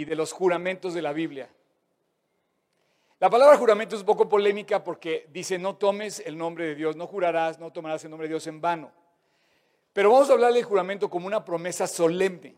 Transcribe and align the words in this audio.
y 0.00 0.06
de 0.06 0.16
los 0.16 0.32
juramentos 0.32 0.94
de 0.94 1.02
la 1.02 1.12
Biblia. 1.12 1.50
La 3.18 3.28
palabra 3.28 3.58
juramento 3.58 3.96
es 3.96 4.00
un 4.00 4.06
poco 4.06 4.30
polémica 4.30 4.82
porque 4.82 5.28
dice 5.30 5.58
no 5.58 5.76
tomes 5.76 6.22
el 6.24 6.38
nombre 6.38 6.68
de 6.68 6.74
Dios, 6.74 6.96
no 6.96 7.06
jurarás, 7.06 7.58
no 7.58 7.70
tomarás 7.70 8.02
el 8.04 8.10
nombre 8.10 8.26
de 8.26 8.32
Dios 8.32 8.46
en 8.46 8.62
vano. 8.62 8.90
Pero 9.92 10.10
vamos 10.10 10.30
a 10.30 10.32
hablar 10.32 10.54
del 10.54 10.64
juramento 10.64 11.10
como 11.10 11.26
una 11.26 11.44
promesa 11.44 11.86
solemne. 11.86 12.56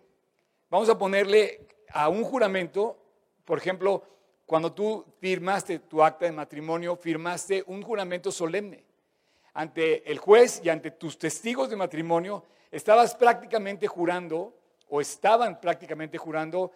Vamos 0.70 0.88
a 0.88 0.96
ponerle 0.96 1.66
a 1.90 2.08
un 2.08 2.22
juramento, 2.22 2.96
por 3.44 3.58
ejemplo, 3.58 4.04
cuando 4.46 4.72
tú 4.72 5.04
firmaste 5.18 5.80
tu 5.80 6.00
acta 6.00 6.26
de 6.26 6.32
matrimonio, 6.32 6.94
firmaste 6.94 7.64
un 7.66 7.82
juramento 7.82 8.30
solemne. 8.30 8.84
Ante 9.52 10.08
el 10.08 10.18
juez 10.18 10.60
y 10.62 10.68
ante 10.68 10.92
tus 10.92 11.18
testigos 11.18 11.68
de 11.70 11.74
matrimonio, 11.74 12.44
estabas 12.70 13.16
prácticamente 13.16 13.88
jurando, 13.88 14.54
o 14.88 15.00
estaban 15.00 15.60
prácticamente 15.60 16.18
jurando, 16.18 16.70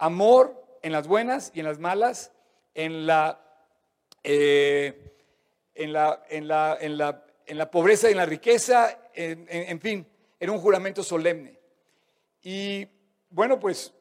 amor 0.00 0.78
en 0.82 0.92
las 0.92 1.06
buenas 1.06 1.52
y 1.54 1.60
en 1.60 1.66
las 1.66 1.78
malas, 1.78 2.32
en 2.74 3.06
la, 3.06 3.38
eh, 4.24 5.12
en 5.74 5.92
la, 5.92 6.24
en 6.28 6.48
la, 6.48 6.78
en 6.80 6.98
la, 6.98 7.24
en 7.46 7.58
la 7.58 7.70
pobreza 7.70 8.08
y 8.08 8.12
en 8.12 8.16
la 8.16 8.26
riqueza, 8.26 9.10
en, 9.14 9.80
fin, 9.80 10.06
era 10.38 10.52
un 10.52 10.58
juramento 10.58 11.02
solemne. 11.02 11.58
Y 12.42 12.88
bueno, 13.28 13.60
pues 13.60 13.92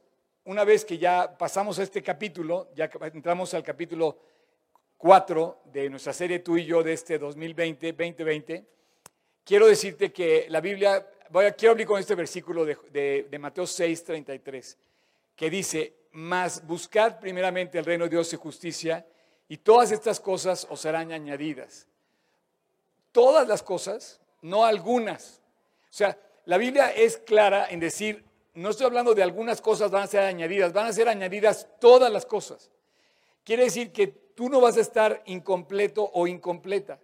una 0.45 0.63
vez 0.63 0.85
que 0.85 0.97
ya 0.97 1.37
pasamos 1.37 1.77
a 1.79 1.83
este 1.83 2.01
capítulo, 2.01 2.69
ya 2.75 2.89
entramos 3.13 3.53
al 3.53 3.63
capítulo 3.63 4.19
4 4.97 5.63
de 5.65 5.89
nuestra 5.89 6.13
serie 6.13 6.39
Tú 6.39 6.57
y 6.57 6.65
yo 6.65 6.81
de 6.81 6.93
este 6.93 7.19
2020, 7.19 7.91
2020, 7.91 8.65
quiero 9.43 9.67
decirte 9.67 10.13
que 10.13 10.45
la 10.47 10.61
Biblia, 10.61 11.05
voy 11.29 11.45
a, 11.45 11.51
quiero 11.51 11.71
abrir 11.71 11.87
con 11.87 11.99
este 11.99 12.15
versículo 12.15 12.63
de, 12.63 12.77
de, 12.89 13.27
de 13.29 13.39
Mateo 13.39 13.67
6, 13.67 14.03
33, 14.05 14.77
que 15.39 15.49
dice, 15.49 15.95
mas 16.11 16.67
buscad 16.67 17.17
primeramente 17.17 17.79
el 17.79 17.85
reino 17.85 18.03
de 18.03 18.09
Dios 18.09 18.33
y 18.33 18.35
justicia, 18.35 19.07
y 19.47 19.55
todas 19.55 19.89
estas 19.93 20.19
cosas 20.19 20.67
os 20.69 20.81
serán 20.81 21.13
añadidas. 21.13 21.87
Todas 23.13 23.47
las 23.47 23.63
cosas, 23.63 24.19
no 24.41 24.65
algunas. 24.65 25.39
O 25.83 25.93
sea, 25.93 26.19
la 26.43 26.57
Biblia 26.57 26.91
es 26.91 27.19
clara 27.19 27.67
en 27.69 27.79
decir, 27.79 28.25
no 28.53 28.71
estoy 28.71 28.87
hablando 28.87 29.15
de 29.15 29.23
algunas 29.23 29.61
cosas 29.61 29.89
van 29.89 30.03
a 30.03 30.07
ser 30.07 30.23
añadidas, 30.23 30.73
van 30.73 30.87
a 30.87 30.91
ser 30.91 31.07
añadidas 31.07 31.69
todas 31.79 32.11
las 32.11 32.25
cosas. 32.25 32.69
Quiere 33.45 33.63
decir 33.63 33.93
que 33.93 34.07
tú 34.07 34.49
no 34.49 34.59
vas 34.59 34.75
a 34.75 34.81
estar 34.81 35.23
incompleto 35.25 36.11
o 36.15 36.27
incompleta. 36.27 36.99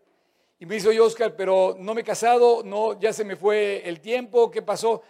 Y 0.59 0.66
me 0.66 0.75
dice, 0.75 0.89
oye 0.89 0.99
Oscar, 0.99 1.38
pero 1.38 1.77
no 1.80 1.94
me 1.94 2.02
he 2.02 2.03
casado, 2.03 2.64
no, 2.66 2.99
ya 2.99 3.14
se 3.14 3.23
me 3.23 3.38
fue 3.38 3.88
el 3.88 4.02
tiempo, 4.02 4.52
¿qué 4.52 4.61
pasó? 4.61 5.03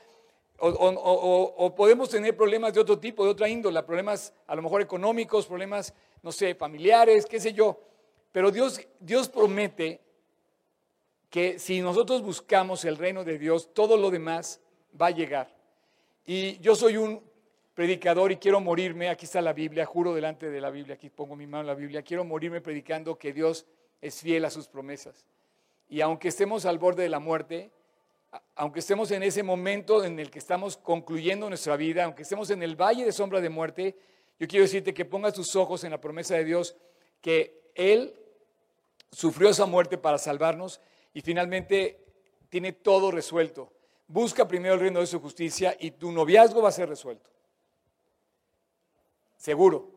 O, 0.58 1.74
podemos 1.76 2.10
tener 2.10 2.36
problemas 2.36 2.74
de 2.74 2.80
otro 2.80 2.98
tipo, 2.98 3.24
de 3.26 3.32
otra 3.32 3.50
índole, 3.50 3.82
problemas 3.84 4.34
a 4.48 4.56
lo 4.56 4.62
mejor 4.62 4.82
económicos, 4.82 5.48
problemas, 5.48 5.94
no 6.24 6.32
sé, 6.32 6.56
familiares, 6.56 7.26
qué 7.26 7.40
sé 7.40 7.54
yo. 7.54 7.80
Pero 8.32 8.52
Dios, 8.52 8.80
Dios 9.00 9.30
promete 9.30 10.00
que 11.30 11.60
si 11.60 11.82
nosotros 11.82 12.22
buscamos 12.22 12.86
el 12.86 12.98
reino 12.98 13.24
de 13.24 13.38
Dios, 13.38 13.74
todo 13.74 13.98
lo 13.98 14.10
demás 14.12 14.62
va 15.00 15.08
a 15.08 15.12
llegar. 15.12 15.54
Y 16.26 16.58
yo 16.60 16.76
soy 16.76 16.98
un 16.98 17.22
predicador 17.74 18.32
y 18.32 18.38
quiero 18.38 18.62
morirme, 18.62 19.10
aquí 19.10 19.26
está 19.26 19.42
la 19.42 19.54
Biblia, 19.54 19.86
juro 19.86 20.14
delante 20.14 20.50
de 20.50 20.62
la 20.62 20.70
Biblia, 20.70 20.96
aquí 20.96 21.10
pongo 21.10 21.36
mi 21.36 21.46
mano 21.46 21.62
en 21.62 21.68
la 21.68 21.76
Biblia, 21.76 22.02
quiero 22.02 22.24
morirme 22.24 22.62
predicando 22.62 23.18
que 23.18 23.34
Dios 23.34 23.66
es 24.02 24.22
fiel 24.22 24.46
a 24.46 24.50
sus 24.50 24.68
promesas. 24.68 25.26
Y 25.90 26.02
aunque 26.02 26.30
estemos 26.30 26.66
al 26.66 26.80
borde 26.80 27.04
de 27.04 27.10
la 27.10 27.20
muerte, 27.20 27.70
aunque 28.56 28.80
estemos 28.80 29.12
en 29.12 29.24
ese 29.24 29.44
momento 29.44 30.04
en 30.04 30.20
el 30.20 30.32
que 30.32 30.40
estamos 30.40 30.78
concluyendo 30.78 31.50
nuestra 31.50 31.76
vida, 31.78 32.06
aunque 32.06 32.24
estemos 32.24 32.50
en 32.50 32.64
el 32.64 32.76
valle 32.76 33.06
de 33.06 33.12
sombra 33.12 33.42
de 33.42 33.50
muerte, 33.50 33.98
yo 34.40 34.48
quiero 34.48 34.64
decirte 34.64 34.94
que 34.94 35.06
pongas 35.06 35.34
tus 35.34 35.56
ojos 35.56 35.84
en 35.84 35.92
la 35.92 36.02
promesa 36.02 36.36
de 36.36 36.44
Dios, 36.44 36.76
que 37.22 37.72
Él 37.76 38.14
sufrió 39.12 39.50
esa 39.50 39.66
muerte 39.66 39.98
para 39.98 40.18
salvarnos 40.18 40.82
y 41.14 41.22
finalmente 41.22 42.04
tiene 42.50 42.74
todo 42.74 43.12
resuelto. 43.12 43.72
Busca 44.08 44.48
primero 44.48 44.76
el 44.76 44.80
reino 44.82 45.00
de 45.00 45.08
su 45.08 45.20
justicia 45.20 45.76
y 45.80 45.92
tu 45.92 46.12
noviazgo 46.12 46.62
va 46.62 46.70
a 46.70 46.74
ser 46.74 46.90
resuelto. 46.90 47.30
Seguro. 49.38 49.92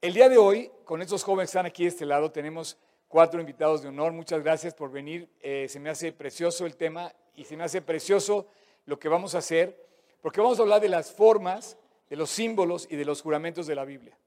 El 0.00 0.12
día 0.12 0.28
de 0.28 0.36
hoy, 0.36 0.70
con 0.84 1.00
estos 1.00 1.22
jóvenes 1.22 1.48
que 1.48 1.58
están 1.58 1.66
aquí 1.66 1.84
de 1.84 1.88
este 1.90 2.06
lado, 2.06 2.30
tenemos 2.30 2.76
cuatro 3.14 3.38
invitados 3.38 3.80
de 3.80 3.90
honor. 3.90 4.10
Muchas 4.10 4.42
gracias 4.42 4.74
por 4.74 4.90
venir. 4.90 5.28
Eh, 5.40 5.68
se 5.68 5.78
me 5.78 5.88
hace 5.88 6.10
precioso 6.10 6.66
el 6.66 6.74
tema 6.74 7.14
y 7.36 7.44
se 7.44 7.56
me 7.56 7.62
hace 7.62 7.80
precioso 7.80 8.48
lo 8.86 8.98
que 8.98 9.08
vamos 9.08 9.36
a 9.36 9.38
hacer, 9.38 9.86
porque 10.20 10.40
vamos 10.40 10.58
a 10.58 10.62
hablar 10.62 10.80
de 10.80 10.88
las 10.88 11.12
formas, 11.12 11.78
de 12.10 12.16
los 12.16 12.28
símbolos 12.28 12.88
y 12.90 12.96
de 12.96 13.04
los 13.04 13.22
juramentos 13.22 13.68
de 13.68 13.74
la 13.76 13.84
Biblia. 13.84 14.18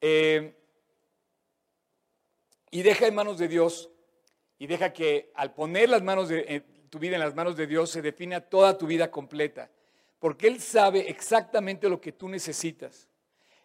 Eh, 0.00 0.52
y 2.72 2.82
deja 2.82 3.06
en 3.06 3.14
manos 3.14 3.38
de 3.38 3.46
Dios, 3.46 3.88
y 4.58 4.66
deja 4.66 4.92
que 4.92 5.30
al 5.36 5.54
poner 5.54 5.88
las 5.88 6.02
manos 6.02 6.28
de, 6.28 6.44
eh, 6.48 6.62
tu 6.90 6.98
vida 6.98 7.14
en 7.14 7.20
las 7.20 7.36
manos 7.36 7.56
de 7.56 7.68
Dios 7.68 7.88
se 7.88 8.02
defina 8.02 8.40
toda 8.40 8.76
tu 8.76 8.88
vida 8.88 9.12
completa, 9.12 9.70
porque 10.18 10.48
Él 10.48 10.60
sabe 10.60 11.08
exactamente 11.08 11.88
lo 11.88 12.00
que 12.00 12.10
tú 12.10 12.28
necesitas. 12.28 13.08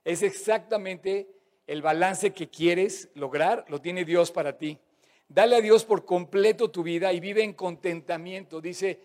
Es 0.06 0.22
exactamente 0.22 1.28
el 1.68 1.82
balance 1.82 2.32
que 2.32 2.50
quieres 2.50 3.10
lograr, 3.14 3.66
lo 3.68 3.82
tiene 3.82 4.06
Dios 4.06 4.32
para 4.32 4.58
ti. 4.58 4.80
Dale 5.28 5.58
a 5.58 5.62
Dios 5.62 5.84
por 5.84 6.06
completo 6.06 6.72
tu 6.72 6.82
vida 6.82 7.12
y 7.12 7.20
vive 7.20 7.44
en 7.44 7.54
contentamiento. 7.54 8.62
Dice, 8.62 9.02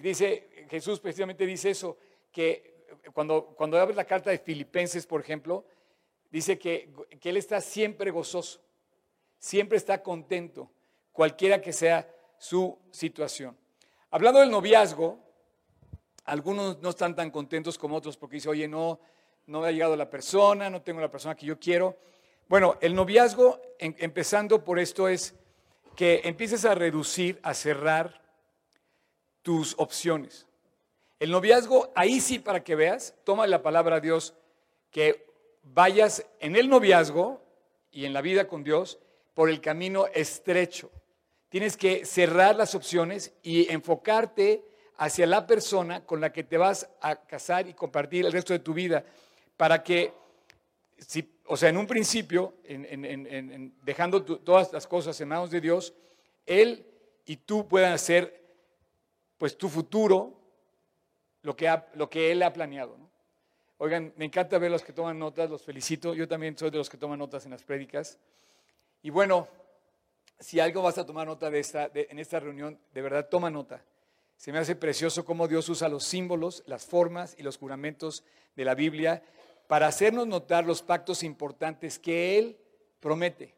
dice 0.00 0.66
Jesús 0.68 1.00
precisamente 1.00 1.46
dice 1.46 1.70
eso, 1.70 1.96
que 2.30 2.84
cuando, 3.14 3.46
cuando 3.56 3.78
abres 3.78 3.96
la 3.96 4.04
carta 4.04 4.30
de 4.30 4.38
Filipenses, 4.38 5.06
por 5.06 5.22
ejemplo, 5.22 5.64
dice 6.30 6.58
que, 6.58 6.90
que 7.18 7.30
Él 7.30 7.38
está 7.38 7.60
siempre 7.62 8.10
gozoso, 8.10 8.60
siempre 9.38 9.78
está 9.78 10.02
contento, 10.02 10.70
cualquiera 11.12 11.60
que 11.60 11.72
sea 11.72 12.08
su 12.38 12.78
situación. 12.90 13.56
Hablando 14.10 14.40
del 14.40 14.50
noviazgo, 14.50 15.18
algunos 16.24 16.80
no 16.82 16.90
están 16.90 17.16
tan 17.16 17.30
contentos 17.30 17.78
como 17.78 17.96
otros 17.96 18.16
porque 18.18 18.36
dice, 18.36 18.50
oye, 18.50 18.68
no, 18.68 19.00
no 19.52 19.64
ha 19.64 19.70
llegado 19.70 19.96
la 19.96 20.08
persona, 20.08 20.70
no 20.70 20.80
tengo 20.80 21.00
la 21.00 21.10
persona 21.10 21.36
que 21.36 21.44
yo 21.44 21.58
quiero. 21.58 21.98
Bueno, 22.48 22.78
el 22.80 22.94
noviazgo, 22.94 23.60
empezando 23.78 24.64
por 24.64 24.78
esto, 24.78 25.08
es 25.08 25.34
que 25.94 26.22
empieces 26.24 26.64
a 26.64 26.74
reducir, 26.74 27.38
a 27.42 27.52
cerrar 27.52 28.22
tus 29.42 29.74
opciones. 29.76 30.46
El 31.20 31.30
noviazgo, 31.30 31.92
ahí 31.94 32.20
sí 32.20 32.38
para 32.38 32.64
que 32.64 32.74
veas, 32.74 33.14
toma 33.24 33.46
la 33.46 33.62
palabra 33.62 33.96
de 33.96 34.06
Dios, 34.08 34.34
que 34.90 35.26
vayas 35.62 36.26
en 36.40 36.56
el 36.56 36.68
noviazgo 36.68 37.42
y 37.90 38.06
en 38.06 38.14
la 38.14 38.22
vida 38.22 38.48
con 38.48 38.64
Dios 38.64 38.98
por 39.34 39.50
el 39.50 39.60
camino 39.60 40.06
estrecho. 40.14 40.90
Tienes 41.50 41.76
que 41.76 42.06
cerrar 42.06 42.56
las 42.56 42.74
opciones 42.74 43.34
y 43.42 43.70
enfocarte 43.70 44.64
hacia 44.96 45.26
la 45.26 45.46
persona 45.46 46.06
con 46.06 46.22
la 46.22 46.32
que 46.32 46.42
te 46.42 46.56
vas 46.56 46.88
a 47.02 47.16
casar 47.16 47.68
y 47.68 47.74
compartir 47.74 48.24
el 48.24 48.32
resto 48.32 48.54
de 48.54 48.60
tu 48.60 48.72
vida, 48.72 49.04
para 49.62 49.80
que, 49.84 50.12
o 51.46 51.56
sea, 51.56 51.68
en 51.68 51.76
un 51.76 51.86
principio, 51.86 52.54
dejando 53.84 54.24
todas 54.24 54.72
las 54.72 54.88
cosas 54.88 55.20
en 55.20 55.28
manos 55.28 55.52
de 55.52 55.60
Dios, 55.60 55.94
Él 56.44 56.84
y 57.26 57.36
tú 57.36 57.68
puedan 57.68 57.92
hacer, 57.92 58.44
pues, 59.38 59.56
tu 59.56 59.68
futuro, 59.68 60.36
lo 61.42 61.54
que, 61.54 61.72
lo 61.94 62.10
que 62.10 62.32
Él 62.32 62.42
ha 62.42 62.52
planeado. 62.52 62.98
Oigan, 63.78 64.12
me 64.16 64.24
encanta 64.24 64.58
ver 64.58 64.72
los 64.72 64.82
que 64.82 64.92
toman 64.92 65.16
notas, 65.16 65.48
los 65.48 65.62
felicito. 65.62 66.12
Yo 66.12 66.26
también 66.26 66.58
soy 66.58 66.70
de 66.70 66.78
los 66.78 66.90
que 66.90 66.96
toman 66.96 67.20
notas 67.20 67.44
en 67.44 67.52
las 67.52 67.62
prédicas. 67.62 68.18
Y 69.00 69.10
bueno, 69.10 69.46
si 70.40 70.58
algo 70.58 70.82
vas 70.82 70.98
a 70.98 71.06
tomar 71.06 71.28
nota 71.28 71.50
de 71.50 71.60
esta, 71.60 71.88
en 71.94 72.18
esta 72.18 72.40
reunión, 72.40 72.80
de 72.92 73.00
verdad 73.00 73.28
toma 73.28 73.48
nota. 73.48 73.84
Se 74.36 74.50
me 74.50 74.58
hace 74.58 74.74
precioso 74.74 75.24
cómo 75.24 75.46
Dios 75.46 75.68
usa 75.68 75.88
los 75.88 76.02
símbolos, 76.02 76.64
las 76.66 76.84
formas 76.84 77.36
y 77.38 77.44
los 77.44 77.58
juramentos 77.58 78.24
de 78.56 78.64
la 78.64 78.74
Biblia 78.74 79.22
para 79.66 79.86
hacernos 79.86 80.26
notar 80.26 80.64
los 80.64 80.82
pactos 80.82 81.22
importantes 81.22 81.98
que 81.98 82.38
Él 82.38 82.58
promete. 83.00 83.54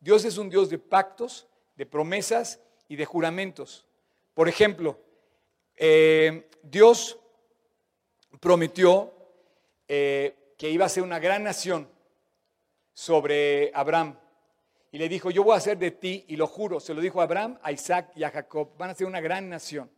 Dios 0.00 0.24
es 0.24 0.38
un 0.38 0.50
Dios 0.50 0.68
de 0.68 0.78
pactos, 0.78 1.48
de 1.76 1.86
promesas 1.86 2.60
y 2.88 2.96
de 2.96 3.04
juramentos. 3.04 3.86
Por 4.34 4.48
ejemplo, 4.48 4.98
eh, 5.76 6.48
Dios 6.62 7.18
prometió 8.40 9.12
eh, 9.88 10.54
que 10.58 10.70
iba 10.70 10.84
a 10.84 10.88
ser 10.88 11.02
una 11.02 11.18
gran 11.18 11.42
nación 11.42 11.88
sobre 12.92 13.70
Abraham. 13.74 14.18
Y 14.92 14.98
le 14.98 15.08
dijo, 15.08 15.30
yo 15.30 15.42
voy 15.42 15.54
a 15.54 15.58
hacer 15.58 15.76
de 15.76 15.90
ti, 15.90 16.24
y 16.28 16.36
lo 16.36 16.46
juro, 16.46 16.78
se 16.78 16.94
lo 16.94 17.00
dijo 17.00 17.20
a 17.20 17.24
Abraham, 17.24 17.58
a 17.62 17.72
Isaac 17.72 18.12
y 18.14 18.22
a 18.22 18.30
Jacob, 18.30 18.70
van 18.78 18.90
a 18.90 18.94
ser 18.94 19.06
una 19.06 19.20
gran 19.20 19.48
nación. 19.48 19.90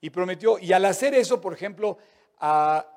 Y 0.00 0.10
prometió, 0.10 0.58
y 0.58 0.72
al 0.72 0.84
hacer 0.84 1.14
eso, 1.14 1.40
por 1.40 1.52
ejemplo, 1.52 1.98
a, 2.38 2.91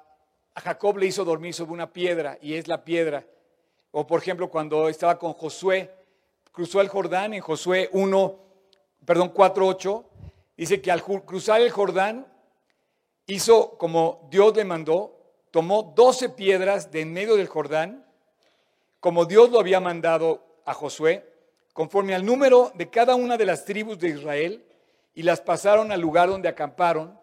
a 0.56 0.62
Jacob 0.62 0.98
le 0.98 1.07
hizo 1.07 1.25
dormir 1.25 1.54
sobre 1.54 1.74
una 1.74 1.92
piedra 1.92 2.38
y 2.42 2.56
es 2.56 2.68
la 2.68 2.84
piedra. 2.84 3.25
O 3.92 4.07
por 4.07 4.22
ejemplo, 4.22 4.50
cuando 4.50 4.90
estaba 4.90 5.19
con 5.19 5.34
Josué, 5.34 5.94
cruzó 6.52 6.81
el 6.81 6.88
Jordán 6.88 7.34
en 7.34 7.42
Josué 7.42 7.90
1, 7.92 8.40
perdón, 9.06 9.34
4.8, 9.34 10.06
dice 10.57 10.81
que 10.81 10.92
al 10.92 11.04
cruzar 11.04 11.62
el 11.62 11.72
Jordán 11.72 12.25
hizo 13.28 13.78
como 13.78 14.28
Dios 14.31 14.56
le 14.56 14.63
mandó, 14.63 15.18
tomó 15.52 15.94
doce 15.96 16.30
piedras 16.30 16.92
de 16.92 17.02
en 17.02 17.13
medio 17.13 17.36
del 17.36 17.48
Jordán, 17.48 18.06
como 19.02 19.25
Dios 19.25 19.52
lo 19.52 19.60
había 19.60 19.80
mandado 19.80 20.62
a 20.66 20.74
Josué, 20.74 21.30
conforme 21.74 22.16
al 22.16 22.25
número 22.25 22.72
de 22.75 22.90
cada 22.90 23.16
una 23.16 23.38
de 23.38 23.46
las 23.46 23.66
tribus 23.66 24.00
de 24.00 24.10
Israel, 24.10 24.66
y 25.13 25.24
las 25.24 25.42
pasaron 25.42 25.92
al 25.92 26.02
lugar 26.02 26.30
donde 26.30 26.50
acamparon, 26.50 27.19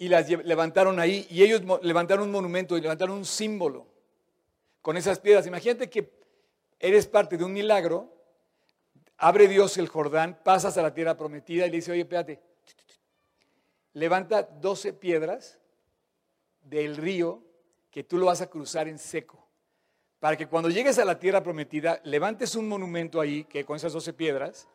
y 0.00 0.08
las 0.08 0.30
levantaron 0.30 0.98
ahí, 0.98 1.26
y 1.28 1.42
ellos 1.42 1.60
levantaron 1.82 2.24
un 2.24 2.30
monumento 2.32 2.78
y 2.78 2.80
levantaron 2.80 3.18
un 3.18 3.26
símbolo 3.26 3.86
con 4.80 4.96
esas 4.96 5.20
piedras. 5.20 5.46
Imagínate 5.46 5.90
que 5.90 6.10
eres 6.78 7.06
parte 7.06 7.36
de 7.36 7.44
un 7.44 7.52
milagro, 7.52 8.10
abre 9.18 9.46
Dios 9.46 9.76
el 9.76 9.88
Jordán, 9.88 10.40
pasas 10.42 10.78
a 10.78 10.82
la 10.82 10.94
tierra 10.94 11.18
prometida 11.18 11.66
y 11.66 11.70
le 11.70 11.76
dice, 11.76 11.92
oye, 11.92 12.00
espérate, 12.00 12.40
levanta 13.92 14.42
12 14.42 14.94
piedras 14.94 15.58
del 16.62 16.96
río 16.96 17.42
que 17.90 18.02
tú 18.02 18.16
lo 18.16 18.24
vas 18.24 18.40
a 18.40 18.48
cruzar 18.48 18.88
en 18.88 18.98
seco. 18.98 19.46
Para 20.18 20.34
que 20.38 20.46
cuando 20.46 20.70
llegues 20.70 20.98
a 20.98 21.04
la 21.04 21.18
tierra 21.18 21.42
prometida, 21.42 22.00
levantes 22.04 22.54
un 22.54 22.66
monumento 22.66 23.20
ahí, 23.20 23.44
que 23.44 23.66
con 23.66 23.76
esas 23.76 23.92
12 23.92 24.14
piedras, 24.14 24.66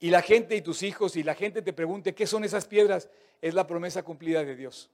y 0.00 0.10
la 0.10 0.22
gente 0.22 0.56
y 0.56 0.62
tus 0.62 0.82
hijos 0.82 1.16
y 1.16 1.22
la 1.22 1.34
gente 1.34 1.62
te 1.62 1.72
pregunte, 1.72 2.14
¿qué 2.14 2.26
son 2.26 2.44
esas 2.44 2.66
piedras? 2.66 3.08
Es 3.40 3.54
la 3.54 3.66
promesa 3.66 4.02
cumplida 4.02 4.44
de 4.44 4.56
Dios. 4.56 4.90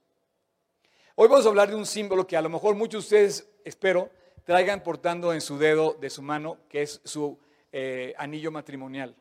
Hoy 1.15 1.27
vamos 1.27 1.45
a 1.45 1.49
hablar 1.49 1.69
de 1.69 1.75
un 1.75 1.85
símbolo 1.85 2.25
que 2.25 2.37
a 2.37 2.41
lo 2.41 2.49
mejor 2.49 2.75
muchos 2.75 3.09
de 3.09 3.15
ustedes, 3.15 3.49
espero, 3.65 4.09
traigan 4.43 4.83
portando 4.83 5.33
en 5.33 5.41
su 5.41 5.57
dedo 5.57 5.97
de 5.99 6.09
su 6.09 6.21
mano, 6.21 6.57
que 6.69 6.83
es 6.83 7.01
su 7.03 7.37
eh, 7.71 8.13
anillo 8.17 8.51
matrimonial. 8.51 9.15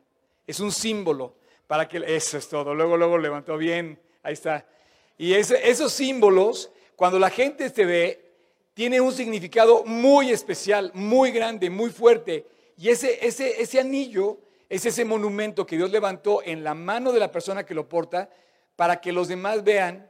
Es 0.47 0.61
un 0.61 0.73
símbolo 0.73 1.37
para 1.67 1.89
que, 1.89 2.03
eso 2.07 2.39
es 2.39 2.49
todo, 2.49 2.75
luego, 2.75 2.97
luego 2.97 3.19
levantó 3.19 3.57
bien, 3.57 4.01
ahí 4.23 4.33
está. 4.33 4.67
Y 5.19 5.35
esos 5.35 5.93
símbolos, 5.93 6.71
cuando 6.97 7.19
la 7.19 7.31
gente 7.31 7.69
te 7.71 7.85
ve, 7.85 8.31
tiene 8.75 9.01
un 9.01 9.13
significado 9.13 9.85
muy 9.85 10.31
especial, 10.31 10.91
muy 10.95 11.31
grande, 11.31 11.69
muy 11.69 11.91
fuerte. 11.91 12.47
Y 12.77 12.89
ese, 12.89 13.25
ese, 13.27 13.61
ese 13.61 13.79
anillo 13.79 14.39
es 14.71 14.87
ese 14.87 15.05
monumento 15.05 15.67
que 15.67 15.77
Dios 15.77 15.91
levantó 15.91 16.43
en 16.45 16.63
la 16.63 16.75
mano 16.75 17.11
de 17.11 17.19
la 17.19 17.33
persona 17.33 17.67
que 17.67 17.75
lo 17.75 17.89
porta 17.89 18.31
para 18.77 19.01
que 19.01 19.13
los 19.13 19.27
demás 19.27 19.65
vean, 19.65 20.09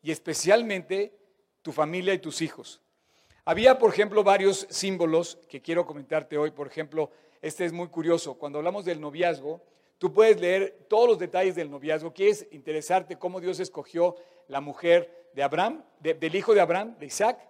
y 0.00 0.12
especialmente 0.12 1.12
tu 1.60 1.72
familia 1.72 2.14
y 2.14 2.20
tus 2.20 2.40
hijos. 2.40 2.80
Había, 3.44 3.78
por 3.78 3.92
ejemplo, 3.92 4.22
varios 4.22 4.66
símbolos 4.70 5.38
que 5.48 5.60
quiero 5.60 5.84
comentarte 5.84 6.38
hoy. 6.38 6.52
Por 6.52 6.68
ejemplo, 6.68 7.10
este 7.42 7.64
es 7.64 7.72
muy 7.72 7.88
curioso. 7.88 8.34
Cuando 8.34 8.58
hablamos 8.58 8.84
del 8.84 9.00
noviazgo, 9.00 9.60
tú 9.98 10.12
puedes 10.12 10.40
leer 10.40 10.86
todos 10.88 11.08
los 11.08 11.18
detalles 11.18 11.56
del 11.56 11.68
noviazgo. 11.68 12.14
Quieres 12.14 12.46
interesarte 12.52 13.18
cómo 13.18 13.40
Dios 13.40 13.58
escogió 13.58 14.14
la 14.46 14.60
mujer 14.60 15.28
de 15.34 15.42
Abraham, 15.42 15.84
del 15.98 16.34
hijo 16.34 16.54
de 16.54 16.60
Abraham, 16.60 16.96
de 16.98 17.06
Isaac. 17.06 17.40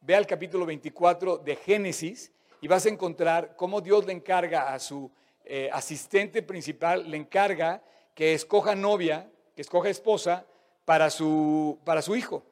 Ve 0.00 0.16
al 0.16 0.26
capítulo 0.26 0.66
24 0.66 1.38
de 1.38 1.56
Génesis 1.56 2.32
y 2.60 2.66
vas 2.66 2.84
a 2.84 2.90
encontrar 2.90 3.54
cómo 3.56 3.80
Dios 3.80 4.04
le 4.06 4.12
encarga 4.12 4.74
a 4.74 4.78
su 4.80 5.10
eh, 5.44 5.68
asistente 5.72 6.42
principal, 6.42 7.10
le 7.10 7.16
encarga 7.16 7.82
que 8.14 8.34
escoja 8.34 8.74
novia, 8.74 9.30
que 9.54 9.62
escoja 9.62 9.90
esposa 9.90 10.46
para 10.84 11.10
su, 11.10 11.78
para 11.84 12.02
su 12.02 12.16
hijo. 12.16 12.42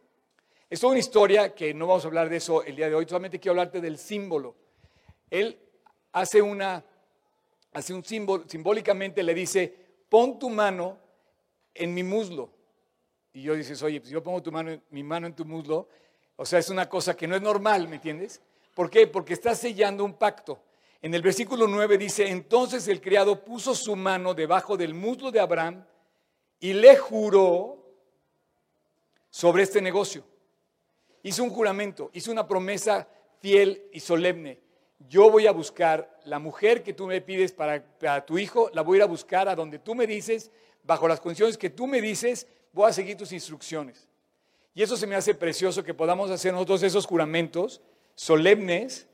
Es 0.69 0.81
toda 0.81 0.93
una 0.93 1.01
historia 1.01 1.55
que 1.55 1.75
no 1.75 1.87
vamos 1.87 2.05
a 2.05 2.09
hablar 2.09 2.29
de 2.29 2.37
eso 2.37 2.63
el 2.65 2.77
día 2.77 2.89
de 2.89 2.95
hoy, 2.95 3.07
solamente 3.07 3.39
quiero 3.39 3.53
hablarte 3.53 3.81
del 3.81 3.99
símbolo. 3.99 4.55
Él 5.31 5.59
hace 6.13 6.43
una, 6.43 6.85
hace 7.73 7.95
un 7.95 8.05
símbolo, 8.05 8.45
simbólicamente 8.47 9.23
le 9.23 9.35
dice, 9.35 9.75
pon 10.09 10.39
tu 10.39 10.51
mano 10.51 10.99
en 11.75 11.95
mi 11.95 12.03
muslo. 12.03 12.51
Y 13.33 13.43
yo 13.43 13.55
dices, 13.55 13.83
oye, 13.83 14.01
pues 14.01 14.11
yo 14.11 14.23
pongo 14.23 14.43
tu 14.43 14.53
mano, 14.53 14.79
mi 14.91 15.03
mano 15.03 15.27
en 15.27 15.35
tu 15.35 15.45
muslo, 15.45 15.89
o 16.37 16.45
sea, 16.45 16.59
es 16.59 16.69
una 16.69 16.89
cosa 16.89 17.17
que 17.17 17.27
no 17.27 17.37
es 17.37 17.43
normal, 17.43 17.89
¿me 17.89 17.97
entiendes? 17.97 18.43
¿Por 18.75 18.91
qué? 18.91 19.07
Porque 19.07 19.35
está 19.35 19.55
sellando 19.55 20.05
un 20.05 20.15
pacto. 20.15 20.59
En 21.03 21.15
el 21.15 21.21
versículo 21.21 21.67
9 21.67 21.99
dice, 21.99 22.29
entonces 22.29 22.89
el 22.89 23.01
criado 23.01 23.45
puso 23.45 23.75
su 23.75 23.97
mano 23.97 24.35
debajo 24.35 24.77
del 24.77 24.95
muslo 24.95 25.31
de 25.31 25.41
Abraham 25.41 25.85
y 26.61 26.73
le 26.73 26.97
juró 26.97 27.85
sobre 29.29 29.65
este 29.65 29.83
negocio 29.83 30.25
hizo 31.23 31.45
un 31.45 31.51
juramento, 31.51 32.11
hizo 32.13 32.31
una 32.31 32.47
promesa 32.47 33.09
fiel 33.41 33.89
y 33.93 34.01
solemne. 34.01 34.61
Yo 35.09 35.31
voy 35.31 35.47
a 35.47 35.53
buscar 35.53 36.21
la 36.25 36.39
mujer 36.39 36.83
que 36.83 36.93
tú 36.93 37.07
me 37.07 37.21
pides 37.21 37.53
para, 37.53 38.25
tu 38.25 38.39
hijo, 38.39 38.71
la 38.73 38.83
voy 38.83 38.97
a 38.97 38.99
ir 38.99 39.03
a 39.03 39.07
buscar 39.07 39.49
a 39.49 39.57
donde 39.57 39.79
tú 39.79 39.95
me 39.95 40.07
dices, 40.07 40.51
bajo 40.85 41.09
las 41.09 41.21
condiciones 41.21 41.59
que 41.59 41.71
tú 41.71 41.87
me 41.87 42.01
dices, 42.01 42.47
voy 42.73 42.89
a 42.89 42.93
seguir 42.93 43.17
tus 43.17 43.33
instrucciones. 43.33 44.09
Y 44.75 44.83
eso 44.83 44.97
se 44.97 45.07
me 45.07 45.17
hace 45.17 45.35
precioso 45.35 45.83
que 45.83 45.93
podamos 45.93 46.31
hacer 46.31 46.53
nosotros 46.53 46.83
esos 46.83 47.07
juramentos 47.07 47.81
solemnes 48.15 49.07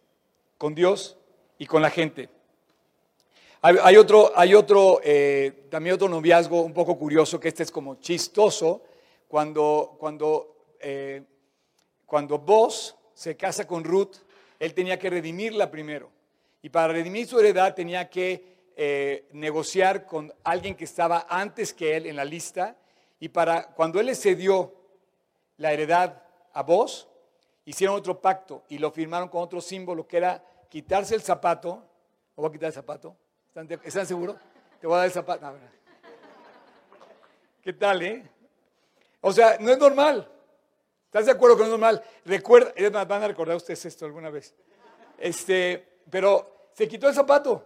con 0.56 0.75
Dios 0.75 1.18
y 1.58 1.66
con 1.66 1.82
la 1.82 1.90
gente. 1.90 2.28
Hay, 3.60 3.96
otro, 3.96 4.32
hay 4.37 4.55
otro 4.55 5.00
eh, 5.02 5.66
también 5.69 5.96
otro 5.96 6.08
noviazgo 6.08 6.62
un 6.62 6.72
poco 6.72 6.96
curioso, 6.96 7.40
que 7.40 7.49
este 7.49 7.64
es 7.64 7.72
como 7.72 7.96
chistoso, 7.96 8.82
cuando, 9.26 9.96
cuando 9.99 10.58
eh, 10.81 11.22
cuando 12.06 12.38
vos 12.38 12.96
se 13.12 13.37
casa 13.37 13.66
con 13.66 13.84
Ruth, 13.84 14.16
él 14.58 14.72
tenía 14.75 14.99
que 14.99 15.10
redimirla 15.10 15.70
primero. 15.70 16.10
Y 16.62 16.70
para 16.70 16.93
redimir 16.93 17.26
su 17.26 17.38
heredad 17.38 17.75
tenía 17.75 18.08
que 18.08 18.70
eh, 18.76 19.28
negociar 19.32 20.06
con 20.06 20.32
alguien 20.44 20.75
que 20.75 20.84
estaba 20.84 21.26
antes 21.28 21.75
que 21.75 21.96
él 21.96 22.06
en 22.06 22.16
la 22.16 22.25
lista. 22.25 22.76
Y 23.20 23.28
para 23.28 23.75
cuando 23.75 24.00
él 24.00 24.06
le 24.06 24.14
cedió 24.14 24.75
la 25.58 25.72
heredad 25.72 26.22
a 26.52 26.62
vos, 26.62 27.08
hicieron 27.64 27.96
otro 27.96 28.20
pacto 28.20 28.64
y 28.69 28.78
lo 28.78 28.90
firmaron 28.90 29.28
con 29.28 29.43
otro 29.43 29.60
símbolo 29.60 30.06
que 30.06 30.16
era 30.16 30.43
quitarse 30.69 31.15
el 31.15 31.23
zapato. 31.23 31.85
¿O 32.35 32.43
voy 32.43 32.50
a 32.50 32.53
quitar 32.53 32.67
el 32.69 32.73
zapato? 32.73 33.17
¿Están, 33.82 34.06
seguros? 34.06 34.37
Te 34.81 34.87
voy 34.87 34.94
a 34.94 34.99
dar 34.99 35.06
el 35.06 35.12
zapato. 35.12 35.47
¿Qué 37.62 37.73
tal, 37.73 38.03
eh? 38.03 38.31
O 39.20 39.32
sea, 39.32 39.56
no 39.59 39.70
es 39.70 39.79
normal. 39.79 40.31
¿Estás 41.06 41.26
de 41.26 41.32
acuerdo 41.32 41.56
con 41.56 41.67
es 41.67 41.70
normal? 41.70 42.03
Recuerda, 42.25 43.05
van 43.05 43.23
a 43.23 43.29
recordar 43.29 43.56
ustedes 43.56 43.85
esto 43.87 44.05
alguna 44.05 44.31
vez. 44.31 44.55
Este, 45.19 46.00
pero 46.09 46.69
se 46.75 46.87
quitó 46.87 47.09
el 47.09 47.15
zapato. 47.15 47.65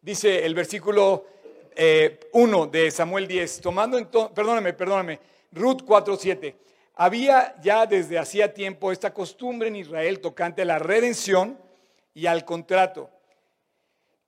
Dice 0.00 0.44
el 0.44 0.54
versículo 0.54 1.26
1 1.74 1.74
eh, 1.76 2.68
de 2.70 2.90
Samuel 2.90 3.26
10, 3.26 3.60
tomando 3.60 3.98
entonces, 3.98 4.32
perdóname, 4.34 4.72
perdóname, 4.72 5.20
Ruth 5.52 5.82
4.7. 5.82 6.54
Había 6.94 7.60
ya 7.60 7.86
desde 7.86 8.18
hacía 8.18 8.54
tiempo 8.54 8.92
esta 8.92 9.12
costumbre 9.12 9.68
en 9.68 9.76
Israel 9.76 10.20
tocante 10.20 10.62
a 10.62 10.64
la 10.64 10.78
redención 10.78 11.58
y 12.14 12.26
al 12.26 12.44
contrato, 12.44 13.10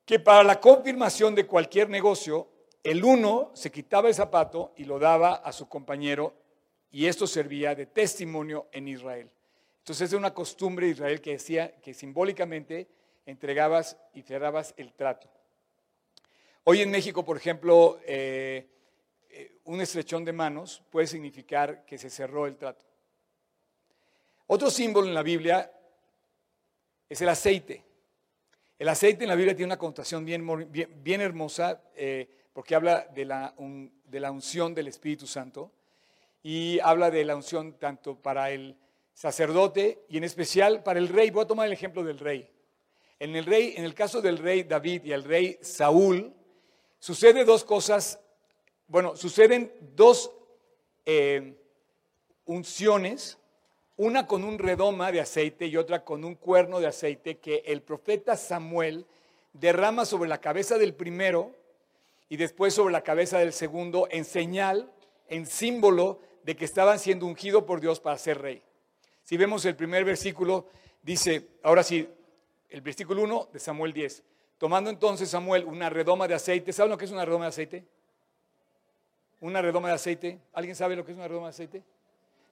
que 0.05 0.19
para 0.21 0.43
la 0.43 0.61
confirmación 0.61 1.35
de 1.35 1.47
cualquier 1.47 1.89
negocio, 1.89 2.49
el 2.83 3.05
uno 3.05 3.51
se 3.55 3.71
quitaba 3.71 4.09
el 4.09 4.15
zapato 4.15 4.73
y 4.77 4.85
lo 4.85 4.99
daba 4.99 5.35
a 5.35 5.53
su 5.53 5.69
compañero 5.69 6.35
y 6.91 7.07
esto 7.07 7.27
servía 7.27 7.75
de 7.75 7.87
testimonio 7.87 8.69
en 8.73 8.89
Israel. 8.89 9.31
Entonces 9.79 10.11
es 10.11 10.19
una 10.19 10.35
costumbre 10.35 10.87
de 10.87 10.93
Israel 10.93 11.21
que 11.21 11.33
decía 11.33 11.73
que 11.81 11.95
simbólicamente 11.95 12.89
entregabas 13.25 13.97
y 14.15 14.23
cerrabas 14.23 14.75
el 14.77 14.93
trato. 14.93 15.29
Hoy 16.65 16.83
en 16.83 16.91
México, 16.91 17.25
por 17.25 17.37
ejemplo, 17.37 18.01
eh, 18.05 18.69
eh, 19.31 19.59
un 19.65 19.81
estrechón 19.81 20.25
de 20.25 20.33
manos 20.33 20.83
puede 20.91 21.07
significar 21.07 21.85
que 21.85 21.99
se 21.99 22.11
cerró 22.11 22.47
el 22.47 22.57
trato. 22.57 22.85
Otro 24.49 24.71
símbolo 24.71 25.07
en 25.07 25.15
la 25.15 25.23
Biblia 25.23 25.73
es 27.09 27.21
el 27.21 27.29
aceite. 27.29 27.85
El 28.79 28.89
aceite 28.89 29.25
en 29.25 29.29
la 29.29 29.37
Biblia 29.37 29.57
tiene 29.57 29.69
una 29.69 29.79
connotación 29.79 30.25
bien, 30.25 30.71
bien, 31.03 31.21
hermosa 31.21 31.83
eh, 31.95 32.29
porque 32.53 32.75
habla 32.75 33.09
de 33.15 33.25
la, 33.25 33.55
de 34.05 34.21
la 34.21 34.31
unción 34.31 34.75
del 34.75 34.89
Espíritu 34.89 35.27
Santo 35.27 35.73
y 36.43 36.79
habla 36.81 37.11
de 37.11 37.25
la 37.25 37.37
unción 37.37 37.79
tanto 37.79 38.17
para 38.21 38.51
el 38.51 38.77
sacerdote 39.15 40.05
y 40.09 40.19
en 40.19 40.25
especial 40.25 40.83
para 40.83 40.99
el 40.99 41.09
rey. 41.09 41.31
Voy 41.31 41.45
a 41.45 41.47
tomar 41.47 41.67
el 41.67 41.73
ejemplo 41.73 42.05
del 42.05 42.19
rey. 42.19 42.51
En 43.19 43.35
el, 43.35 43.47
rey, 43.47 43.75
en 43.77 43.85
el 43.85 43.95
caso 43.95 44.21
del 44.21 44.37
rey 44.39 44.65
David 44.65 45.05
y 45.05 45.13
el 45.13 45.25
rey 45.25 45.59
Saúl, 45.63 46.35
sucede 46.99 47.47
dos 47.47 47.65
cosas, 47.65 48.21
bueno, 48.87 49.17
suceden 49.17 49.73
dos 49.95 50.31
eh, 51.07 51.57
unciones, 52.45 53.39
una 53.97 54.27
con 54.27 54.45
un 54.45 54.59
redoma 54.59 55.11
de 55.11 55.21
aceite 55.21 55.67
y 55.67 55.77
otra 55.77 56.05
con 56.05 56.25
un 56.25 56.35
cuerno 56.35 56.81
de 56.81 56.87
aceite 56.87 57.39
que 57.39 57.63
el 57.67 57.83
profeta 57.83 58.37
Samuel 58.37 59.07
derrama 59.55 60.05
sobre 60.05 60.29
la 60.29 60.41
cabeza 60.41 60.77
del 60.77 60.95
primero 60.95 61.55
y 62.29 62.37
después 62.37 62.75
sobre 62.75 62.93
la 62.93 63.03
cabeza 63.03 63.39
del 63.39 63.53
segundo 63.53 64.07
en 64.11 64.25
señal, 64.25 64.93
en 65.29 65.47
símbolo 65.47 66.21
de 66.43 66.57
que 66.57 66.65
estaban 66.65 66.99
siendo 66.99 67.27
ungidos 67.27 67.65
por 67.65 67.81
Dios 67.81 68.01
para 68.01 68.19
ser 68.19 68.41
rey. 68.41 68.63
Si 69.25 69.37
vemos 69.37 69.65
el 69.65 69.77
primer 69.77 70.05
versículo, 70.05 70.69
dice, 71.03 71.49
ahora 71.63 71.83
sí, 71.83 72.09
el 72.69 72.81
versículo 72.83 73.23
1 73.23 73.49
de 73.53 73.59
Samuel 73.59 73.93
10. 73.93 74.23
Tomando 74.59 74.91
entonces 74.91 75.31
Samuel 75.31 75.65
una 75.65 75.89
redoma 75.89 76.29
de 76.29 76.35
aceite, 76.35 76.73
¿saben 76.73 76.91
lo 76.91 76.99
que 76.99 77.07
es 77.07 77.11
una 77.11 77.25
redoma 77.25 77.47
de 77.47 77.49
aceite? 77.49 77.85
Una 79.41 79.63
redoma 79.63 79.89
de 79.89 79.95
aceite. 79.95 80.39
¿Alguien 80.53 80.77
sabe 80.77 80.97
lo 80.97 81.05
que 81.05 81.13
es 81.13 81.17
una 81.17 81.29
redoma 81.29 81.47
de 81.47 81.51
aceite? 81.51 81.83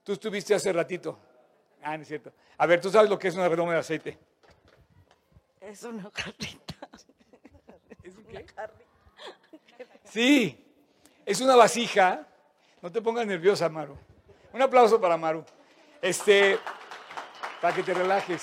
Tú 0.03 0.13
estuviste 0.13 0.55
hace 0.55 0.73
ratito. 0.73 1.19
Ah, 1.85 1.97
no 1.99 2.03
es 2.03 2.09
cierto. 2.09 2.33
A 2.57 2.67
ver, 2.67 2.81
¿tú 2.81 2.89
sabes 2.91 3.11
lo 3.11 3.19
que 3.19 3.29
es 3.29 3.35
una 3.35 3.47
redoma 3.47 3.75
de 3.75 3.79
aceite? 3.79 4.19
Es 5.61 5.83
una 5.83 6.11
carrita. 6.11 6.89
¿Es 8.03 8.17
un 8.17 8.25
qué? 8.25 8.45
carrita. 8.45 8.85
Sí, 10.05 10.67
es 11.27 11.41
una 11.43 11.57
vasija. 11.57 12.27
No 12.81 12.91
te 12.91 13.03
pongas 13.03 13.27
nerviosa, 13.27 13.69
Maru. 13.69 13.99
Un 14.55 14.63
aplauso 14.63 14.99
para 14.99 15.19
Maru. 15.19 15.45
Este, 16.01 16.59
para 17.61 17.75
que 17.75 17.83
te 17.83 17.93
relajes. 17.93 18.43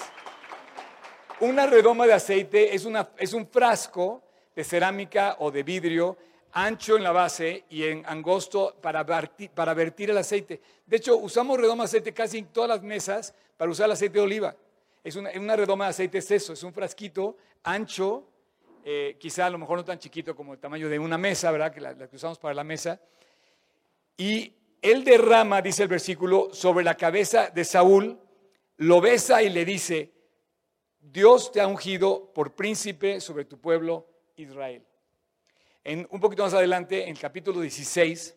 Una 1.39 1.65
redoma 1.65 2.05
de 2.05 2.13
aceite 2.13 2.75
es, 2.75 2.85
una, 2.85 3.09
es 3.17 3.33
un 3.33 3.47
frasco 3.47 4.21
de 4.55 4.63
cerámica 4.63 5.37
o 5.39 5.49
de 5.49 5.63
vidrio 5.63 6.15
ancho 6.53 6.97
en 6.97 7.03
la 7.03 7.11
base 7.11 7.65
y 7.69 7.83
en 7.83 8.03
angosto 8.05 8.75
para, 8.81 9.05
verti- 9.05 9.49
para 9.49 9.73
vertir 9.73 10.09
el 10.09 10.17
aceite. 10.17 10.61
De 10.85 10.97
hecho, 10.97 11.17
usamos 11.17 11.59
redoma 11.59 11.83
de 11.83 11.85
aceite 11.85 12.13
casi 12.13 12.39
en 12.39 12.47
todas 12.47 12.69
las 12.69 12.81
mesas 12.83 13.33
para 13.57 13.71
usar 13.71 13.85
el 13.85 13.93
aceite 13.93 14.15
de 14.15 14.21
oliva. 14.21 14.55
Es 15.03 15.15
una, 15.15 15.55
redoma 15.55 15.85
de 15.85 15.89
aceite 15.91 16.19
es 16.19 16.29
eso, 16.31 16.53
es 16.53 16.63
un 16.63 16.73
frasquito 16.73 17.37
ancho, 17.63 18.27
eh, 18.83 19.15
quizá 19.19 19.45
a 19.45 19.49
lo 19.49 19.57
mejor 19.57 19.77
no 19.77 19.85
tan 19.85 19.99
chiquito 19.99 20.35
como 20.35 20.53
el 20.53 20.59
tamaño 20.59 20.89
de 20.89 20.99
una 20.99 21.17
mesa, 21.17 21.51
¿verdad? 21.51 21.73
Que 21.73 21.81
la 21.81 21.95
que 21.95 22.15
usamos 22.15 22.37
para 22.37 22.53
la 22.53 22.63
mesa. 22.63 22.99
Y 24.17 24.53
él 24.81 25.03
derrama, 25.03 25.61
dice 25.61 25.83
el 25.83 25.89
versículo, 25.89 26.53
sobre 26.53 26.83
la 26.83 26.95
cabeza 26.95 27.49
de 27.49 27.63
Saúl, 27.63 28.19
lo 28.77 28.99
besa 28.99 29.43
y 29.43 29.49
le 29.49 29.63
dice, 29.63 30.11
Dios 30.99 31.51
te 31.51 31.61
ha 31.61 31.67
ungido 31.67 32.31
por 32.33 32.53
príncipe 32.53 33.21
sobre 33.21 33.45
tu 33.45 33.59
pueblo 33.59 34.07
Israel. 34.35 34.83
Un 35.83 36.19
poquito 36.19 36.43
más 36.43 36.53
adelante, 36.53 37.03
en 37.03 37.09
el 37.09 37.19
capítulo 37.19 37.61
16, 37.61 38.35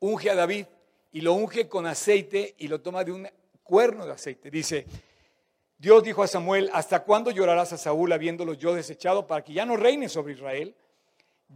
unge 0.00 0.30
a 0.30 0.34
David 0.34 0.66
y 1.12 1.22
lo 1.22 1.32
unge 1.32 1.66
con 1.66 1.86
aceite 1.86 2.54
y 2.58 2.68
lo 2.68 2.82
toma 2.82 3.04
de 3.04 3.12
un 3.12 3.28
cuerno 3.62 4.04
de 4.04 4.12
aceite. 4.12 4.50
Dice, 4.50 4.86
Dios 5.78 6.02
dijo 6.02 6.22
a 6.22 6.26
Samuel, 6.26 6.70
¿hasta 6.74 7.04
cuándo 7.04 7.30
llorarás 7.30 7.72
a 7.72 7.78
Saúl 7.78 8.12
habiéndolo 8.12 8.52
yo 8.52 8.74
desechado 8.74 9.26
para 9.26 9.42
que 9.42 9.54
ya 9.54 9.64
no 9.64 9.78
reine 9.78 10.10
sobre 10.10 10.34
Israel? 10.34 10.74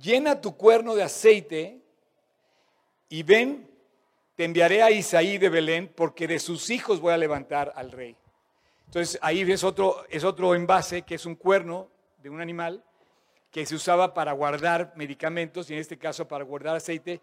Llena 0.00 0.40
tu 0.40 0.56
cuerno 0.56 0.94
de 0.94 1.02
aceite 1.02 1.83
y 3.11 3.23
ven, 3.23 3.71
te 4.35 4.44
enviaré 4.44 4.83
a 4.83 4.90
Isaí 4.90 5.37
de 5.37 5.50
Belén 5.50 5.92
porque 5.94 6.26
de 6.26 6.38
sus 6.38 6.71
hijos 6.71 7.00
voy 7.00 7.12
a 7.12 7.18
levantar 7.18 7.71
al 7.76 7.92
rey. 7.92 8.16
Entonces 8.87 9.18
ahí 9.21 9.42
es 9.42 9.62
otro, 9.62 10.06
es 10.09 10.25
otro 10.25 10.54
envase 10.54 11.02
que 11.02 11.16
es 11.16 11.26
un 11.26 11.35
cuerno 11.35 11.90
de 12.23 12.30
un 12.30 12.40
animal 12.40 12.83
que 13.54 13.64
se 13.64 13.76
usaba 13.76 14.12
para 14.12 14.32
guardar 14.32 14.92
medicamentos 14.96 15.70
y 15.70 15.75
en 15.75 15.78
este 15.78 15.96
caso 15.96 16.26
para 16.26 16.42
guardar 16.42 16.75
aceite. 16.75 17.20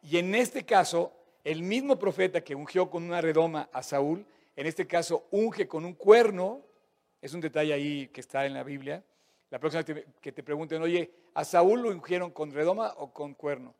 Y 0.00 0.16
en 0.16 0.34
este 0.34 0.64
caso, 0.64 1.12
el 1.44 1.62
mismo 1.62 1.98
profeta 1.98 2.40
que 2.40 2.54
ungió 2.54 2.88
con 2.88 3.04
una 3.04 3.20
redoma 3.20 3.68
a 3.70 3.82
Saúl, 3.82 4.24
en 4.56 4.66
este 4.66 4.86
caso 4.86 5.26
unge 5.30 5.68
con 5.68 5.84
un 5.84 5.92
cuerno, 5.92 6.62
es 7.20 7.34
un 7.34 7.42
detalle 7.42 7.74
ahí 7.74 8.08
que 8.08 8.22
está 8.22 8.46
en 8.46 8.54
la 8.54 8.62
Biblia. 8.62 9.04
La 9.50 9.58
próxima 9.58 9.82
vez 9.82 10.06
que 10.22 10.32
te- 10.32 10.42
pregunten, 10.42 10.80
oye, 10.80 11.10
¿a 11.34 11.44
Saúl 11.44 11.82
lo 11.82 11.90
ungieron 11.90 12.30
con 12.30 12.50
redoma 12.50 12.94
o 12.96 13.12
con 13.12 13.34
cuerno? 13.34 13.74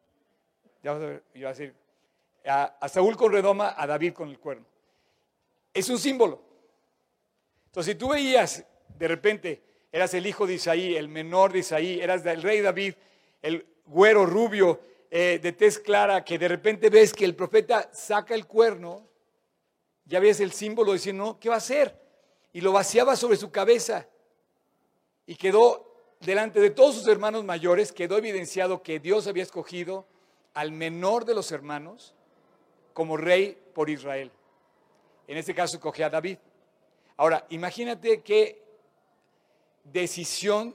Ya 0.82 0.92
vas 0.92 1.00
a 1.00 1.06
ver, 1.06 1.22
yo 1.32 1.40
voy 1.40 1.44
a 1.46 1.48
decir, 1.48 1.74
a, 2.44 2.64
a 2.82 2.88
Saúl 2.90 3.16
con 3.16 3.32
redoma, 3.32 3.74
a 3.78 3.86
David 3.86 4.12
con 4.12 4.28
el 4.28 4.38
cuerno. 4.38 4.66
Es 5.72 5.88
un 5.88 5.98
símbolo. 5.98 6.42
Entonces, 7.64 7.94
si 7.94 7.98
tú 7.98 8.10
veías 8.10 8.62
de 8.98 9.08
repente, 9.08 9.62
eras 9.94 10.12
el 10.12 10.26
hijo 10.26 10.44
de 10.44 10.54
Isaí, 10.54 10.96
el 10.96 11.08
menor 11.08 11.52
de 11.52 11.60
Isaí, 11.60 12.00
eras 12.00 12.26
el 12.26 12.42
rey 12.42 12.60
David, 12.60 12.94
el 13.40 13.64
güero 13.86 14.26
rubio 14.26 14.80
eh, 15.08 15.38
de 15.40 15.52
tez 15.52 15.78
clara, 15.78 16.24
que 16.24 16.36
de 16.36 16.48
repente 16.48 16.90
ves 16.90 17.12
que 17.12 17.24
el 17.24 17.36
profeta 17.36 17.88
saca 17.92 18.34
el 18.34 18.48
cuerno, 18.48 19.06
ya 20.04 20.18
ves 20.18 20.40
el 20.40 20.50
símbolo 20.50 20.94
diciendo, 20.94 21.24
no, 21.24 21.38
¿qué 21.38 21.48
va 21.48 21.54
a 21.54 21.58
hacer? 21.58 21.96
Y 22.52 22.60
lo 22.60 22.72
vaciaba 22.72 23.14
sobre 23.14 23.36
su 23.36 23.52
cabeza 23.52 24.08
y 25.26 25.36
quedó 25.36 26.16
delante 26.18 26.58
de 26.58 26.70
todos 26.70 26.96
sus 26.96 27.06
hermanos 27.06 27.44
mayores, 27.44 27.92
quedó 27.92 28.18
evidenciado 28.18 28.82
que 28.82 28.98
Dios 28.98 29.28
había 29.28 29.44
escogido 29.44 30.08
al 30.54 30.72
menor 30.72 31.24
de 31.24 31.36
los 31.36 31.52
hermanos 31.52 32.16
como 32.94 33.16
rey 33.16 33.56
por 33.72 33.88
Israel. 33.88 34.32
En 35.28 35.36
este 35.38 35.54
caso 35.54 35.76
escogió 35.76 36.04
a 36.06 36.10
David. 36.10 36.38
Ahora, 37.16 37.46
imagínate 37.48 38.22
qué 38.22 38.63
decisión 39.84 40.74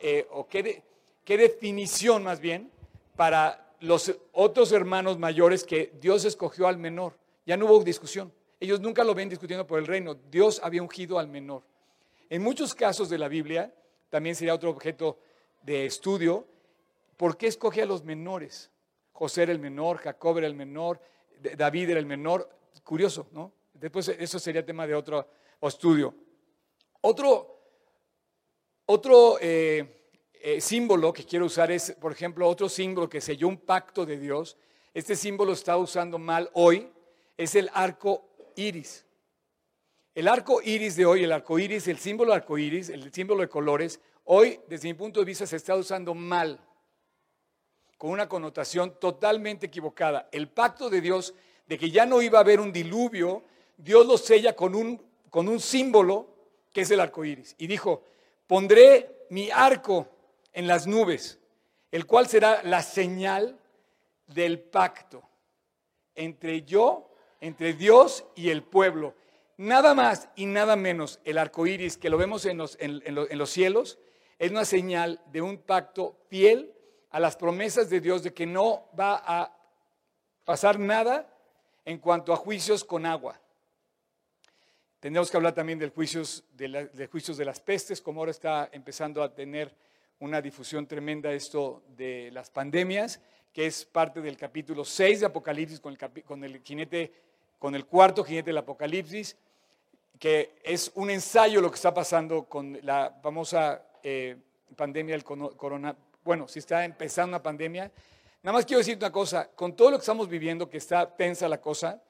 eh, 0.00 0.26
o 0.30 0.46
qué, 0.46 0.82
qué 1.24 1.36
definición 1.36 2.22
más 2.22 2.40
bien 2.40 2.70
para 3.16 3.74
los 3.80 4.14
otros 4.32 4.72
hermanos 4.72 5.18
mayores 5.18 5.64
que 5.64 5.92
Dios 6.00 6.24
escogió 6.24 6.68
al 6.68 6.78
menor. 6.78 7.18
Ya 7.46 7.56
no 7.56 7.66
hubo 7.66 7.82
discusión. 7.84 8.32
Ellos 8.60 8.80
nunca 8.80 9.04
lo 9.04 9.14
ven 9.14 9.28
discutiendo 9.28 9.66
por 9.66 9.78
el 9.78 9.86
reino. 9.86 10.14
Dios 10.14 10.60
había 10.62 10.82
ungido 10.82 11.18
al 11.18 11.28
menor. 11.28 11.62
En 12.30 12.42
muchos 12.42 12.74
casos 12.74 13.08
de 13.08 13.18
la 13.18 13.28
Biblia, 13.28 13.74
también 14.08 14.34
sería 14.34 14.54
otro 14.54 14.70
objeto 14.70 15.18
de 15.62 15.86
estudio, 15.86 16.46
¿por 17.16 17.36
qué 17.36 17.46
escoge 17.46 17.82
a 17.82 17.86
los 17.86 18.04
menores? 18.04 18.70
José 19.12 19.42
era 19.44 19.52
el 19.52 19.58
menor, 19.58 19.98
Jacob 19.98 20.38
era 20.38 20.46
el 20.46 20.54
menor, 20.54 21.00
David 21.56 21.90
era 21.90 22.00
el 22.00 22.06
menor. 22.06 22.48
Curioso, 22.82 23.28
¿no? 23.32 23.52
Después 23.72 24.08
eso 24.08 24.38
sería 24.38 24.64
tema 24.64 24.86
de 24.86 24.94
otro 24.94 25.28
estudio. 25.62 26.14
Otro, 27.00 27.53
otro 28.86 29.38
eh, 29.40 30.12
eh, 30.34 30.60
símbolo 30.60 31.12
que 31.12 31.24
quiero 31.24 31.46
usar 31.46 31.70
es, 31.70 31.92
por 31.92 32.12
ejemplo, 32.12 32.48
otro 32.48 32.68
símbolo 32.68 33.08
que 33.08 33.20
selló 33.20 33.48
un 33.48 33.56
pacto 33.56 34.04
de 34.04 34.18
Dios. 34.18 34.56
Este 34.92 35.16
símbolo 35.16 35.52
está 35.52 35.76
usando 35.76 36.18
mal 36.18 36.50
hoy, 36.52 36.90
es 37.36 37.54
el 37.54 37.70
arco 37.72 38.28
iris. 38.56 39.04
El 40.14 40.28
arco 40.28 40.60
iris 40.62 40.96
de 40.96 41.06
hoy, 41.06 41.24
el 41.24 41.32
arco 41.32 41.58
iris, 41.58 41.88
el 41.88 41.98
símbolo 41.98 42.32
arco 42.32 42.56
iris, 42.58 42.88
el 42.88 43.12
símbolo 43.12 43.40
de 43.40 43.48
colores, 43.48 44.00
hoy, 44.24 44.60
desde 44.68 44.88
mi 44.88 44.94
punto 44.94 45.20
de 45.20 45.26
vista, 45.26 45.46
se 45.46 45.56
está 45.56 45.74
usando 45.74 46.14
mal, 46.14 46.60
con 47.98 48.10
una 48.10 48.28
connotación 48.28 49.00
totalmente 49.00 49.66
equivocada. 49.66 50.28
El 50.30 50.48
pacto 50.48 50.90
de 50.90 51.00
Dios 51.00 51.34
de 51.66 51.78
que 51.78 51.90
ya 51.90 52.06
no 52.06 52.20
iba 52.20 52.38
a 52.38 52.42
haber 52.42 52.60
un 52.60 52.72
diluvio, 52.72 53.42
Dios 53.76 54.06
lo 54.06 54.18
sella 54.18 54.54
con 54.54 54.74
un, 54.74 55.02
con 55.30 55.48
un 55.48 55.58
símbolo 55.58 56.28
que 56.72 56.82
es 56.82 56.90
el 56.90 57.00
arco 57.00 57.24
iris. 57.24 57.54
Y 57.58 57.66
dijo: 57.66 58.04
Pondré 58.46 59.26
mi 59.30 59.50
arco 59.50 60.08
en 60.52 60.66
las 60.66 60.86
nubes, 60.86 61.38
el 61.90 62.06
cual 62.06 62.26
será 62.28 62.62
la 62.62 62.82
señal 62.82 63.58
del 64.26 64.60
pacto 64.60 65.22
entre 66.14 66.62
yo, 66.62 67.10
entre 67.40 67.72
Dios 67.72 68.24
y 68.34 68.50
el 68.50 68.62
pueblo. 68.62 69.14
Nada 69.56 69.94
más 69.94 70.28
y 70.36 70.46
nada 70.46 70.76
menos 70.76 71.20
el 71.24 71.38
arco 71.38 71.66
iris 71.66 71.96
que 71.96 72.10
lo 72.10 72.18
vemos 72.18 72.44
en 72.46 72.58
los, 72.58 72.76
en- 72.80 73.02
en 73.04 73.14
lo- 73.14 73.30
en 73.30 73.38
los 73.38 73.50
cielos 73.50 73.98
es 74.38 74.50
una 74.50 74.64
señal 74.64 75.20
de 75.26 75.42
un 75.42 75.58
pacto 75.58 76.16
fiel 76.28 76.72
a 77.10 77.20
las 77.20 77.36
promesas 77.36 77.88
de 77.88 78.00
Dios 78.00 78.22
de 78.24 78.34
que 78.34 78.46
no 78.46 78.88
va 78.98 79.22
a 79.24 79.56
pasar 80.44 80.78
nada 80.78 81.30
en 81.84 81.98
cuanto 81.98 82.32
a 82.32 82.36
juicios 82.36 82.82
con 82.84 83.06
agua. 83.06 83.40
Tendremos 85.04 85.30
que 85.30 85.36
hablar 85.36 85.52
también 85.52 85.78
del 85.78 85.90
juicios 85.90 86.44
de, 86.54 86.66
la- 86.66 86.84
de 86.86 87.06
juicios 87.08 87.36
de 87.36 87.44
las 87.44 87.60
pestes, 87.60 88.00
como 88.00 88.20
ahora 88.22 88.30
está 88.30 88.70
empezando 88.72 89.22
a 89.22 89.34
tener 89.34 89.70
una 90.18 90.40
difusión 90.40 90.86
tremenda 90.86 91.30
esto 91.30 91.82
de 91.88 92.30
las 92.32 92.48
pandemias, 92.48 93.20
que 93.52 93.66
es 93.66 93.84
parte 93.84 94.22
del 94.22 94.38
capítulo 94.38 94.82
6 94.82 95.20
de 95.20 95.26
Apocalipsis 95.26 95.78
con 95.78 95.92
el, 95.92 96.22
con 96.22 96.42
el 96.42 96.62
jinete, 96.62 97.12
con 97.58 97.74
el 97.74 97.84
cuarto 97.84 98.24
jinete 98.24 98.48
del 98.48 98.56
Apocalipsis, 98.56 99.36
que 100.18 100.54
es 100.64 100.90
un 100.94 101.10
ensayo 101.10 101.60
lo 101.60 101.68
que 101.68 101.74
está 101.76 101.92
pasando 101.92 102.44
con 102.44 102.78
la 102.80 103.14
famosa 103.22 103.82
eh, 104.02 104.38
pandemia 104.74 105.16
del 105.16 105.24
corona. 105.24 105.94
Bueno, 106.24 106.48
si 106.48 106.60
está 106.60 106.82
empezando 106.82 107.36
una 107.36 107.42
pandemia, 107.42 107.92
nada 108.42 108.56
más 108.56 108.64
quiero 108.64 108.78
decir 108.78 108.96
una 108.96 109.12
cosa, 109.12 109.50
con 109.54 109.76
todo 109.76 109.90
lo 109.90 109.98
que 109.98 110.02
estamos 110.02 110.30
viviendo, 110.30 110.70
que 110.70 110.78
está 110.78 111.14
tensa 111.14 111.46
la 111.46 111.60
cosa, 111.60 112.02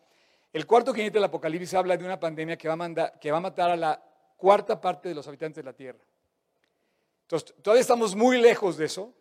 el 0.55 0.67
cuarto 0.67 0.95
jinete 0.95 1.15
del 1.15 1.25
Apocalipsis 1.25 1.75
habla 1.75 1.97
de 1.97 2.05
una 2.05 2.19
pandemia 2.19 2.57
que 2.57 2.69
va 2.69 2.75
a, 2.75 2.77
mandar- 2.77 3.19
que 3.19 3.31
va 3.33 3.39
a 3.39 3.41
matar 3.41 3.71
a 3.71 3.77
la 3.77 4.03
cuarta 4.37 4.81
parte 4.81 5.09
de 5.09 5.15
los 5.15 5.27
habitantes 5.27 5.57
de 5.57 5.65
la 5.65 5.73
tierra. 5.73 5.99
Entonces, 7.23 7.55
todavía 7.61 7.81
estamos 7.81 8.15
muy 8.15 8.41
lejos 8.41 8.77
de 8.77 8.85
eso, 8.85 9.13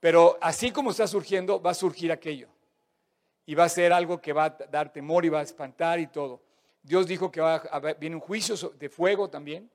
pero 0.00 0.36
así 0.42 0.70
como 0.70 0.90
está 0.90 1.06
surgiendo, 1.06 1.62
va 1.62 1.70
a 1.70 1.74
surgir 1.74 2.12
aquello. 2.12 2.48
Y 3.46 3.54
va 3.54 3.64
a 3.64 3.68
ser 3.70 3.92
algo 3.92 4.20
que 4.20 4.34
va 4.34 4.44
a 4.44 4.50
dar 4.50 4.92
temor 4.92 5.24
y 5.24 5.30
va 5.30 5.40
a 5.40 5.42
espantar 5.42 5.98
y 5.98 6.08
todo. 6.08 6.42
Dios 6.82 7.06
dijo 7.06 7.30
que 7.30 7.40
va 7.40 7.54
a 7.54 7.80
viene 7.94 8.16
un 8.16 8.20
juicio 8.20 8.54
de 8.78 8.88
fuego 8.90 9.30
también, 9.30 9.70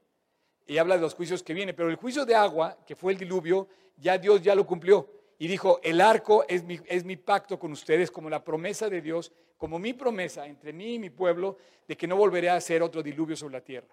y 0.68 0.78
habla 0.78 0.96
de 0.96 1.02
los 1.02 1.16
juicios 1.16 1.42
que 1.42 1.56
vienen, 1.56 1.76
pero 1.76 1.90
el 1.90 1.96
juicio 1.96 2.26
de 2.26 2.36
agua, 2.36 2.78
que 2.86 2.96
fue 2.96 3.14
el 3.14 3.18
diluvio, 3.18 3.68
ya 3.98 4.20
Dios 4.20 4.44
ya 4.44 4.54
lo 4.54 4.68
cumplió. 4.68 5.10
Y 5.42 5.48
dijo, 5.48 5.80
el 5.84 6.02
arco 6.02 6.44
es 6.50 6.66
mi, 7.06 7.16
pacto 7.16 7.58
con 7.58 7.72
ustedes, 7.72 8.12
como 8.12 8.30
la 8.30 8.44
promesa 8.44 8.90
de 8.90 9.02
Dios, 9.02 9.32
como 9.58 9.80
mi 9.80 9.94
promesa 9.94 10.46
entre 10.46 10.74
mí 10.74 10.96
y 10.96 11.00
mi 11.00 11.10
pueblo, 11.10 11.58
de 11.88 11.96
que 11.96 12.08
no 12.08 12.18
volveré 12.18 12.50
a 12.50 12.56
hacer 12.56 12.84
otro 12.84 13.02
diluvio 13.02 13.38
sobre 13.38 13.54
la 13.54 13.62
tierra. 13.62 13.88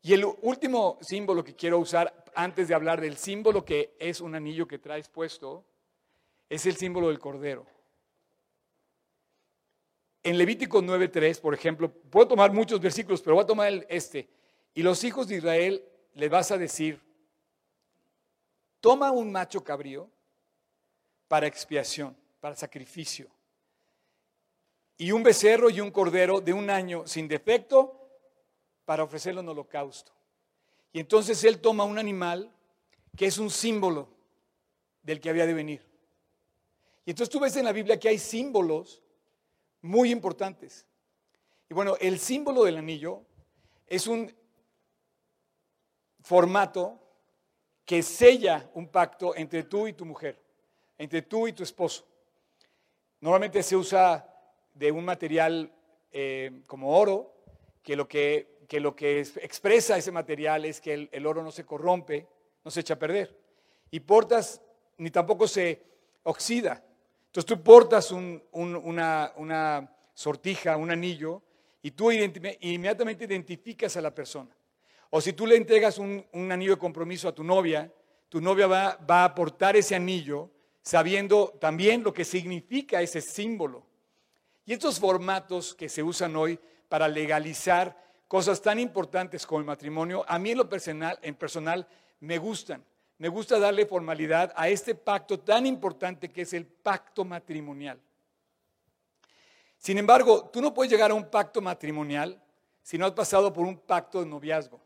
Y 0.00 0.14
el 0.14 0.24
último 0.24 0.98
símbolo 1.02 1.44
que 1.44 1.54
quiero 1.54 1.78
usar 1.78 2.24
antes 2.34 2.66
de 2.66 2.74
hablar 2.74 2.98
del 2.98 3.18
símbolo 3.18 3.62
que 3.62 3.94
es 3.98 4.22
un 4.22 4.34
anillo 4.34 4.66
que 4.66 4.78
traes 4.78 5.10
puesto, 5.10 5.66
es 6.48 6.64
el 6.64 6.76
símbolo 6.76 7.08
del 7.08 7.18
cordero. 7.18 7.66
En 10.22 10.38
Levítico 10.38 10.80
9.3, 10.80 11.42
por 11.42 11.52
ejemplo, 11.52 11.90
puedo 11.90 12.28
tomar 12.28 12.54
muchos 12.54 12.80
versículos, 12.80 13.20
pero 13.20 13.34
voy 13.34 13.44
a 13.44 13.46
tomar 13.46 13.86
este. 13.90 14.30
Y 14.72 14.82
los 14.82 15.04
hijos 15.04 15.28
de 15.28 15.36
Israel 15.36 15.84
le 16.14 16.28
vas 16.30 16.50
a 16.52 16.56
decir, 16.56 17.02
toma 18.80 19.10
un 19.10 19.30
macho 19.30 19.62
cabrío 19.62 20.10
para 21.28 21.46
expiación, 21.46 22.16
para 22.40 22.56
sacrificio, 22.56 23.28
y 24.96 25.12
un 25.12 25.22
becerro 25.22 25.70
y 25.70 25.80
un 25.80 25.92
cordero 25.92 26.40
de 26.40 26.52
un 26.52 26.68
año 26.70 27.06
sin 27.06 27.28
defecto 27.28 28.10
para 28.84 29.04
ofrecerlo 29.04 29.40
en 29.40 29.48
holocausto. 29.48 30.12
Y 30.92 30.98
entonces 30.98 31.44
él 31.44 31.60
toma 31.60 31.84
un 31.84 31.98
animal 31.98 32.52
que 33.16 33.26
es 33.26 33.38
un 33.38 33.50
símbolo 33.50 34.08
del 35.02 35.20
que 35.20 35.30
había 35.30 35.46
de 35.46 35.54
venir. 35.54 35.86
Y 37.04 37.10
entonces 37.10 37.30
tú 37.30 37.38
ves 37.38 37.56
en 37.56 37.64
la 37.64 37.72
Biblia 37.72 37.98
que 37.98 38.08
hay 38.08 38.18
símbolos 38.18 39.02
muy 39.82 40.10
importantes. 40.10 40.86
Y 41.68 41.74
bueno, 41.74 41.96
el 42.00 42.18
símbolo 42.18 42.64
del 42.64 42.78
anillo 42.78 43.22
es 43.86 44.06
un 44.06 44.34
formato 46.20 47.00
que 47.84 48.02
sella 48.02 48.70
un 48.74 48.88
pacto 48.88 49.34
entre 49.36 49.62
tú 49.62 49.86
y 49.86 49.92
tu 49.92 50.04
mujer, 50.04 50.42
entre 50.98 51.22
tú 51.22 51.46
y 51.46 51.52
tu 51.52 51.62
esposo. 51.62 52.04
Normalmente 53.20 53.62
se 53.62 53.76
usa 53.76 54.28
de 54.74 54.92
un 54.92 55.04
material 55.04 55.72
eh, 56.12 56.62
como 56.66 56.96
oro, 56.96 57.34
que 57.82 57.96
lo 57.96 58.06
que, 58.06 58.66
lo 58.72 58.94
que 58.94 59.20
expresa 59.20 59.96
ese 59.96 60.12
material 60.12 60.64
es 60.64 60.80
que 60.80 61.08
el, 61.10 61.26
oro 61.26 61.42
no 61.42 61.50
se 61.50 61.64
corrompe, 61.64 62.26
no 62.64 62.70
se 62.70 62.80
echa 62.80 62.94
a 62.94 62.98
perder. 62.98 63.36
Y 63.90 64.00
portas, 64.00 64.60
ni 64.98 65.10
tampoco 65.10 65.48
se 65.48 65.82
oxida. 66.24 66.84
Entonces 67.26 67.46
tú 67.46 67.62
portas 67.62 68.10
una, 68.12 69.92
sortija, 70.14 70.76
un 70.76 70.90
anillo, 70.90 71.42
y 71.80 71.92
tú 71.92 72.10
inmediatamente 72.10 73.24
identificas 73.24 73.96
a 73.96 74.00
la 74.00 74.14
persona. 74.14 74.54
O 75.10 75.20
si 75.20 75.32
tú 75.32 75.46
le 75.46 75.56
entregas 75.56 75.98
un, 75.98 76.24
anillo 76.52 76.72
de 76.72 76.78
compromiso 76.78 77.28
a 77.28 77.34
tu 77.34 77.42
novia, 77.42 77.90
tu 78.28 78.40
novia 78.40 78.66
va, 78.66 78.96
va, 79.08 79.24
a 79.24 79.34
portar 79.34 79.76
ese 79.76 79.94
anillo 79.94 80.50
sabiendo 80.88 81.54
también 81.60 82.02
lo 82.02 82.14
que 82.14 82.24
significa 82.24 83.02
ese 83.02 83.20
símbolo. 83.20 83.84
Y 84.64 84.72
estos 84.72 84.98
formatos 84.98 85.74
que 85.74 85.86
se 85.86 86.02
usan 86.02 86.34
hoy 86.34 86.58
para 86.88 87.06
legalizar 87.08 87.94
cosas 88.26 88.62
tan 88.62 88.78
importantes 88.78 89.46
como 89.46 89.58
el 89.58 89.66
matrimonio, 89.66 90.24
a 90.26 90.38
mí 90.38 90.52
en 90.52 90.56
lo 90.56 90.66
personal, 90.66 91.18
en 91.20 91.34
personal 91.34 91.86
me 92.20 92.38
gustan. 92.38 92.82
Me 93.18 93.28
gusta 93.28 93.58
darle 93.58 93.84
formalidad 93.84 94.50
a 94.56 94.70
este 94.70 94.94
pacto 94.94 95.38
tan 95.38 95.66
importante 95.66 96.30
que 96.30 96.40
es 96.40 96.54
el 96.54 96.64
pacto 96.64 97.22
matrimonial. 97.22 98.00
Sin 99.76 99.98
embargo, 99.98 100.48
tú 100.50 100.62
no 100.62 100.72
puedes 100.72 100.90
llegar 100.90 101.10
a 101.10 101.14
un 101.14 101.28
pacto 101.28 101.60
matrimonial 101.60 102.42
si 102.82 102.96
no 102.96 103.04
has 103.04 103.12
pasado 103.12 103.52
por 103.52 103.66
un 103.66 103.76
pacto 103.76 104.20
de 104.20 104.26
noviazgo. 104.26 104.80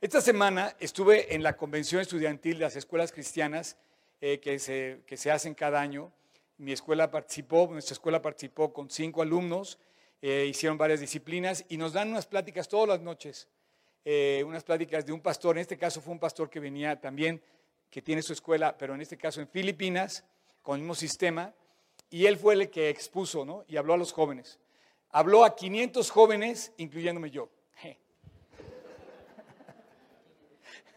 Esta 0.00 0.22
semana 0.22 0.74
estuve 0.80 1.34
en 1.34 1.42
la 1.42 1.54
convención 1.54 2.00
estudiantil 2.00 2.54
de 2.54 2.64
las 2.64 2.76
escuelas 2.76 3.12
cristianas 3.12 3.76
eh, 4.20 4.40
que, 4.40 4.58
se, 4.58 5.02
que 5.06 5.16
se 5.16 5.30
hacen 5.30 5.54
cada 5.54 5.80
año 5.80 6.12
mi 6.58 6.72
escuela 6.72 7.10
participó, 7.10 7.68
nuestra 7.70 7.94
escuela 7.94 8.20
participó 8.20 8.72
con 8.72 8.90
cinco 8.90 9.22
alumnos, 9.22 9.78
eh, 10.20 10.46
hicieron 10.48 10.76
varias 10.76 10.98
disciplinas 10.98 11.64
y 11.68 11.76
nos 11.76 11.92
dan 11.92 12.10
unas 12.10 12.26
pláticas 12.26 12.68
todas 12.68 12.88
las 12.88 13.00
noches, 13.00 13.48
eh, 14.04 14.42
unas 14.44 14.64
pláticas 14.64 15.06
de 15.06 15.12
un 15.12 15.20
pastor, 15.20 15.56
en 15.56 15.60
este 15.62 15.78
caso 15.78 16.00
fue 16.00 16.12
un 16.12 16.18
pastor 16.18 16.50
que 16.50 16.58
venía 16.58 17.00
también, 17.00 17.40
que 17.88 18.02
tiene 18.02 18.22
su 18.22 18.32
escuela, 18.32 18.76
pero 18.76 18.94
en 18.94 19.00
este 19.00 19.16
caso 19.16 19.40
en 19.40 19.46
Filipinas, 19.48 20.24
con 20.60 20.74
el 20.74 20.80
mismo 20.80 20.96
sistema, 20.96 21.54
y 22.10 22.26
él 22.26 22.36
fue 22.36 22.54
el 22.54 22.68
que 22.70 22.88
expuso, 22.90 23.44
¿no? 23.44 23.64
Y 23.68 23.76
habló 23.76 23.94
a 23.94 23.96
los 23.96 24.12
jóvenes. 24.12 24.58
Habló 25.10 25.44
a 25.44 25.54
500 25.54 26.10
jóvenes, 26.10 26.72
incluyéndome 26.76 27.30
yo. 27.30 27.48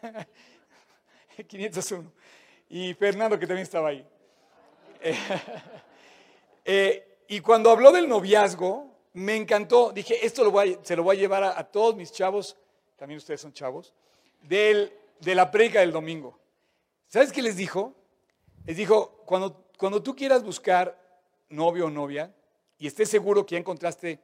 501. 1.46 2.12
Y 2.72 2.94
Fernando, 2.94 3.38
que 3.38 3.46
también 3.46 3.64
estaba 3.64 3.90
ahí. 3.90 4.04
Eh, 6.64 7.24
y 7.26 7.40
cuando 7.40 7.70
habló 7.70 7.90
del 7.90 8.08
noviazgo, 8.08 8.88
me 9.14 9.34
encantó. 9.34 9.90
Dije, 9.90 10.24
esto 10.24 10.44
lo 10.44 10.52
se 10.84 10.94
lo 10.94 11.02
voy 11.02 11.16
a 11.16 11.18
llevar 11.18 11.42
a, 11.42 11.64
todos 11.64 11.96
mis 11.96 12.12
chavos, 12.12 12.56
también 12.94 13.18
ustedes 13.18 13.40
son 13.40 13.52
chavos, 13.52 13.92
de 14.42 14.92
la 15.24 15.50
predica 15.50 15.80
del 15.80 15.90
domingo. 15.90 16.38
¿Sabes 17.08 17.32
qué 17.32 17.42
les 17.42 17.56
dijo? 17.56 17.96
Les 18.64 18.76
dijo, 18.76 19.24
cuando, 19.26 19.66
cuando 19.76 20.04
tú 20.04 20.14
quieras 20.14 20.44
buscar 20.44 20.96
novio 21.48 21.86
o 21.86 21.90
novia 21.90 22.32
y 22.78 22.86
estés 22.86 23.08
seguro 23.08 23.44
que 23.44 23.56
ya 23.56 23.58
encontraste 23.58 24.20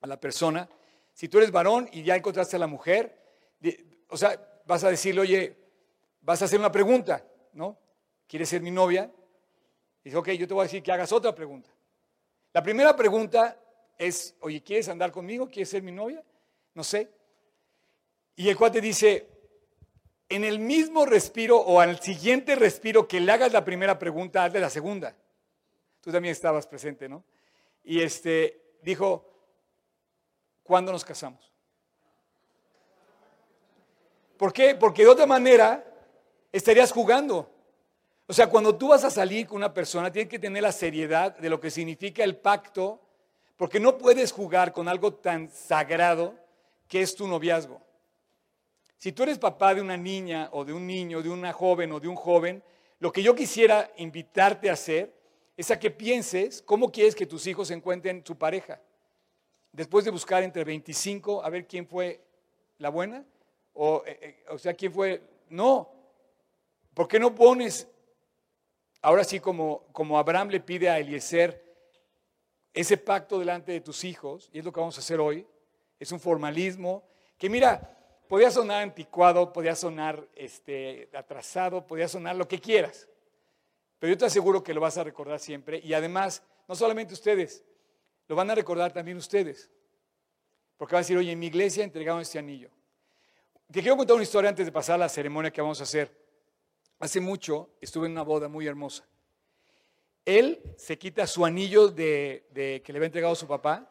a 0.00 0.06
la 0.06 0.18
persona, 0.18 0.66
si 1.12 1.28
tú 1.28 1.36
eres 1.36 1.50
varón 1.50 1.90
y 1.92 2.04
ya 2.04 2.16
encontraste 2.16 2.56
a 2.56 2.58
la 2.58 2.66
mujer, 2.66 3.20
o 4.08 4.16
sea, 4.16 4.62
vas 4.64 4.82
a 4.82 4.88
decirle, 4.88 5.20
oye, 5.20 5.56
vas 6.22 6.40
a 6.40 6.46
hacer 6.46 6.58
una 6.58 6.72
pregunta, 6.72 7.22
¿no? 7.52 7.78
¿Quieres 8.26 8.48
ser 8.48 8.62
mi 8.62 8.70
novia? 8.70 9.10
Dice, 10.04 10.16
ok, 10.16 10.30
yo 10.30 10.46
te 10.46 10.54
voy 10.54 10.62
a 10.62 10.64
decir 10.64 10.82
que 10.82 10.92
hagas 10.92 11.12
otra 11.12 11.34
pregunta. 11.34 11.70
La 12.52 12.62
primera 12.62 12.96
pregunta 12.96 13.58
es, 13.98 14.34
oye, 14.40 14.62
¿quieres 14.62 14.88
andar 14.88 15.12
conmigo? 15.12 15.48
¿Quieres 15.48 15.68
ser 15.68 15.82
mi 15.82 15.92
novia? 15.92 16.22
No 16.74 16.82
sé. 16.82 17.10
Y 18.36 18.48
el 18.48 18.56
cuate 18.56 18.80
dice, 18.80 19.28
en 20.28 20.44
el 20.44 20.58
mismo 20.58 21.04
respiro 21.04 21.58
o 21.58 21.80
al 21.80 22.00
siguiente 22.00 22.54
respiro 22.54 23.06
que 23.06 23.20
le 23.20 23.32
hagas 23.32 23.52
la 23.52 23.64
primera 23.64 23.98
pregunta, 23.98 24.44
hazle 24.44 24.60
la 24.60 24.70
segunda. 24.70 25.14
Tú 26.00 26.10
también 26.10 26.32
estabas 26.32 26.66
presente, 26.66 27.08
¿no? 27.08 27.24
Y 27.84 28.00
este 28.00 28.78
dijo, 28.82 29.28
¿cuándo 30.62 30.92
nos 30.92 31.04
casamos? 31.04 31.52
¿Por 34.38 34.52
qué? 34.52 34.74
Porque 34.74 35.02
de 35.02 35.08
otra 35.08 35.26
manera 35.26 35.84
estarías 36.52 36.92
jugando. 36.92 37.50
O 38.26 38.32
sea, 38.32 38.48
cuando 38.48 38.76
tú 38.76 38.88
vas 38.88 39.04
a 39.04 39.10
salir 39.10 39.46
con 39.46 39.56
una 39.56 39.74
persona, 39.74 40.12
tienes 40.12 40.30
que 40.30 40.38
tener 40.38 40.62
la 40.62 40.72
seriedad 40.72 41.36
de 41.36 41.50
lo 41.50 41.58
que 41.58 41.70
significa 41.70 42.22
el 42.22 42.36
pacto, 42.36 43.00
porque 43.56 43.80
no 43.80 43.98
puedes 43.98 44.32
jugar 44.32 44.72
con 44.72 44.88
algo 44.88 45.12
tan 45.14 45.50
sagrado 45.50 46.34
que 46.86 47.02
es 47.02 47.14
tu 47.14 47.26
noviazgo. 47.26 47.80
Si 48.96 49.12
tú 49.12 49.22
eres 49.22 49.38
papá 49.38 49.74
de 49.74 49.80
una 49.80 49.96
niña 49.96 50.48
o 50.52 50.64
de 50.64 50.72
un 50.72 50.86
niño, 50.86 51.22
de 51.22 51.30
una 51.30 51.52
joven 51.52 51.90
o 51.92 52.00
de 52.00 52.08
un 52.08 52.16
joven, 52.16 52.62
lo 52.98 53.10
que 53.10 53.22
yo 53.22 53.34
quisiera 53.34 53.90
invitarte 53.96 54.70
a 54.70 54.74
hacer 54.74 55.12
es 55.56 55.70
a 55.70 55.78
que 55.78 55.90
pienses 55.90 56.62
cómo 56.62 56.92
quieres 56.92 57.14
que 57.14 57.26
tus 57.26 57.46
hijos 57.46 57.70
encuentren 57.70 58.22
su 58.24 58.36
pareja. 58.36 58.80
Después 59.72 60.04
de 60.04 60.10
buscar 60.10 60.42
entre 60.42 60.64
25 60.64 61.42
a 61.42 61.48
ver 61.48 61.66
quién 61.66 61.86
fue 61.86 62.20
la 62.78 62.90
buena, 62.90 63.24
o, 63.72 64.02
eh, 64.06 64.18
eh, 64.20 64.44
o 64.50 64.58
sea, 64.58 64.74
quién 64.74 64.92
fue... 64.92 65.22
No, 65.48 65.99
¿por 67.00 67.08
qué 67.08 67.18
no 67.18 67.34
pones 67.34 67.88
Ahora 69.00 69.24
sí, 69.24 69.40
como, 69.40 69.86
como 69.90 70.18
Abraham 70.18 70.50
le 70.50 70.60
pide 70.60 70.90
a 70.90 70.98
Eliezer 70.98 71.64
ese 72.74 72.98
pacto 72.98 73.38
delante 73.38 73.72
de 73.72 73.80
tus 73.80 74.04
hijos, 74.04 74.50
y 74.52 74.58
es 74.58 74.66
lo 74.66 74.70
que 74.70 74.80
vamos 74.80 74.98
a 74.98 75.00
hacer 75.00 75.18
hoy, 75.18 75.46
es 75.98 76.12
un 76.12 76.20
formalismo 76.20 77.08
que 77.38 77.48
mira, 77.48 77.96
podía 78.28 78.50
sonar 78.50 78.82
anticuado, 78.82 79.50
podía 79.50 79.74
sonar 79.74 80.28
este, 80.34 81.08
atrasado, 81.14 81.86
podía 81.86 82.06
sonar 82.06 82.36
lo 82.36 82.46
que 82.46 82.60
quieras, 82.60 83.08
pero 83.98 84.12
yo 84.12 84.18
te 84.18 84.26
aseguro 84.26 84.62
que 84.62 84.74
lo 84.74 84.82
vas 84.82 84.98
a 84.98 85.04
recordar 85.04 85.40
siempre 85.40 85.80
y 85.82 85.94
además, 85.94 86.42
no 86.68 86.74
solamente 86.74 87.14
ustedes, 87.14 87.64
lo 88.28 88.36
van 88.36 88.50
a 88.50 88.54
recordar 88.54 88.92
también 88.92 89.16
ustedes, 89.16 89.70
porque 90.76 90.92
va 90.92 90.98
a 90.98 91.00
decir, 91.00 91.16
oye, 91.16 91.32
en 91.32 91.38
mi 91.38 91.46
iglesia 91.46 91.82
entregaron 91.82 92.20
este 92.20 92.38
anillo. 92.38 92.68
Te 93.72 93.80
quiero 93.80 93.96
contar 93.96 94.16
una 94.16 94.24
historia 94.24 94.50
antes 94.50 94.66
de 94.66 94.72
pasar 94.72 94.96
a 94.96 94.98
la 94.98 95.08
ceremonia 95.08 95.50
que 95.50 95.62
vamos 95.62 95.80
a 95.80 95.84
hacer. 95.84 96.20
Hace 97.00 97.18
mucho 97.18 97.70
estuve 97.80 98.06
en 98.06 98.12
una 98.12 98.22
boda 98.22 98.48
muy 98.48 98.66
hermosa. 98.66 99.06
Él 100.26 100.62
se 100.76 100.98
quita 100.98 101.26
su 101.26 101.46
anillo 101.46 101.88
de, 101.88 102.44
que 102.84 102.92
le 102.92 102.98
había 102.98 103.06
entregado 103.06 103.34
su 103.34 103.48
papá 103.48 103.90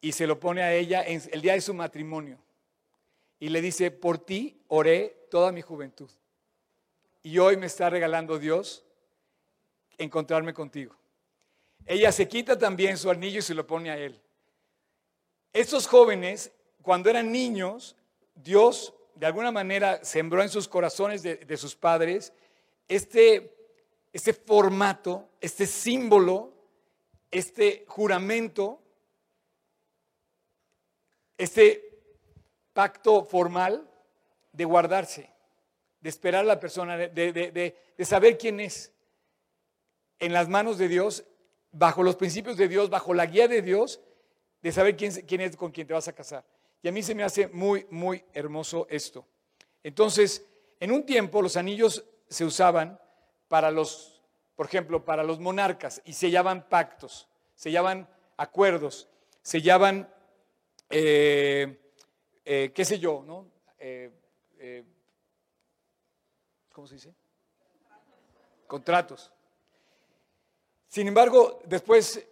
y 0.00 0.12
se 0.12 0.26
lo 0.26 0.40
pone 0.40 0.62
a 0.62 0.74
ella 0.74 1.04
en 1.04 1.22
el 1.30 1.42
día 1.42 1.52
de 1.52 1.60
su 1.60 1.74
matrimonio. 1.74 2.38
Y 3.38 3.50
le 3.50 3.60
dice, 3.60 3.90
por 3.90 4.18
ti 4.18 4.62
oré 4.68 5.26
toda 5.30 5.52
mi 5.52 5.60
juventud. 5.60 6.10
Y 7.22 7.38
hoy 7.38 7.58
me 7.58 7.66
está 7.66 7.90
regalando 7.90 8.38
Dios 8.38 8.82
encontrarme 9.98 10.54
contigo. 10.54 10.96
Ella 11.84 12.12
se 12.12 12.26
quita 12.28 12.58
también 12.58 12.96
su 12.96 13.10
anillo 13.10 13.40
y 13.40 13.42
se 13.42 13.54
lo 13.54 13.66
pone 13.66 13.90
a 13.90 13.98
él. 13.98 14.18
Estos 15.52 15.86
jóvenes, 15.86 16.50
cuando 16.80 17.10
eran 17.10 17.30
niños, 17.30 17.94
Dios 18.34 18.94
de 19.14 19.26
alguna 19.26 19.52
manera 19.52 20.04
sembró 20.04 20.42
en 20.42 20.48
sus 20.48 20.68
corazones 20.68 21.22
de, 21.22 21.56
sus 21.56 21.76
padres 21.76 22.32
este, 22.88 23.54
este 24.12 24.32
formato, 24.32 25.28
este 25.40 25.66
símbolo, 25.66 26.52
este 27.30 27.84
juramento, 27.88 28.80
este 31.38 31.98
pacto 32.72 33.24
formal 33.24 33.88
de 34.52 34.64
guardarse, 34.64 35.30
de 36.00 36.08
esperar 36.08 36.42
a 36.42 36.48
la 36.48 36.60
persona, 36.60 36.96
de, 36.96 37.08
de, 37.10 38.04
saber 38.04 38.38
quién 38.38 38.60
es. 38.60 38.92
En 40.18 40.32
las 40.32 40.48
manos 40.48 40.78
de 40.78 40.88
Dios 40.88 41.24
bajo 41.72 42.02
los 42.02 42.16
principios 42.16 42.56
de 42.56 42.68
Dios, 42.68 42.90
bajo 42.90 43.14
la 43.14 43.26
guía 43.26 43.48
de 43.48 43.62
Dios, 43.62 44.00
de 44.60 44.70
saber 44.70 44.96
quién, 44.96 45.12
quién 45.26 45.40
es 45.40 45.56
con 45.56 45.72
quien 45.72 45.86
te 45.86 45.94
vas 45.94 46.06
a 46.06 46.12
casar. 46.12 46.44
Y 46.82 46.88
a 46.88 46.92
mí 46.92 47.02
se 47.02 47.14
me 47.14 47.22
hace 47.22 47.46
muy, 47.46 47.86
muy 47.90 48.24
hermoso 48.32 48.86
esto. 48.90 49.24
Entonces, 49.84 50.44
en 50.80 50.90
un 50.90 51.06
tiempo 51.06 51.40
los 51.40 51.56
anillos 51.56 52.04
se 52.28 52.44
usaban 52.44 53.00
para 53.46 53.70
los, 53.70 54.20
por 54.56 54.66
ejemplo, 54.66 55.04
para 55.04 55.22
los 55.22 55.38
monarcas 55.38 56.02
y 56.04 56.12
sellaban 56.12 56.68
pactos, 56.68 57.28
sellaban 57.54 58.08
acuerdos, 58.36 59.08
sellaban, 59.42 60.12
eh, 60.90 61.78
eh, 62.44 62.72
qué 62.74 62.84
sé 62.84 62.98
yo, 62.98 63.22
¿no? 63.24 63.46
Eh, 63.78 64.10
¿Cómo 66.72 66.86
se 66.86 66.94
dice? 66.94 67.14
Contratos. 68.66 69.30
Sin 70.88 71.06
embargo, 71.06 71.60
después 71.66 72.26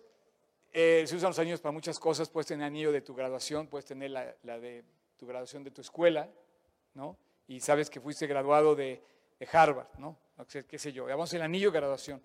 se 0.73 1.17
usan 1.17 1.31
los 1.31 1.39
anillos 1.39 1.61
para 1.61 1.73
muchas 1.73 1.99
cosas. 1.99 2.29
Puedes 2.29 2.47
tener 2.47 2.67
anillo 2.67 2.93
de 2.93 3.01
tu 3.01 3.15
graduación, 3.15 3.67
puedes 3.67 3.87
tener 3.87 4.11
la, 4.11 4.59
de 4.59 4.85
tu 5.17 5.27
graduación 5.27 5.65
de 5.65 5.71
tu 5.71 5.81
escuela, 5.81 6.29
¿no? 6.95 7.17
y 7.51 7.59
sabes 7.59 7.91
que 7.91 8.01
fuiste 8.01 8.29
graduado 8.29 8.77
de, 8.77 9.03
Harvard, 9.53 9.89
¿no? 9.99 10.17
¿Qué 10.69 10.79
sé 10.79 10.93
yo? 10.93 11.09
Llamamos 11.09 11.33
el 11.33 11.43
anillo 11.43 11.73
de 11.73 11.79
graduación. 11.79 12.23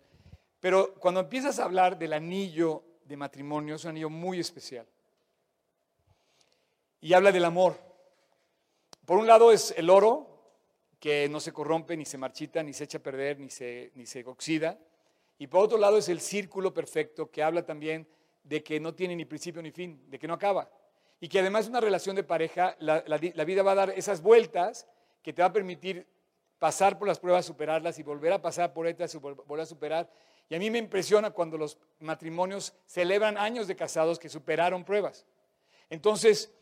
Pero 0.59 0.93
cuando 0.95 1.21
empiezas 1.21 1.59
a 1.59 1.63
hablar 1.63 1.97
del 1.97 2.13
anillo 2.13 2.83
de 3.05 3.17
matrimonio, 3.17 3.75
es 3.75 3.83
un 3.85 3.91
anillo 3.91 4.09
muy 4.09 4.39
especial. 4.39 4.85
Y 7.01 7.13
habla 7.13 7.31
del 7.31 7.45
amor. 7.45 7.79
Por 9.05 9.17
un 9.17 9.25
lado 9.25 9.51
es 9.51 9.73
el 9.77 9.89
oro, 9.89 10.35
que 10.99 11.29
no 11.29 11.39
se 11.39 11.53
corrompe, 11.53 11.95
ni 11.97 12.05
se 12.05 12.17
marchita, 12.17 12.61
ni 12.61 12.73
se 12.73 12.83
echa 12.83 12.97
a 12.97 13.03
perder, 13.03 13.39
ni 13.39 13.49
se, 13.49 13.91
ni 13.95 14.05
se 14.05 14.23
oxida. 14.25 14.77
Y 15.39 15.47
por 15.47 15.63
otro 15.63 15.77
lado 15.77 15.97
es 15.97 16.09
el 16.09 16.19
círculo 16.19 16.73
perfecto, 16.73 17.31
que 17.31 17.43
habla 17.43 17.65
también 17.65 18.07
de 18.45 18.63
que 18.63 18.79
no 18.79 18.93
tiene 18.93 19.15
ni 19.15 19.25
principio 19.25 19.61
ni 19.61 19.71
fin, 19.71 20.09
de 20.09 20.17
que 20.17 20.27
no 20.27 20.35
acaba. 20.35 20.69
Y 21.19 21.27
que 21.27 21.39
además 21.39 21.67
una 21.67 21.81
relación 21.81 22.15
de 22.15 22.23
pareja, 22.23 22.75
la, 22.79 23.03
la 23.07 23.43
vida 23.43 23.63
va 23.63 23.71
a 23.73 23.75
dar 23.75 23.89
esas 23.89 24.21
vueltas 24.21 24.87
que 25.21 25.33
te 25.33 25.41
va 25.41 25.47
a 25.47 25.53
permitir 25.53 26.07
pasar 26.59 26.97
por 26.97 27.07
las 27.07 27.19
pruebas, 27.19 27.45
superarlas 27.45 27.97
y 27.99 28.03
volver 28.03 28.31
a 28.33 28.41
pasar 28.41 28.73
por 28.73 28.85
otras 28.85 29.13
y 29.15 29.17
volver 29.17 29.61
a 29.61 29.65
superar. 29.65 30.09
Y 30.47 30.55
a 30.55 30.59
mí 30.59 30.69
me 30.69 30.77
impresiona 30.77 31.31
cuando 31.31 31.57
los 31.57 31.77
matrimonios 31.99 32.73
celebran 32.85 33.37
años 33.37 33.67
de 33.67 33.75
casados 33.75 34.19
que 34.19 34.29
superaron 34.29 34.85
pruebas. 34.85 35.25
Entonces, 35.89 36.53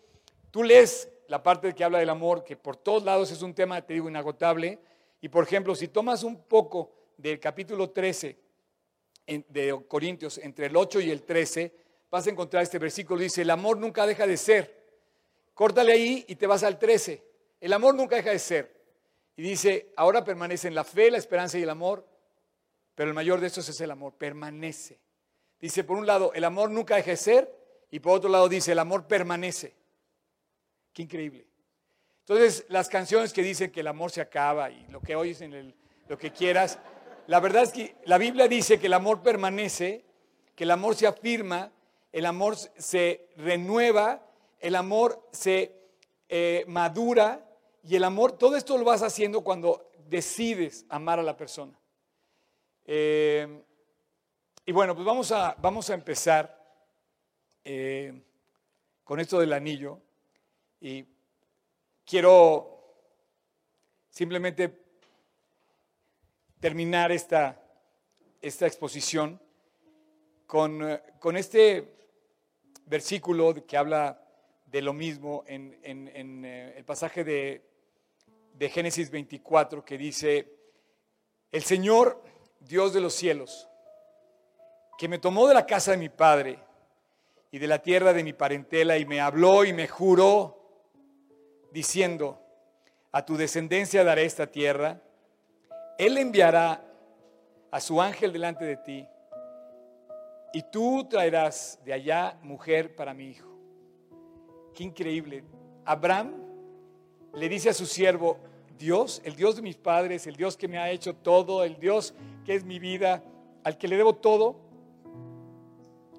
tú 0.52 0.64
lees 0.64 1.10
la 1.28 1.44
parte 1.44 1.74
que 1.74 1.84
habla 1.84 2.00
del 2.00 2.10
amor, 2.10 2.44
que 2.44 2.56
por 2.56 2.78
todos 2.78 3.04
lados 3.04 3.32
es 3.32 3.42
un 3.42 3.54
tema, 3.54 3.82
te 3.82 3.94
digo, 3.94 4.10
inagotable. 4.10 4.80
Y 5.20 5.30
por 5.30 5.44
ejemplo, 5.44 5.76
si 5.76 5.90
tomas 5.90 6.24
un 6.24 6.44
poco 6.44 6.94
del 7.18 7.40
capítulo 7.40 7.90
13 7.90 8.43
de 9.26 9.86
Corintios, 9.88 10.38
entre 10.38 10.68
el 10.68 10.76
8 10.76 11.02
y 11.02 11.12
el 11.12 11.24
13, 11.24 11.74
vas 12.10 12.28
a 12.28 12.30
encontrar 12.30 12.64
este 12.64 12.80
versículo, 12.80 13.22
dice, 13.22 13.42
el 13.42 13.50
amor 13.50 13.78
nunca 13.78 14.06
deja 14.06 14.28
de 14.28 14.38
ser. 14.38 14.84
Córtale 15.54 15.94
ahí 15.94 16.26
y 16.28 16.36
te 16.36 16.48
vas 16.48 16.64
al 16.64 16.78
13. 16.78 17.24
El 17.60 17.74
amor 17.74 17.96
nunca 17.96 18.16
deja 18.16 18.32
de 18.32 18.40
ser. 18.40 18.74
Y 19.36 19.42
dice, 19.42 19.92
ahora 19.96 20.24
permanece 20.24 20.68
en 20.68 20.76
la 20.76 20.84
fe, 20.84 21.10
la 21.10 21.18
esperanza 21.18 21.58
y 21.58 21.64
el 21.64 21.70
amor, 21.70 22.08
pero 22.96 23.10
el 23.10 23.16
mayor 23.16 23.40
de 23.40 23.48
estos 23.48 23.68
es 23.70 23.82
el 23.82 23.92
amor, 23.92 24.14
permanece. 24.14 25.00
Dice, 25.60 25.84
por 25.84 25.98
un 25.98 26.06
lado, 26.06 26.34
el 26.34 26.44
amor 26.44 26.70
nunca 26.70 26.96
deja 26.96 27.12
de 27.12 27.18
ser, 27.18 27.64
y 27.90 28.00
por 28.00 28.14
otro 28.14 28.30
lado 28.30 28.50
dice, 28.50 28.74
el 28.74 28.80
amor 28.80 29.08
permanece. 29.08 29.74
Qué 30.94 31.04
increíble. 31.04 31.48
Entonces, 32.20 32.66
las 32.70 32.90
canciones 32.90 33.34
que 33.34 33.42
dicen 33.42 33.72
que 33.72 33.80
el 33.80 33.88
amor 33.88 34.12
se 34.12 34.22
acaba 34.22 34.70
y 34.70 34.86
lo 34.88 35.02
que 35.02 35.16
oyes 35.16 35.42
en 35.42 35.54
el, 35.54 35.76
lo 36.08 36.18
que 36.18 36.32
quieras, 36.32 36.80
la 37.28 37.40
verdad 37.40 37.64
es 37.64 37.72
que 37.72 37.96
la 38.06 38.18
Biblia 38.18 38.48
dice 38.48 38.80
que 38.80 38.88
el 38.88 38.94
amor 38.94 39.22
permanece, 39.22 40.04
que 40.56 40.66
el 40.66 40.72
amor 40.72 40.96
se 40.96 41.08
afirma, 41.08 41.72
el 42.12 42.26
amor 42.26 42.56
se 42.58 43.30
renueva, 43.38 44.26
el 44.60 44.76
amor 44.76 45.28
se 45.32 45.76
eh, 46.30 46.66
madura 46.68 47.46
y 47.84 47.96
el 47.96 48.04
amor, 48.04 48.34
todo 48.34 48.56
esto 48.56 48.78
lo 48.78 48.86
vas 48.86 49.04
haciendo 49.04 49.42
cuando 49.42 49.90
decides 50.10 50.86
amar 50.90 51.20
a 51.20 51.24
la 51.24 51.36
persona. 51.36 51.78
Eh, 52.86 53.64
y 54.66 54.72
bueno, 54.72 54.96
pues 54.96 55.06
vamos 55.06 55.32
a, 55.32 55.56
vamos 55.60 55.90
a 55.90 55.94
empezar 55.94 56.62
eh, 57.64 58.22
con 59.04 59.20
esto 59.20 59.40
del 59.40 59.54
anillo. 59.54 60.00
Y 60.80 61.06
quiero 62.06 62.96
simplemente 64.10 64.83
terminar 66.64 67.12
esta, 67.12 67.62
esta 68.42 68.66
exposición 68.66 69.38
con, 70.48 70.90
eh, 70.90 71.04
con 71.20 71.36
este 71.36 71.94
versículo 72.86 73.54
que 73.68 73.76
habla 73.76 74.24
de 74.68 74.82
lo 74.82 74.94
mismo 74.94 75.44
en, 75.46 76.46
el 76.46 76.86
pasaje 76.86 77.26
de 77.26 77.68
de 78.54 78.70
Génesis 78.70 79.12
24 79.12 79.84
que 79.84 79.98
dice, 79.98 80.48
el 81.52 81.64
Señor, 81.64 82.24
Dios 82.62 82.94
de 82.94 83.02
los 83.02 83.14
cielos, 83.14 83.68
que 84.98 85.10
me 85.10 85.20
tomó 85.20 85.50
de 85.50 85.56
la 85.56 85.66
casa 85.66 85.92
de 85.92 85.98
mi 85.98 86.08
padre 86.08 86.60
y 87.52 87.60
de 87.60 87.68
la 87.68 87.80
tierra 87.80 88.14
de 88.14 88.24
mi 88.24 88.32
parentela 88.32 88.98
y 88.98 89.06
me 89.06 89.20
habló 89.20 89.66
y 89.66 89.74
me 89.74 89.90
juró, 89.90 90.62
diciendo, 91.74 92.40
a 93.12 93.26
tu 93.26 93.36
descendencia 93.36 94.06
daré 94.06 94.24
esta 94.24 94.48
tierra, 94.48 95.02
Él 95.98 96.18
enviará 96.18 96.84
a 97.72 97.80
su 97.80 98.02
ángel 98.02 98.34
delante 98.34 98.66
de 98.66 98.78
ti 98.78 99.08
y 100.54 100.62
tú 100.62 101.08
traerás 101.10 101.80
de 101.84 101.94
allá 101.94 102.38
mujer 102.44 102.96
para 102.96 103.14
mi 103.14 103.30
hijo. 103.30 103.50
Qué 104.74 104.84
increíble. 104.84 105.44
Abraham 105.86 106.34
le 107.34 107.50
dice 107.50 107.70
a 107.70 107.74
su 107.74 107.86
siervo, 107.86 108.38
Dios, 108.78 109.22
el 109.24 109.36
Dios 109.36 109.56
de 109.56 109.62
mis 109.62 109.76
padres, 109.76 110.28
el 110.28 110.36
Dios 110.36 110.56
que 110.56 110.68
me 110.68 110.78
ha 110.78 110.92
hecho 110.92 111.16
todo, 111.16 111.64
el 111.64 111.80
Dios 111.80 112.14
que 112.46 112.56
es 112.56 112.64
mi 112.64 112.80
vida, 112.80 113.24
al 113.64 113.78
que 113.78 113.88
le 113.88 113.98
debo 113.98 114.16
todo, 114.16 114.56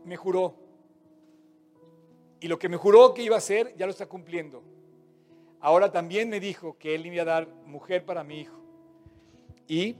me 0.04 0.16
juró. 0.16 0.54
Y 2.40 2.48
lo 2.48 2.58
que 2.58 2.68
me 2.68 2.76
juró 2.76 3.14
que 3.14 3.22
iba 3.22 3.36
a 3.36 3.38
hacer, 3.38 3.74
ya 3.76 3.86
lo 3.86 3.92
está 3.92 4.06
cumpliendo. 4.06 4.62
Ahora 5.60 5.90
también 5.92 6.28
me 6.28 6.40
dijo 6.40 6.76
que 6.78 6.94
él 6.94 7.06
iba 7.06 7.22
a 7.22 7.24
dar 7.24 7.48
mujer 7.66 8.04
para 8.04 8.24
mi 8.24 8.40
hijo. 8.40 8.63
Y 9.66 9.96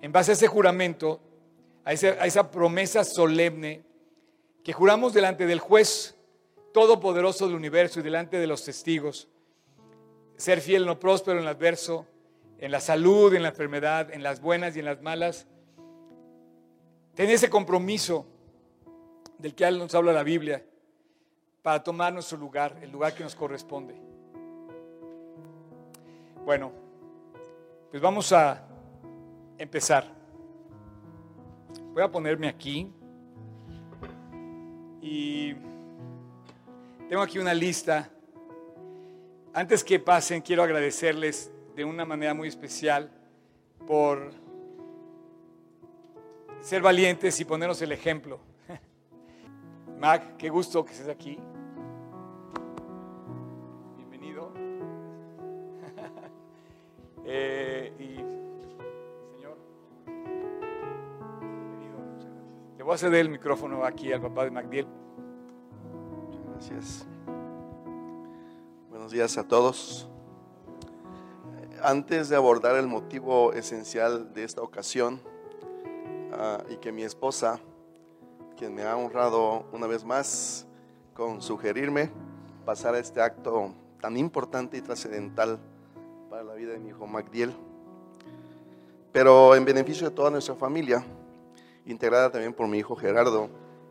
en 0.00 0.12
base 0.12 0.32
a 0.32 0.34
ese 0.34 0.46
juramento, 0.46 1.20
a 1.84 1.92
esa, 1.92 2.50
promesa 2.50 3.04
solemne 3.04 3.82
que 4.64 4.72
juramos 4.72 5.12
delante 5.12 5.46
del 5.46 5.60
juez 5.60 6.16
todopoderoso 6.72 7.46
del 7.46 7.56
universo 7.56 8.00
y 8.00 8.02
delante 8.02 8.38
de 8.38 8.46
los 8.46 8.64
testigos, 8.64 9.28
ser 10.36 10.60
fiel 10.60 10.82
en 10.82 10.88
lo 10.88 11.00
próspero, 11.00 11.38
en 11.38 11.44
lo 11.44 11.50
adverso, 11.50 12.06
en 12.58 12.70
la 12.70 12.80
salud, 12.80 13.34
en 13.34 13.42
la 13.42 13.48
enfermedad, 13.48 14.12
en 14.12 14.22
las 14.22 14.40
buenas 14.40 14.76
y 14.76 14.80
en 14.80 14.84
las 14.84 15.02
malas. 15.02 15.46
Tener 17.14 17.34
ese 17.34 17.50
compromiso 17.50 18.26
del 19.38 19.54
que 19.54 19.70
nos 19.72 19.94
habla 19.94 20.12
la 20.12 20.22
Biblia 20.22 20.64
para 21.62 21.82
tomar 21.82 22.12
nuestro 22.12 22.38
lugar, 22.38 22.78
el 22.82 22.90
lugar 22.90 23.14
que 23.14 23.22
nos 23.22 23.34
corresponde. 23.34 23.94
Bueno, 26.44 26.72
pues 27.90 28.00
vamos 28.00 28.32
a 28.32 28.62
empezar. 29.58 30.06
Voy 31.92 32.02
a 32.02 32.10
ponerme 32.10 32.48
aquí 32.48 32.92
y 35.00 35.54
tengo 37.08 37.22
aquí 37.22 37.38
una 37.38 37.52
lista 37.52 38.08
antes 39.52 39.82
que 39.82 39.98
pasen, 39.98 40.42
quiero 40.42 40.62
agradecerles 40.62 41.50
de 41.74 41.84
una 41.84 42.04
manera 42.04 42.34
muy 42.34 42.46
especial 42.46 43.10
por 43.84 44.30
ser 46.60 46.82
valientes 46.82 47.40
y 47.40 47.44
ponernos 47.44 47.82
el 47.82 47.90
ejemplo. 47.90 48.38
Mac, 49.98 50.36
qué 50.36 50.48
gusto 50.48 50.84
que 50.84 50.92
estés 50.92 51.08
aquí. 51.08 51.36
Voy 62.90 62.96
a 62.96 62.98
ceder 62.98 63.20
el 63.20 63.28
micrófono 63.28 63.84
aquí 63.84 64.12
al 64.12 64.20
papá 64.20 64.42
de 64.42 64.50
Magdiel. 64.50 64.88
Gracias 66.50 67.06
días 69.12 69.38
a 69.38 69.44
todos. 69.46 70.08
Antes 71.84 72.28
de 72.28 72.34
abordar 72.34 72.74
el 72.74 72.88
motivo 72.88 73.52
esencial 73.52 74.34
de 74.34 74.42
esta 74.42 74.60
ocasión 74.60 75.20
ah, 76.32 76.64
y 76.68 76.78
que 76.78 76.90
mi 76.90 77.04
esposa, 77.04 77.60
quien 78.56 78.74
me 78.74 78.82
ha 78.82 78.96
honrado 78.96 79.66
una 79.72 79.86
vez 79.86 80.04
más 80.04 80.66
con 81.14 81.42
sugerirme 81.42 82.10
pasar 82.64 82.96
a 82.96 82.98
este 82.98 83.22
acto 83.22 83.72
tan 84.00 84.16
importante 84.16 84.76
y 84.76 84.80
trascendental 84.80 85.60
para 86.28 86.42
la 86.42 86.54
vida 86.54 86.72
de 86.72 86.80
mi 86.80 86.88
hijo 86.88 87.06
Magdiel, 87.06 87.54
pero 89.12 89.54
en 89.54 89.64
beneficio 89.64 90.08
de 90.08 90.14
toda 90.16 90.30
nuestra 90.30 90.56
familia, 90.56 91.04
integrada 91.86 92.30
también 92.30 92.52
por 92.52 92.68
mi 92.68 92.78
hijo 92.78 92.96
Gerardo, 92.96 93.50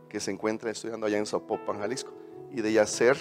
que 0.09 0.19
se 0.19 0.31
encuentra 0.31 0.71
estudiando 0.71 1.05
allá 1.05 1.17
en 1.17 1.25
Zapopan, 1.25 1.79
Jalisco, 1.79 2.11
y 2.51 2.61
de 2.61 2.73
Yacer, 2.73 3.17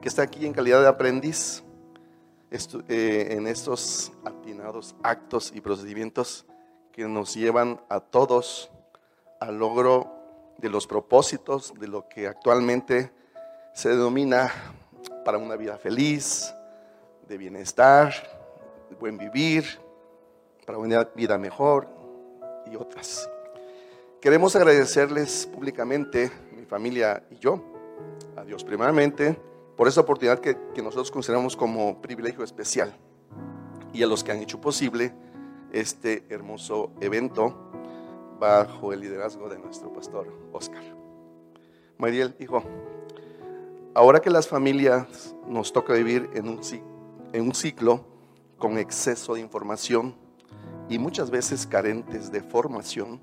que 0.00 0.08
está 0.08 0.22
aquí 0.22 0.46
en 0.46 0.52
calidad 0.52 0.80
de 0.80 0.88
aprendiz 0.88 1.62
eh, 2.88 3.28
en 3.30 3.46
estos 3.46 4.12
atinados 4.24 4.96
actos 5.02 5.52
y 5.54 5.60
procedimientos 5.60 6.46
que 6.92 7.06
nos 7.06 7.34
llevan 7.34 7.80
a 7.88 8.00
todos 8.00 8.70
al 9.38 9.58
logro 9.58 10.10
de 10.56 10.70
los 10.70 10.86
propósitos 10.86 11.74
de 11.78 11.88
lo 11.88 12.08
que 12.08 12.26
actualmente 12.26 13.12
se 13.74 13.90
denomina 13.90 14.50
para 15.24 15.38
una 15.38 15.56
vida 15.56 15.76
feliz, 15.76 16.54
de 17.28 17.36
bienestar, 17.36 18.12
de 18.88 18.96
buen 18.96 19.18
vivir, 19.18 19.78
para 20.64 20.78
una 20.78 21.04
vida 21.04 21.38
mejor 21.38 21.97
otras. 22.76 23.28
Queremos 24.20 24.56
agradecerles 24.56 25.46
públicamente, 25.46 26.30
mi 26.56 26.64
familia 26.64 27.24
y 27.30 27.38
yo, 27.38 27.62
a 28.36 28.44
Dios 28.44 28.64
primeramente, 28.64 29.38
por 29.76 29.86
esa 29.86 30.00
oportunidad 30.00 30.40
que, 30.40 30.56
que 30.74 30.82
nosotros 30.82 31.10
consideramos 31.10 31.56
como 31.56 32.02
privilegio 32.02 32.42
especial 32.42 32.94
y 33.92 34.02
a 34.02 34.06
los 34.06 34.24
que 34.24 34.32
han 34.32 34.38
hecho 34.38 34.60
posible 34.60 35.12
este 35.72 36.24
hermoso 36.28 36.92
evento 37.00 37.56
bajo 38.38 38.92
el 38.92 39.00
liderazgo 39.00 39.48
de 39.48 39.58
nuestro 39.58 39.92
pastor 39.92 40.32
Oscar. 40.52 40.82
Mariel, 41.98 42.34
hijo, 42.38 42.62
ahora 43.94 44.20
que 44.20 44.30
las 44.30 44.46
familias 44.46 45.34
nos 45.46 45.72
toca 45.72 45.92
vivir 45.94 46.30
en 46.34 46.48
un, 46.48 46.60
en 47.32 47.42
un 47.42 47.54
ciclo 47.54 48.04
con 48.56 48.78
exceso 48.78 49.34
de 49.34 49.40
información 49.40 50.14
y 50.88 50.98
muchas 50.98 51.30
veces 51.30 51.66
carentes 51.66 52.32
de 52.32 52.42
formación, 52.42 53.20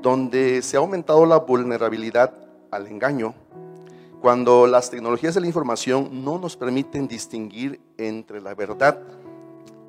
donde 0.00 0.62
se 0.62 0.76
ha 0.76 0.80
aumentado 0.80 1.26
la 1.26 1.38
vulnerabilidad 1.38 2.32
al 2.70 2.86
engaño, 2.86 3.34
cuando 4.20 4.66
las 4.66 4.90
tecnologías 4.90 5.34
de 5.34 5.40
la 5.40 5.46
información 5.46 6.24
no 6.24 6.38
nos 6.38 6.56
permiten 6.56 7.08
distinguir 7.08 7.80
entre 7.96 8.40
la 8.40 8.54
verdad 8.54 9.00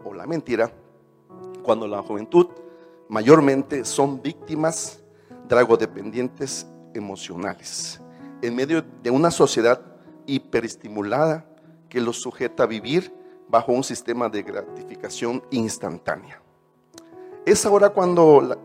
o 0.04 0.14
la 0.14 0.26
mentira, 0.26 0.72
cuando 1.64 1.88
la 1.88 2.02
juventud 2.02 2.48
mayormente 3.10 3.86
son 3.86 4.22
víctimas 4.22 5.04
dragodependientes 5.48 6.66
emocionales, 6.94 8.02
en 8.42 8.56
medio 8.56 8.84
de 9.04 9.12
una 9.12 9.32
sociedad 9.32 9.82
hiperestimulada 10.26 11.46
que 11.90 12.00
los 12.00 12.22
sujeta 12.22 12.64
a 12.64 12.68
vivir 12.68 13.14
bajo 13.50 13.74
un 13.74 13.84
sistema 13.84 14.30
de 14.30 14.44
gratificación 14.44 15.44
instantánea. 15.52 16.41
Es 17.44 17.66
ahora 17.66 17.90
cuando 17.90 18.56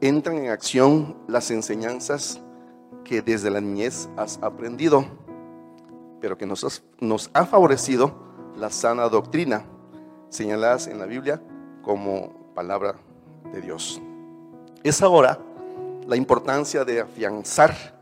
entran 0.00 0.38
en 0.38 0.50
acción 0.50 1.16
las 1.26 1.50
enseñanzas 1.50 2.40
que 3.02 3.22
desde 3.22 3.50
la 3.50 3.60
niñez 3.60 4.08
has 4.16 4.38
aprendido, 4.40 5.04
pero 6.20 6.38
que 6.38 6.46
nos, 6.46 6.84
ha 7.34 7.44
favorecido 7.44 8.14
la 8.56 8.70
sana 8.70 9.08
doctrina, 9.08 9.64
señaladas 10.28 10.86
en 10.86 11.00
la 11.00 11.06
Biblia 11.06 11.42
como 11.82 12.52
palabra 12.54 12.94
de 13.52 13.60
Dios. 13.60 14.00
Es 14.84 15.02
ahora 15.02 15.40
la 16.06 16.14
importancia 16.14 16.84
de 16.84 17.00
afianzar 17.00 17.98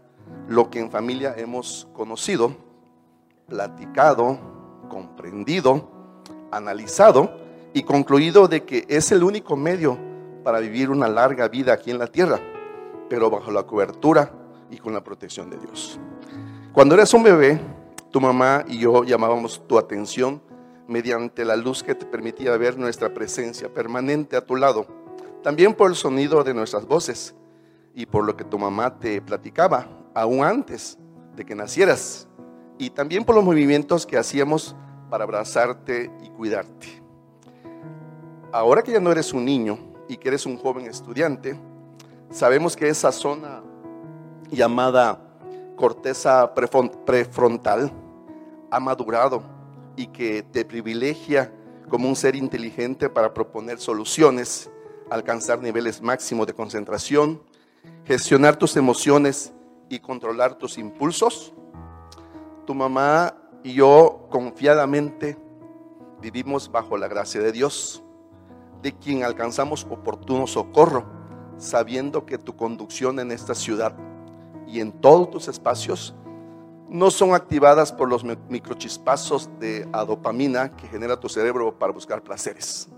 lo 0.46 0.68
que 0.68 0.78
en 0.78 0.90
familia 0.90 1.34
hemos 1.38 1.88
conocido, 1.94 2.54
platicado, 3.48 4.38
comprendido, 4.90 5.88
analizado 6.50 7.40
y 7.72 7.82
concluido 7.82 8.48
de 8.48 8.64
que 8.64 8.84
es 8.88 9.12
el 9.12 9.22
único 9.22 9.56
medio 9.56 9.98
para 10.44 10.58
vivir 10.60 10.90
una 10.90 11.08
larga 11.08 11.48
vida 11.48 11.72
aquí 11.72 11.90
en 11.90 11.98
la 11.98 12.06
tierra, 12.06 12.40
pero 13.08 13.30
bajo 13.30 13.50
la 13.50 13.62
cobertura 13.64 14.32
y 14.70 14.78
con 14.78 14.92
la 14.92 15.04
protección 15.04 15.50
de 15.50 15.58
Dios. 15.58 15.98
Cuando 16.72 16.94
eras 16.94 17.12
un 17.14 17.22
bebé, 17.22 17.60
tu 18.10 18.20
mamá 18.20 18.64
y 18.68 18.78
yo 18.78 19.04
llamábamos 19.04 19.66
tu 19.66 19.78
atención 19.78 20.42
mediante 20.88 21.44
la 21.44 21.56
luz 21.56 21.82
que 21.82 21.94
te 21.94 22.06
permitía 22.06 22.56
ver 22.56 22.78
nuestra 22.78 23.14
presencia 23.14 23.72
permanente 23.72 24.36
a 24.36 24.44
tu 24.44 24.56
lado 24.56 25.02
también 25.42 25.74
por 25.74 25.90
el 25.90 25.96
sonido 25.96 26.44
de 26.44 26.54
nuestras 26.54 26.86
voces 26.86 27.34
y 27.94 28.06
por 28.06 28.24
lo 28.24 28.36
que 28.36 28.44
tu 28.44 28.58
mamá 28.58 28.98
te 28.98 29.20
platicaba 29.20 29.88
aún 30.14 30.44
antes 30.44 30.98
de 31.36 31.44
que 31.44 31.54
nacieras. 31.54 32.28
Y 32.78 32.90
también 32.90 33.24
por 33.24 33.34
los 33.34 33.44
movimientos 33.44 34.06
que 34.06 34.16
hacíamos 34.16 34.74
para 35.10 35.24
abrazarte 35.24 36.10
y 36.22 36.30
cuidarte. 36.30 37.01
Ahora 38.52 38.82
que 38.82 38.92
ya 38.92 39.00
no 39.00 39.10
eres 39.10 39.32
un 39.32 39.46
niño 39.46 39.78
y 40.08 40.18
que 40.18 40.28
eres 40.28 40.44
un 40.44 40.58
joven 40.58 40.86
estudiante, 40.86 41.58
sabemos 42.30 42.76
que 42.76 42.86
esa 42.88 43.10
zona 43.10 43.62
llamada 44.50 45.18
corteza 45.74 46.52
prefrontal 46.54 47.90
ha 48.70 48.78
madurado 48.78 49.42
y 49.96 50.08
que 50.08 50.42
te 50.42 50.66
privilegia 50.66 51.50
como 51.88 52.08
un 52.08 52.14
ser 52.14 52.36
inteligente 52.36 53.08
para 53.08 53.32
proponer 53.32 53.78
soluciones 53.78 54.70
alcanzar 55.12 55.60
niveles 55.60 56.00
máximos 56.00 56.46
de 56.46 56.54
concentración, 56.54 57.42
gestionar 58.04 58.56
tus 58.56 58.76
emociones 58.76 59.52
y 59.88 59.98
controlar 59.98 60.54
tus 60.54 60.78
impulsos. 60.78 61.52
Tu 62.66 62.74
mamá 62.74 63.34
y 63.62 63.74
yo 63.74 64.26
confiadamente 64.30 65.36
vivimos 66.20 66.70
bajo 66.70 66.96
la 66.96 67.08
gracia 67.08 67.40
de 67.40 67.52
Dios, 67.52 68.02
de 68.82 68.92
quien 68.92 69.22
alcanzamos 69.22 69.86
oportuno 69.88 70.46
socorro, 70.46 71.04
sabiendo 71.56 72.26
que 72.26 72.38
tu 72.38 72.56
conducción 72.56 73.20
en 73.20 73.30
esta 73.30 73.54
ciudad 73.54 73.94
y 74.66 74.80
en 74.80 74.92
todos 74.92 75.30
tus 75.30 75.48
espacios 75.48 76.14
no 76.88 77.10
son 77.10 77.34
activadas 77.34 77.92
por 77.92 78.08
los 78.08 78.22
microchispazos 78.24 79.48
de 79.58 79.86
dopamina 80.06 80.76
que 80.76 80.88
genera 80.88 81.18
tu 81.18 81.28
cerebro 81.28 81.78
para 81.78 81.92
buscar 81.92 82.22
placeres. 82.22 82.88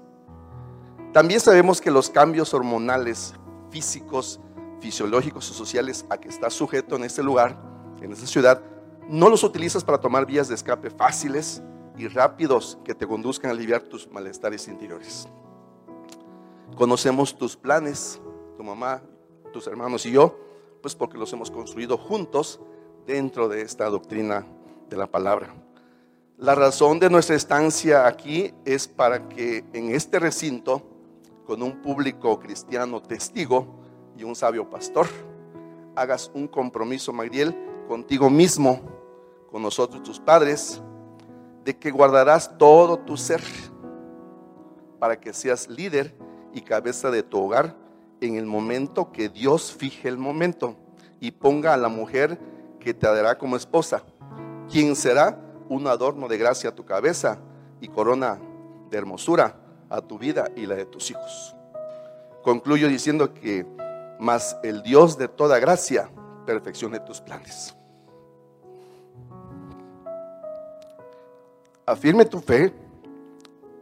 También 1.13 1.39
sabemos 1.39 1.81
que 1.81 1.93
los 1.93 2.11
cambios 2.11 2.53
hormonales, 2.55 3.35
físicos, 3.71 4.41
fisiológicos 4.81 5.49
o 5.51 5.55
sociales 5.55 6.05
a 6.11 6.17
que 6.17 6.29
estás 6.29 6.55
sujeto 6.55 6.97
en 6.97 7.05
este 7.05 7.23
lugar, 7.23 7.57
en 8.03 8.13
esta 8.13 8.27
ciudad, 8.27 8.61
no 9.09 9.29
los 9.29 9.45
utilizas 9.45 9.85
para 9.85 9.99
tomar 9.99 10.27
vías 10.27 10.49
de 10.49 10.55
escape 10.55 10.91
fáciles 10.91 11.63
y 11.97 12.09
rápidos 12.09 12.79
que 12.85 12.95
te 12.95 13.07
conduzcan 13.07 13.51
a 13.51 13.55
aliviar 13.55 13.83
tus 13.83 14.11
malestares 14.11 14.67
interiores. 14.69 15.29
Conocemos 16.77 17.37
tus 17.37 17.57
planes, 17.57 18.21
tu 18.57 18.63
mamá, 18.65 19.03
tus 19.53 19.67
hermanos 19.67 20.05
y 20.07 20.13
yo, 20.13 20.39
pues 20.83 20.95
porque 20.95 21.19
los 21.19 21.33
hemos 21.33 21.51
construido 21.51 21.97
juntos 21.97 22.61
dentro 23.07 23.49
de 23.49 23.63
esta 23.63 23.89
doctrina 23.89 24.47
de 24.91 24.97
la 24.97 25.07
palabra. 25.07 25.55
La 26.37 26.55
razón 26.55 26.99
de 26.99 27.11
nuestra 27.11 27.37
estancia 27.37 28.07
aquí 28.07 28.53
es 28.65 28.89
para 28.89 29.29
que 29.29 29.65
en 29.73 29.91
este 29.95 30.19
recinto 30.19 30.83
con 31.47 31.63
un 31.63 31.81
público 31.83 32.41
cristiano 32.41 33.03
testigo 33.03 33.67
y 34.17 34.25
un 34.25 34.35
sabio 34.35 34.69
pastor. 34.69 35.07
Hagas 35.95 36.31
un 36.35 36.49
compromiso, 36.49 37.13
Magriel, 37.13 37.55
contigo 37.87 38.31
mismo, 38.31 38.81
con 39.51 39.63
nosotros 39.63 40.03
tus 40.03 40.19
padres, 40.19 40.83
de 41.65 41.77
que 41.79 41.91
guardarás 41.91 42.59
todo 42.59 42.99
tu 42.99 43.17
ser 43.17 43.43
para 44.99 45.21
que 45.21 45.33
seas 45.33 45.69
líder 45.69 46.17
y 46.55 46.63
cabeza 46.63 47.11
de 47.11 47.23
tu 47.23 47.39
hogar 47.39 47.77
en 48.21 48.37
el 48.37 48.47
momento 48.47 49.13
que 49.13 49.29
Dios 49.29 49.73
fije 49.73 50.09
el 50.09 50.17
momento 50.17 50.77
y 51.21 51.33
ponga 51.33 51.75
a 51.75 51.77
la 51.77 51.89
mujer 51.89 52.39
que 52.81 52.95
te 52.95 53.07
dará 53.07 53.37
como 53.37 53.57
esposa, 53.57 54.03
quien 54.71 54.97
será 54.97 55.39
un 55.69 55.87
adorno 55.87 56.29
de 56.29 56.39
gracia 56.39 56.71
a 56.71 56.75
tu 56.75 56.85
cabeza 56.85 57.39
y 57.81 57.89
corona 57.89 58.39
de 58.91 58.99
hermosura 58.99 59.57
a 59.91 60.01
tu 60.01 60.19
vida 60.19 60.51
y 60.57 60.67
la 60.67 60.75
de 60.75 60.87
tus 60.87 61.11
hijos. 61.11 61.55
Concluyo 62.43 62.89
diciendo 62.89 63.33
que 63.33 63.67
más 64.21 64.57
el 64.63 64.83
Dios 64.83 65.19
de 65.19 65.29
toda 65.29 65.59
gracia 65.59 66.11
perfeccione 66.47 67.01
tus 67.01 67.21
planes. 67.21 67.75
Afirme 71.87 72.25
tu 72.25 72.41
fe, 72.41 72.73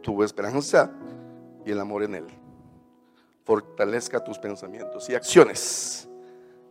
tu 0.01 0.23
esperanza 0.23 0.91
y 1.65 1.71
el 1.71 1.79
amor 1.79 2.03
en 2.03 2.15
Él. 2.15 2.42
Fortalezca 3.43 4.23
tus 4.23 4.39
pensamientos 4.39 5.09
y 5.09 5.15
acciones. 5.15 6.07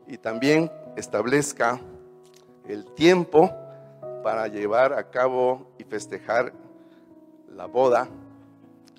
Y 0.06 0.18
también 0.18 0.70
establezca 0.96 1.80
el 2.66 2.84
tiempo 2.94 3.50
para 4.22 4.46
llevar 4.48 4.92
a 4.92 5.10
cabo 5.10 5.72
y 5.78 5.84
festejar 5.84 6.52
la 7.48 7.66
boda 7.66 8.08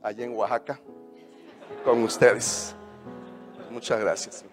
allá 0.02 0.26
en 0.26 0.36
Oaxaca 0.36 0.80
con 1.84 2.04
ustedes. 2.04 2.76
Muchas 3.72 4.00
gracias. 4.00 4.46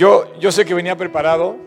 Yo, 0.00 0.24
yo 0.38 0.50
sé 0.50 0.64
que 0.64 0.72
venía 0.72 0.96
preparado, 0.96 1.58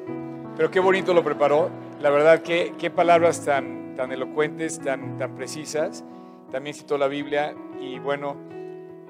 pero 0.58 0.72
qué 0.72 0.80
bonito 0.80 1.14
lo 1.14 1.24
preparó. 1.24 1.70
La 2.02 2.10
verdad, 2.10 2.42
qué, 2.42 2.74
qué 2.80 2.90
palabras 2.90 3.46
tan, 3.46 3.94
tan 3.96 4.12
elocuentes, 4.12 4.80
tan, 4.80 5.20
tan 5.20 5.36
precisas. 5.36 6.04
También 6.52 6.76
citó 6.76 6.98
la 6.98 7.08
Biblia 7.08 7.54
y 7.80 8.00
bueno, 8.00 8.36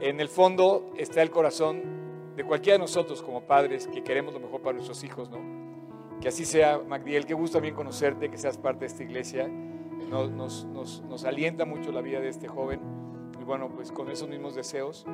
en 0.01 0.19
el 0.19 0.27
fondo 0.27 0.91
está 0.97 1.21
el 1.21 1.31
corazón 1.31 2.33
de 2.35 2.43
cualquiera 2.43 2.73
de 2.73 2.79
nosotros 2.79 3.21
como 3.21 3.43
padres 3.43 3.87
que 3.87 4.03
queremos 4.03 4.33
lo 4.33 4.41
mejor 4.41 4.59
para 4.59 4.73
nuestros 4.73 5.01
hijos, 5.05 5.29
¿no? 5.29 5.39
Que 6.19 6.27
así 6.27 6.43
sea, 6.43 6.79
Magdiel, 6.79 7.25
qué 7.25 7.33
gusto 7.33 7.59
también 7.59 7.75
conocerte, 7.75 8.29
que 8.29 8.37
seas 8.37 8.57
parte 8.57 8.81
de 8.81 8.87
esta 8.87 9.03
iglesia. 9.03 9.47
Nos, 9.47 10.31
nos, 10.31 10.65
nos, 10.65 11.01
nos 11.03 11.23
alienta 11.23 11.63
mucho 11.63 11.93
la 11.93 12.01
vida 12.01 12.19
de 12.19 12.27
este 12.27 12.49
joven. 12.49 12.81
Y 13.39 13.45
bueno, 13.45 13.69
pues 13.73 13.89
con 13.93 14.11
esos 14.11 14.27
mismos 14.27 14.53
deseos, 14.53 15.05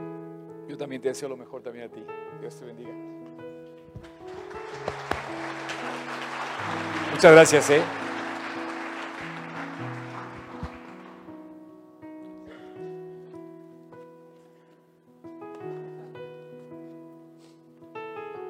yo 0.68 0.78
también 0.78 1.00
te 1.00 1.10
deseo 1.10 1.30
lo 1.30 1.38
mejor 1.38 1.62
también 1.62 1.86
a 1.86 1.90
ti. 1.90 2.04
Dios 2.42 2.60
te 2.60 2.66
bendiga. 2.66 3.19
Muchas 7.20 7.34
gracias, 7.34 7.70
¿eh? 7.72 7.82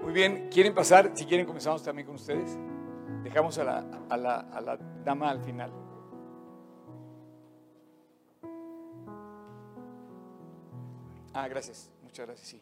Muy 0.04 0.14
bien, 0.14 0.50
¿quieren 0.52 0.76
pasar? 0.76 1.10
Si 1.16 1.26
quieren, 1.26 1.48
comenzamos 1.48 1.82
también 1.82 2.06
con 2.06 2.14
ustedes. 2.14 2.60
Dejamos 3.24 3.58
a 3.58 3.64
la, 3.64 3.86
a 4.08 4.18
la, 4.18 4.36
a 4.36 4.62
la 4.62 4.78
dama 5.04 5.32
al 5.32 5.42
final. 5.42 5.72
Ah, 11.34 11.48
gracias, 11.48 11.90
muchas 12.04 12.28
gracias, 12.28 12.48
sí. 12.48 12.62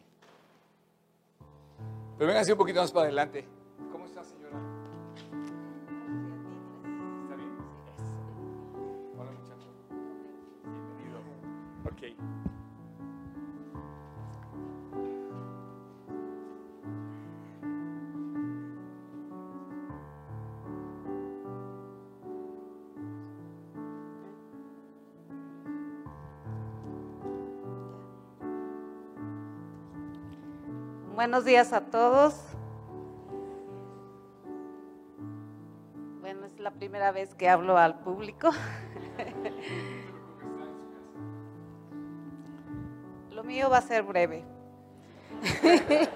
Pero 2.16 2.28
vengan 2.28 2.40
así 2.40 2.52
un 2.52 2.56
poquito 2.56 2.80
más 2.80 2.92
para 2.92 3.04
adelante. 3.04 3.57
Buenos 31.18 31.44
días 31.44 31.72
a 31.72 31.80
todos. 31.80 32.40
Bueno, 36.20 36.46
es 36.46 36.60
la 36.60 36.70
primera 36.70 37.10
vez 37.10 37.34
que 37.34 37.48
hablo 37.48 37.76
al 37.76 37.98
público. 37.98 38.52
Lo 43.32 43.42
mío 43.42 43.68
va 43.68 43.78
a 43.78 43.82
ser 43.82 44.04
breve. 44.04 44.44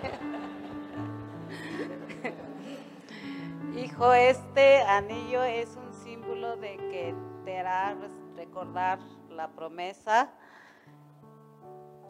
Hijo, 3.77 4.13
este 4.13 4.83
anillo 4.83 5.43
es 5.43 5.75
un 5.75 5.93
símbolo 5.95 6.57
de 6.59 6.77
que 6.77 7.13
te 7.45 7.59
hará 7.59 7.97
recordar 8.37 9.01
la 9.31 9.49
promesa 9.49 10.31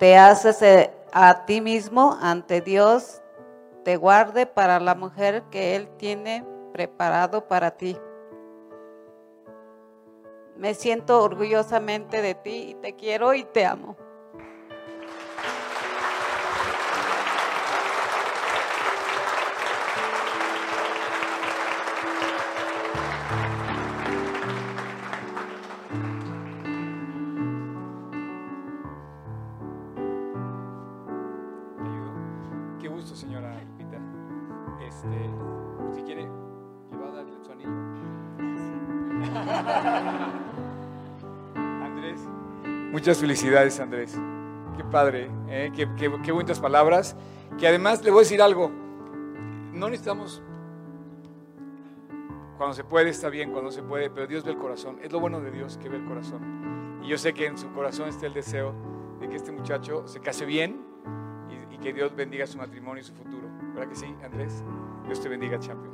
te 0.02 0.16
haces 0.16 0.60
eh, 0.62 0.90
a 1.12 1.44
ti 1.44 1.60
mismo 1.60 2.16
ante 2.20 2.60
Dios, 2.60 3.22
te 3.84 3.96
guarde 3.96 4.46
para 4.46 4.80
la 4.80 4.94
mujer 4.94 5.44
que 5.50 5.76
Él 5.76 5.88
tiene 5.98 6.44
preparado 6.72 7.46
para 7.48 7.72
ti. 7.72 7.98
Me 10.56 10.74
siento 10.74 11.22
orgullosamente 11.22 12.22
de 12.22 12.34
ti 12.34 12.70
y 12.70 12.74
te 12.74 12.94
quiero 12.94 13.34
y 13.34 13.44
te 13.44 13.66
amo. 13.66 13.96
Muchas 43.02 43.18
felicidades, 43.18 43.80
Andrés. 43.80 44.16
Qué 44.76 44.84
padre, 44.84 45.28
¿eh? 45.48 45.72
qué, 45.74 45.88
qué- 45.96 46.22
qué 46.22 46.30
bonitas 46.30 46.60
palabras. 46.60 47.16
Que 47.58 47.66
además 47.66 48.04
le 48.04 48.12
voy 48.12 48.20
a 48.20 48.22
decir 48.22 48.40
algo. 48.40 48.70
No 49.72 49.86
necesitamos. 49.90 50.40
Cuando 52.56 52.74
se 52.74 52.84
puede, 52.84 53.10
está 53.10 53.28
bien, 53.28 53.50
cuando 53.50 53.72
se 53.72 53.82
puede, 53.82 54.08
pero 54.08 54.28
Dios 54.28 54.44
ve 54.44 54.52
el 54.52 54.56
corazón. 54.56 55.00
Es 55.02 55.10
lo 55.10 55.18
bueno 55.18 55.40
de 55.40 55.50
Dios 55.50 55.78
que 55.78 55.88
ve 55.88 55.96
el 55.96 56.04
corazón. 56.04 57.00
Y 57.02 57.08
yo 57.08 57.18
sé 57.18 57.34
que 57.34 57.46
en 57.46 57.58
su 57.58 57.72
corazón 57.72 58.08
está 58.08 58.26
el 58.26 58.34
deseo 58.34 58.72
de 59.18 59.28
que 59.28 59.34
este 59.34 59.50
muchacho 59.50 60.06
se 60.06 60.20
case 60.20 60.44
bien 60.44 60.80
y, 61.50 61.74
y 61.74 61.78
que 61.78 61.92
Dios 61.92 62.14
bendiga 62.14 62.46
su 62.46 62.56
matrimonio 62.56 63.00
y 63.02 63.04
su 63.04 63.14
futuro. 63.14 63.48
¿Verdad 63.74 63.88
que 63.88 63.96
sí, 63.96 64.14
Andrés? 64.24 64.62
Dios 65.06 65.20
te 65.20 65.28
bendiga, 65.28 65.58
champion. 65.58 65.92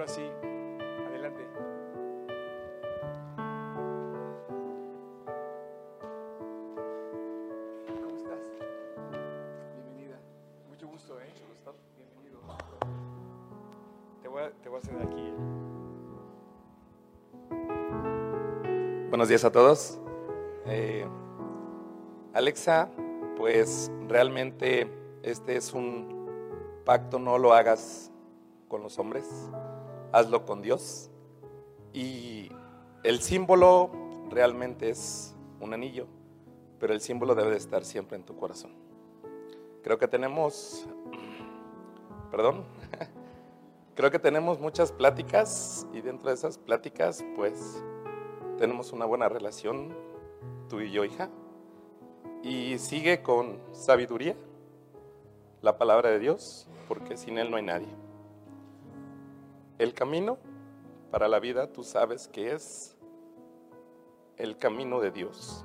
Ahora 0.00 0.12
sí, 0.12 0.22
adelante. 1.08 1.46
¿Cómo 8.02 8.16
estás? 8.16 8.38
Bienvenida. 9.74 10.18
Mucho 10.70 10.88
gusto, 10.88 11.20
¿eh? 11.20 11.26
Bienvenido. 11.96 12.40
Te 14.22 14.28
voy 14.28 14.42
a, 14.42 14.50
te 14.50 14.68
voy 14.70 14.76
a 14.76 14.80
hacer 14.80 14.96
aquí. 15.02 15.34
Buenos 19.10 19.28
días 19.28 19.44
a 19.44 19.52
todos. 19.52 20.00
Eh, 20.64 21.06
Alexa, 22.32 22.88
pues 23.36 23.92
realmente 24.08 24.90
este 25.22 25.56
es 25.56 25.74
un 25.74 26.80
pacto, 26.86 27.18
no 27.18 27.36
lo 27.36 27.52
hagas 27.52 28.10
con 28.68 28.82
los 28.82 28.98
hombres, 28.98 29.28
hazlo 30.12 30.44
con 30.44 30.62
Dios. 30.62 31.10
Y 31.92 32.50
el 33.02 33.20
símbolo 33.20 33.90
realmente 34.30 34.90
es 34.90 35.34
un 35.60 35.74
anillo, 35.74 36.06
pero 36.78 36.92
el 36.92 37.00
símbolo 37.00 37.34
debe 37.34 37.50
de 37.50 37.56
estar 37.56 37.84
siempre 37.84 38.16
en 38.16 38.24
tu 38.24 38.36
corazón. 38.36 38.72
Creo 39.82 39.98
que 39.98 40.08
tenemos, 40.08 40.86
perdón, 42.30 42.64
creo 43.94 44.10
que 44.10 44.18
tenemos 44.18 44.60
muchas 44.60 44.92
pláticas 44.92 45.86
y 45.92 46.00
dentro 46.00 46.28
de 46.28 46.34
esas 46.34 46.58
pláticas, 46.58 47.24
pues 47.36 47.82
tenemos 48.58 48.92
una 48.92 49.06
buena 49.06 49.28
relación, 49.28 49.94
tú 50.68 50.80
y 50.80 50.90
yo, 50.90 51.04
hija, 51.04 51.30
y 52.42 52.78
sigue 52.78 53.22
con 53.22 53.58
sabiduría 53.72 54.36
la 55.62 55.76
palabra 55.78 56.10
de 56.10 56.18
Dios, 56.18 56.68
porque 56.88 57.16
sin 57.16 57.38
Él 57.38 57.50
no 57.50 57.56
hay 57.56 57.62
nadie. 57.62 57.88
El 59.80 59.94
camino 59.94 60.36
para 61.10 61.26
la 61.26 61.40
vida, 61.40 61.72
tú 61.72 61.84
sabes 61.84 62.28
que 62.28 62.52
es 62.52 62.98
el 64.36 64.58
camino 64.58 65.00
de 65.00 65.10
Dios. 65.10 65.64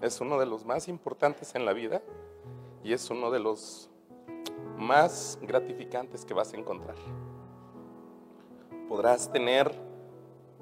Es 0.00 0.20
uno 0.20 0.38
de 0.38 0.46
los 0.46 0.64
más 0.64 0.86
importantes 0.86 1.56
en 1.56 1.64
la 1.64 1.72
vida 1.72 2.00
y 2.84 2.92
es 2.92 3.10
uno 3.10 3.32
de 3.32 3.40
los 3.40 3.90
más 4.76 5.40
gratificantes 5.42 6.24
que 6.24 6.34
vas 6.34 6.52
a 6.52 6.56
encontrar. 6.56 6.94
Podrás 8.88 9.32
tener 9.32 9.74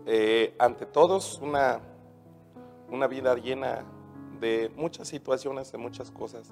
eh, 0.06 0.54
ante 0.58 0.86
todos 0.86 1.38
una, 1.42 1.82
una 2.88 3.06
vida 3.08 3.34
llena 3.34 3.84
de 4.40 4.72
muchas 4.74 5.06
situaciones, 5.06 5.70
de 5.70 5.76
muchas 5.76 6.10
cosas, 6.10 6.50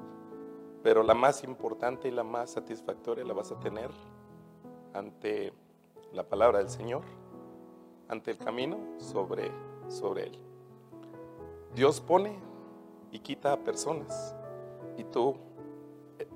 pero 0.82 1.05
la 1.05 1.14
más 1.14 1.42
importante 1.42 2.09
y 2.09 2.11
la 2.11 2.22
más 2.22 2.51
satisfactoria 2.51 3.24
la 3.24 3.32
vas 3.32 3.51
a 3.51 3.59
tener 3.61 3.88
ante 4.92 5.55
la 6.15 6.23
palabra 6.23 6.59
del 6.59 6.71
Señor, 6.71 7.03
ante 8.09 8.31
el 8.31 8.39
camino 8.39 8.79
sobre, 8.99 9.51
sobre 9.89 10.29
Él. 10.29 10.39
Dios 11.75 12.01
pone 12.01 12.39
y 13.11 13.19
quita 13.19 13.53
a 13.53 13.57
personas 13.59 14.37
y 14.97 15.05
tú 15.05 15.37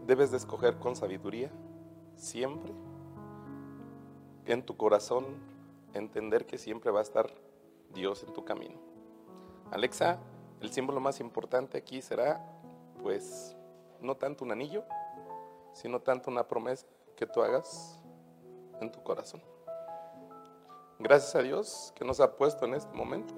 debes 0.05 0.33
de 0.33 0.37
escoger 0.37 0.79
con 0.79 0.97
sabiduría 0.97 1.51
siempre 2.17 2.73
en 4.47 4.65
tu 4.65 4.77
corazón 4.77 5.25
entender 5.95 6.45
que 6.45 6.59
siempre 6.59 6.91
va 6.91 6.99
a 6.99 7.03
estar 7.03 7.31
Dios 7.95 8.25
en 8.25 8.33
tu 8.33 8.45
camino. 8.45 8.75
Alexa, 9.71 10.19
el 10.61 10.73
símbolo 10.73 10.99
más 10.99 11.21
importante 11.21 11.79
aquí 11.79 12.03
será, 12.03 12.45
pues, 13.01 13.57
no 14.01 14.17
tanto 14.17 14.45
un 14.45 14.51
anillo, 14.51 14.85
sino 15.73 16.01
tanto 16.01 16.31
una 16.31 16.49
promesa 16.49 16.87
que 17.15 17.27
tú 17.27 17.43
hagas 17.43 18.03
en 18.81 18.91
tu 18.91 19.03
corazón. 19.03 19.41
Gracias 20.99 21.35
a 21.37 21.43
Dios 21.43 21.93
que 21.95 22.05
nos 22.05 22.19
ha 22.19 22.37
puesto 22.37 22.65
en 22.65 22.75
este 22.75 22.93
momento. 22.93 23.33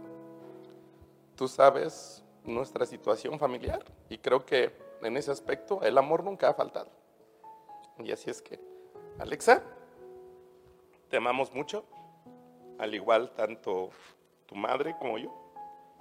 Tú 1.37 1.47
sabes 1.47 2.25
nuestra 2.45 2.87
situación 2.87 3.39
familiar 3.39 3.85
y 4.09 4.17
creo 4.19 4.47
que 4.47 4.75
en 5.03 5.17
ese 5.17 5.31
aspecto 5.31 5.83
el 5.83 5.99
amor 5.99 6.25
nunca 6.25 6.49
ha 6.49 6.55
faltado. 6.55 6.91
Y 7.99 8.13
así 8.13 8.31
es 8.31 8.41
que, 8.41 8.59
Alexa, 9.19 9.63
te 11.11 11.19
amamos 11.19 11.53
mucho, 11.53 11.85
al 12.79 12.95
igual 12.95 13.33
tanto 13.35 13.91
tu 14.47 14.55
madre 14.55 14.97
como 14.99 15.19
yo. 15.19 15.31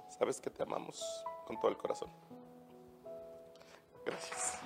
Sabes 0.08 0.40
que 0.40 0.48
te 0.48 0.62
amamos 0.62 1.04
con 1.46 1.60
todo 1.60 1.70
el 1.70 1.76
corazón. 1.76 2.10
Gracias. 4.06 4.58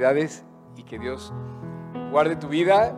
Felicidades 0.00 0.44
y 0.76 0.82
que 0.84 0.98
Dios 0.98 1.32
guarde 2.10 2.36
tu 2.36 2.48
vida 2.48 2.94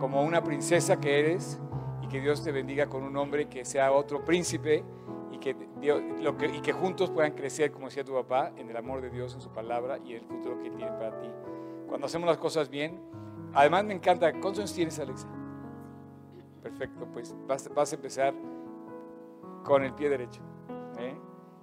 como 0.00 0.22
una 0.22 0.42
princesa 0.42 0.98
que 0.98 1.20
eres 1.20 1.60
y 2.02 2.08
que 2.08 2.20
Dios 2.20 2.42
te 2.42 2.50
bendiga 2.52 2.86
con 2.86 3.02
un 3.02 3.16
hombre 3.16 3.46
que 3.48 3.64
sea 3.64 3.92
otro 3.92 4.24
príncipe 4.24 4.82
y 5.32 5.38
que, 5.38 5.54
Dios- 5.80 6.00
lo 6.20 6.36
que- 6.36 6.46
y 6.46 6.60
que 6.60 6.72
juntos 6.72 7.10
puedan 7.10 7.32
crecer, 7.32 7.70
como 7.72 7.86
decía 7.86 8.04
tu 8.04 8.14
papá, 8.14 8.52
en 8.56 8.70
el 8.70 8.76
amor 8.76 9.00
de 9.02 9.10
Dios, 9.10 9.34
en 9.34 9.40
su 9.42 9.50
palabra 9.50 9.98
y 10.04 10.14
el 10.14 10.22
futuro 10.22 10.58
que 10.62 10.70
tiene 10.70 10.90
para 10.92 11.18
ti. 11.20 11.28
Cuando 11.88 12.06
hacemos 12.06 12.26
las 12.26 12.38
cosas 12.38 12.68
bien, 12.70 13.00
además 13.52 13.84
me 13.84 13.94
encanta, 13.94 14.30
¿cuántos 14.32 14.58
años 14.60 14.74
tienes 14.74 14.98
Alexa? 14.98 15.28
Perfecto, 16.62 17.06
pues 17.12 17.34
vas, 17.46 17.68
vas 17.74 17.92
a 17.92 17.96
empezar 17.96 18.34
con 19.64 19.84
el 19.84 19.92
pie 19.92 20.08
derecho. 20.08 20.40
¿eh? 20.98 21.14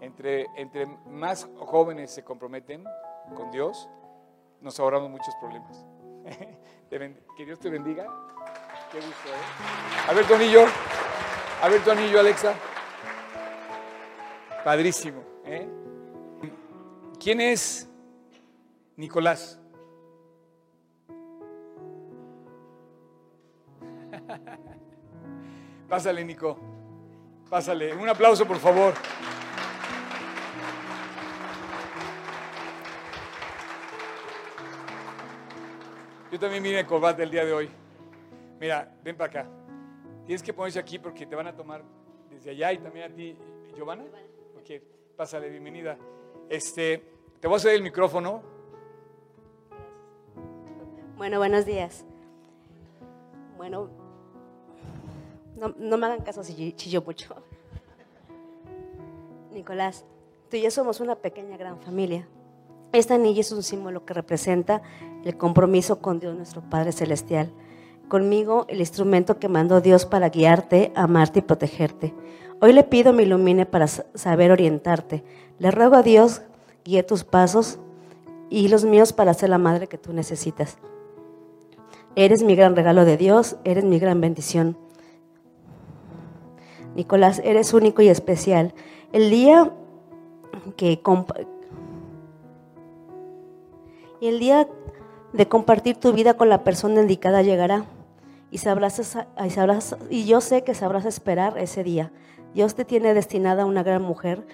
Entre, 0.02 0.46
entre 0.56 0.86
más 1.10 1.50
jóvenes 1.58 2.12
se 2.12 2.24
comprometen 2.24 2.84
con 3.36 3.50
Dios, 3.52 3.90
nos 4.64 4.80
ahorramos 4.80 5.12
muchos 5.12 5.36
problemas. 5.40 5.86
Que 7.36 7.44
Dios 7.44 7.60
te 7.60 7.72
bendiga. 7.72 8.06
Qué 8.92 8.98
gusto, 8.98 9.30
¿eh? 9.30 10.08
A 10.08 10.14
ver 10.14 10.28
tu 10.28 10.36
anillo. 10.36 10.66
A 11.60 11.68
ver 11.68 11.84
tu 11.84 11.90
anillo, 11.90 12.20
Alexa. 12.20 12.54
Padrísimo. 14.64 15.24
¿eh? 15.44 15.68
¿Quién 17.20 17.42
es 17.42 17.90
Nicolás? 18.96 19.60
Pásale, 25.90 26.24
Nico. 26.24 26.60
Pásale. 27.50 27.96
Un 27.96 28.08
aplauso, 28.08 28.46
por 28.46 28.58
favor. 28.58 28.94
Yo 36.34 36.40
también 36.40 36.64
vine 36.64 36.80
en 36.80 36.86
corbata 36.88 37.22
el 37.22 37.30
día 37.30 37.46
de 37.46 37.54
hoy. 37.54 37.70
Mira, 38.60 38.92
ven 39.04 39.16
para 39.16 39.30
acá. 39.30 39.50
Tienes 40.26 40.42
que 40.42 40.52
ponerse 40.52 40.80
aquí 40.80 40.98
porque 40.98 41.28
te 41.28 41.36
van 41.36 41.46
a 41.46 41.56
tomar 41.56 41.84
desde 42.28 42.50
allá 42.50 42.74
y 42.74 42.80
también 42.80 43.12
a 43.12 43.16
ti, 43.16 43.38
Giovanna. 43.76 44.04
Ok, 44.60 44.82
pásale, 45.16 45.48
bienvenida. 45.52 45.96
Este, 46.50 47.04
te 47.40 47.48
voy 47.48 47.54
a 47.54 47.58
hacer 47.58 47.76
el 47.76 47.84
micrófono. 47.84 48.42
Bueno, 51.18 51.38
buenos 51.38 51.68
días. 51.68 52.04
Bueno, 53.56 53.92
no, 55.56 55.76
no 55.78 55.98
me 55.98 56.08
hagan 56.08 56.24
caso 56.24 56.44
si 56.44 56.74
chillo 56.74 57.04
mucho. 57.04 57.36
Nicolás, 59.52 60.04
tú 60.50 60.58
y 60.58 60.64
yo 60.64 60.72
somos 60.72 61.00
una 61.00 61.14
pequeña 61.14 61.58
gran 61.58 61.80
familia. 61.80 62.28
Esta 62.94 63.16
anilla 63.16 63.42
es 63.42 63.52
un 63.52 63.64
símbolo 63.64 64.06
que 64.06 64.14
representa 64.14 64.82
el 65.26 65.36
compromiso 65.36 66.00
con 66.00 66.20
Dios 66.20 66.36
nuestro 66.36 66.62
Padre 66.70 66.92
Celestial. 66.92 67.52
Conmigo 68.08 68.66
el 68.70 68.80
instrumento 68.80 69.40
que 69.40 69.50
mandó 69.50 69.82
Dios 69.82 70.06
para 70.06 70.30
guiarte, 70.30 70.92
amarte 70.96 71.40
y 71.40 71.42
protegerte. 71.42 72.14
Hoy 72.62 72.72
le 72.72 72.84
pido 72.84 73.12
me 73.12 73.24
ilumine 73.24 73.66
para 73.66 73.88
sa- 73.88 74.06
saber 74.14 74.52
orientarte. 74.52 75.24
Le 75.58 75.72
ruego 75.72 75.96
a 75.96 76.04
Dios 76.04 76.44
guíe 76.86 77.02
tus 77.04 77.24
pasos 77.24 77.80
y 78.50 78.68
los 78.68 78.86
míos 78.86 79.12
para 79.12 79.34
ser 79.34 79.50
la 79.50 79.58
madre 79.58 79.88
que 79.88 79.98
tú 79.98 80.14
necesitas. 80.14 80.78
Eres 82.16 82.44
mi 82.44 82.56
gran 82.56 82.76
regalo 82.76 83.06
de 83.06 83.18
Dios, 83.18 83.56
eres 83.64 83.84
mi 83.86 83.98
gran 83.98 84.22
bendición. 84.22 84.78
Nicolás, 86.96 87.42
eres 87.44 87.74
único 87.74 88.04
y 88.04 88.10
especial. 88.10 88.76
El 89.12 89.32
día 89.32 89.72
que 90.78 91.02
y 94.24 94.28
el 94.28 94.40
día 94.40 94.70
de 95.34 95.50
compartir 95.50 95.98
tu 95.98 96.14
vida 96.14 96.36
con 96.36 96.48
la 96.48 96.64
persona 96.64 97.02
indicada 97.02 97.42
llegará 97.42 97.84
y 98.52 98.60
sabrás, 98.60 99.98
y 100.10 100.24
yo 100.24 100.40
sé 100.40 100.64
que 100.64 100.74
sabrás 100.74 101.04
esperar 101.04 101.58
ese 101.58 101.84
día. 101.84 102.10
Dios 102.54 102.74
te 102.74 102.86
tiene 102.86 103.14
destinada 103.14 103.64
a 103.64 103.66
una 103.66 103.84
gran 103.84 104.02
mujer 104.02 104.48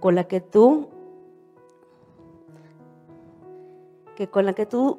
con 0.00 0.16
la 0.16 0.24
que 0.24 0.40
tú 0.40 0.88
que 4.16 4.26
con 4.26 4.44
la 4.44 4.54
que 4.54 4.66
tú 4.66 4.98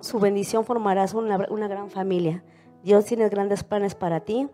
su 0.00 0.20
bendición 0.20 0.66
formarás 0.66 1.14
una, 1.14 1.38
gran 1.66 1.88
familia. 1.88 2.44
Dios 2.82 3.06
tiene 3.06 3.30
grandes 3.30 3.64
planes 3.64 3.94
para 3.94 4.20
ti 4.20 4.46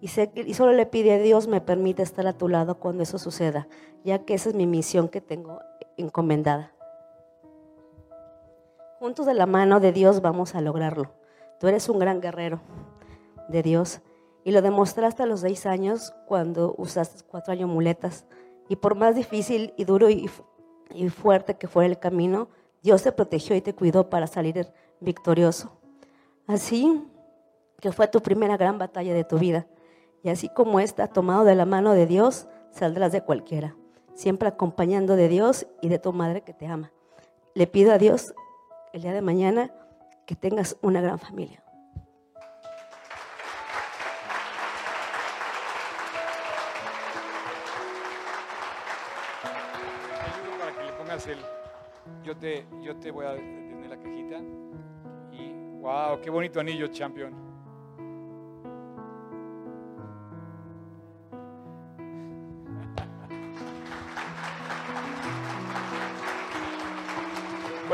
y, 0.00 0.08
y 0.40 0.54
solo 0.54 0.72
le 0.72 0.86
pide 0.86 1.12
a 1.12 1.18
Dios 1.18 1.48
me 1.48 1.60
permite 1.60 2.02
estar 2.02 2.26
a 2.26 2.32
tu 2.32 2.48
lado 2.48 2.78
cuando 2.78 3.02
eso 3.02 3.18
suceda, 3.18 3.68
ya 4.04 4.20
que 4.20 4.32
esa 4.32 4.48
es 4.48 4.54
mi 4.54 4.66
misión 4.66 5.10
que 5.10 5.20
tengo 5.20 5.60
encomendada. 5.98 6.73
Juntos 8.98 9.26
de 9.26 9.34
la 9.34 9.46
mano 9.46 9.80
de 9.80 9.92
Dios 9.92 10.22
vamos 10.22 10.54
a 10.54 10.60
lograrlo. 10.60 11.10
Tú 11.58 11.66
eres 11.66 11.88
un 11.88 11.98
gran 11.98 12.20
guerrero 12.20 12.60
de 13.48 13.62
Dios 13.62 14.00
y 14.44 14.52
lo 14.52 14.62
demostraste 14.62 15.22
a 15.22 15.26
los 15.26 15.40
seis 15.40 15.66
años 15.66 16.14
cuando 16.26 16.74
usaste 16.78 17.24
cuatro 17.26 17.52
años 17.52 17.68
muletas. 17.68 18.24
Y 18.68 18.76
por 18.76 18.94
más 18.94 19.14
difícil 19.14 19.74
y 19.76 19.84
duro 19.84 20.08
y, 20.10 20.30
y 20.94 21.08
fuerte 21.08 21.54
que 21.54 21.66
fuera 21.66 21.88
el 21.88 21.98
camino, 21.98 22.48
Dios 22.82 23.02
te 23.02 23.12
protegió 23.12 23.56
y 23.56 23.60
te 23.60 23.74
cuidó 23.74 24.08
para 24.08 24.26
salir 24.26 24.72
victorioso. 25.00 25.72
Así 26.46 27.02
que 27.80 27.92
fue 27.92 28.06
tu 28.08 28.22
primera 28.22 28.56
gran 28.56 28.78
batalla 28.78 29.12
de 29.12 29.24
tu 29.24 29.38
vida. 29.38 29.66
Y 30.22 30.30
así 30.30 30.48
como 30.48 30.80
esta, 30.80 31.08
tomado 31.08 31.44
de 31.44 31.54
la 31.54 31.66
mano 31.66 31.92
de 31.92 32.06
Dios, 32.06 32.46
saldrás 32.70 33.12
de 33.12 33.22
cualquiera, 33.22 33.76
siempre 34.14 34.48
acompañando 34.48 35.16
de 35.16 35.28
Dios 35.28 35.66
y 35.82 35.88
de 35.88 35.98
tu 35.98 36.12
madre 36.12 36.42
que 36.42 36.54
te 36.54 36.66
ama. 36.66 36.92
Le 37.54 37.66
pido 37.66 37.92
a 37.92 37.98
Dios 37.98 38.34
el 38.94 39.02
día 39.02 39.12
de 39.12 39.22
mañana 39.22 39.72
que 40.24 40.36
tengas 40.36 40.76
una 40.80 41.00
gran 41.00 41.18
familia. 41.18 41.60
Para 50.60 50.72
que 50.76 50.84
le 50.84 50.92
pongas 50.92 51.26
el. 51.26 51.38
Yo 52.22 52.36
te, 52.36 52.66
yo 52.82 52.96
te 52.96 53.10
voy 53.10 53.26
a 53.26 53.34
tener 53.34 53.90
la 53.90 53.96
cajita. 53.96 54.38
Y. 55.32 55.52
¡Wow! 55.80 56.20
¡Qué 56.22 56.30
bonito 56.30 56.60
anillo, 56.60 56.86
champion! 56.86 57.53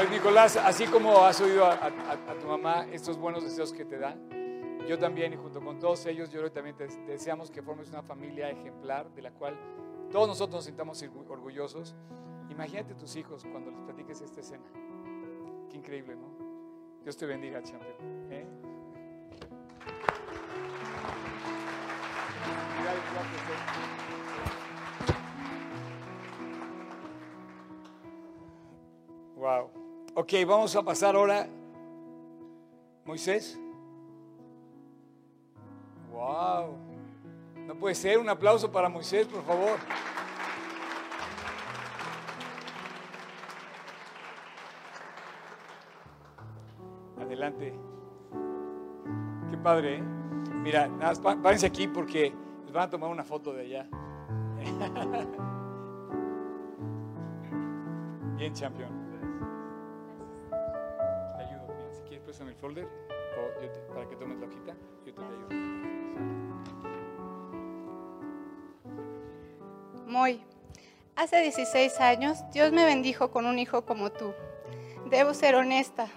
Pues 0.01 0.13
Nicolás, 0.13 0.57
así 0.57 0.87
como 0.87 1.19
has 1.27 1.39
oído 1.43 1.67
a, 1.67 1.91
tu 2.41 2.47
mamá 2.47 2.87
estos 2.91 3.19
buenos 3.19 3.45
deseos 3.45 3.71
que 3.71 3.85
te 3.85 3.99
da, 3.99 4.17
yo 4.89 4.99
también 4.99 5.35
y 5.35 5.37
junto 5.37 5.61
con 5.61 5.79
todos 5.79 6.07
ellos, 6.07 6.31
yo 6.31 6.51
también 6.51 6.75
te, 6.75 6.87
deseamos 7.07 7.51
que 7.51 7.61
formes 7.61 7.91
una 7.91 8.03
familia 8.03 8.49
ejemplar 8.49 9.11
de 9.11 9.21
la 9.21 9.31
cual 9.31 9.59
todos 10.11 10.27
nosotros 10.27 10.55
nos 10.55 10.65
sintamos 10.65 11.03
orgu- 11.03 11.29
orgullosos. 11.29 11.95
Imagínate 12.49 12.95
tus 12.95 13.15
hijos 13.15 13.45
cuando 13.53 13.71
les 13.73 13.81
platiques 13.83 14.23
esta 14.23 14.41
escena. 14.41 14.65
Qué 15.69 15.77
increíble, 15.77 16.17
¿no? 16.17 16.31
Dios 17.03 17.19
te 17.19 17.27
bendiga, 17.27 17.63
champion. 17.63 17.93
¿eh? 18.31 18.47
Wow. 29.37 29.80
Ok, 30.15 30.33
vamos 30.47 30.75
a 30.75 30.83
pasar 30.83 31.15
ahora. 31.15 31.49
Moisés. 33.05 33.59
Wow. 36.11 36.77
No 37.67 37.75
puede 37.77 37.95
ser. 37.95 38.19
Un 38.19 38.29
aplauso 38.29 38.71
para 38.71 38.89
Moisés, 38.89 39.27
por 39.27 39.43
favor. 39.45 39.79
Adelante. 47.21 47.73
Qué 49.51 49.57
padre, 49.59 49.99
¿eh? 49.99 50.03
Mira, 50.63 50.89
nada 50.89 51.15
párense 51.41 51.67
aquí 51.67 51.87
porque 51.87 52.35
les 52.65 52.73
van 52.73 52.89
a 52.89 52.91
tomar 52.91 53.11
una 53.11 53.25
foto 53.25 53.53
de 53.53 53.63
allá. 53.63 53.89
Bien, 58.37 58.53
champion. 58.53 59.00
Folder 62.61 62.87
o 62.87 63.63
yo 63.63 63.71
te- 63.71 63.81
para 63.93 64.09
que 64.09 64.17
tomes 64.17 64.39
la 64.39 64.47
hojita. 64.47 64.75
Yo 65.07 65.15
te, 65.15 65.21
ayudo. 65.23 65.49
Moy, 70.07 70.41
hace 71.17 71.41
16 71.43 72.01
años 72.01 72.39
Dios 72.53 72.73
me 72.73 72.85
bendijo 72.85 73.31
con 73.31 73.47
un 73.47 73.59
hijo 73.59 73.83
como 73.85 74.11
tú. 74.11 74.33
Debo 75.09 75.35
ser 75.35 75.55
honesta. 75.55 76.09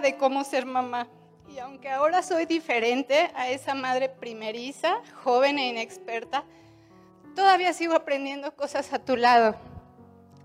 De 0.00 0.16
cómo 0.16 0.44
ser 0.44 0.66
mamá. 0.66 1.08
Y 1.48 1.58
aunque 1.58 1.90
ahora 1.90 2.22
soy 2.22 2.46
diferente 2.46 3.30
a 3.34 3.50
esa 3.50 3.74
madre 3.74 4.08
primeriza, 4.08 5.00
joven 5.22 5.58
e 5.58 5.68
inexperta, 5.68 6.44
todavía 7.34 7.72
sigo 7.72 7.94
aprendiendo 7.94 8.54
cosas 8.54 8.92
a 8.92 8.98
tu 8.98 9.16
lado. 9.16 9.54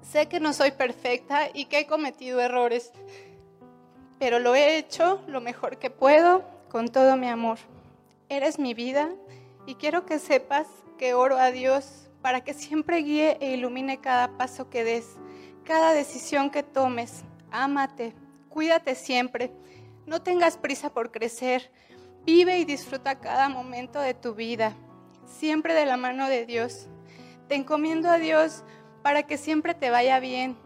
Sé 0.01 0.27
que 0.27 0.39
no 0.39 0.53
soy 0.53 0.71
perfecta 0.71 1.49
y 1.53 1.65
que 1.65 1.79
he 1.79 1.87
cometido 1.87 2.39
errores, 2.39 2.91
pero 4.19 4.39
lo 4.39 4.55
he 4.55 4.77
hecho 4.77 5.21
lo 5.27 5.41
mejor 5.41 5.77
que 5.77 5.89
puedo 5.89 6.43
con 6.69 6.89
todo 6.89 7.17
mi 7.17 7.27
amor. 7.27 7.57
Eres 8.29 8.59
mi 8.59 8.73
vida 8.73 9.09
y 9.65 9.75
quiero 9.75 10.05
que 10.05 10.19
sepas 10.19 10.67
que 10.97 11.13
oro 11.13 11.37
a 11.37 11.51
Dios 11.51 12.09
para 12.21 12.41
que 12.41 12.53
siempre 12.53 12.97
guíe 12.97 13.37
e 13.41 13.51
ilumine 13.53 13.99
cada 13.99 14.37
paso 14.37 14.69
que 14.69 14.83
des, 14.83 15.17
cada 15.63 15.93
decisión 15.93 16.49
que 16.49 16.63
tomes. 16.63 17.23
Ámate, 17.51 18.13
cuídate 18.51 18.93
siempre, 18.95 19.51
no 20.05 20.21
tengas 20.21 20.57
prisa 20.57 20.93
por 20.93 21.11
crecer, 21.11 21.71
vive 22.25 22.59
y 22.59 22.65
disfruta 22.65 23.19
cada 23.19 23.49
momento 23.49 23.99
de 23.99 24.13
tu 24.13 24.35
vida, 24.35 24.75
siempre 25.25 25.73
de 25.73 25.85
la 25.85 25.97
mano 25.97 26.27
de 26.27 26.45
Dios. 26.45 26.87
Te 27.47 27.55
encomiendo 27.55 28.09
a 28.09 28.17
Dios 28.17 28.63
para 29.01 29.23
que 29.23 29.37
siempre 29.37 29.73
te 29.73 29.89
vaya 29.89 30.19
bien, 30.19 30.57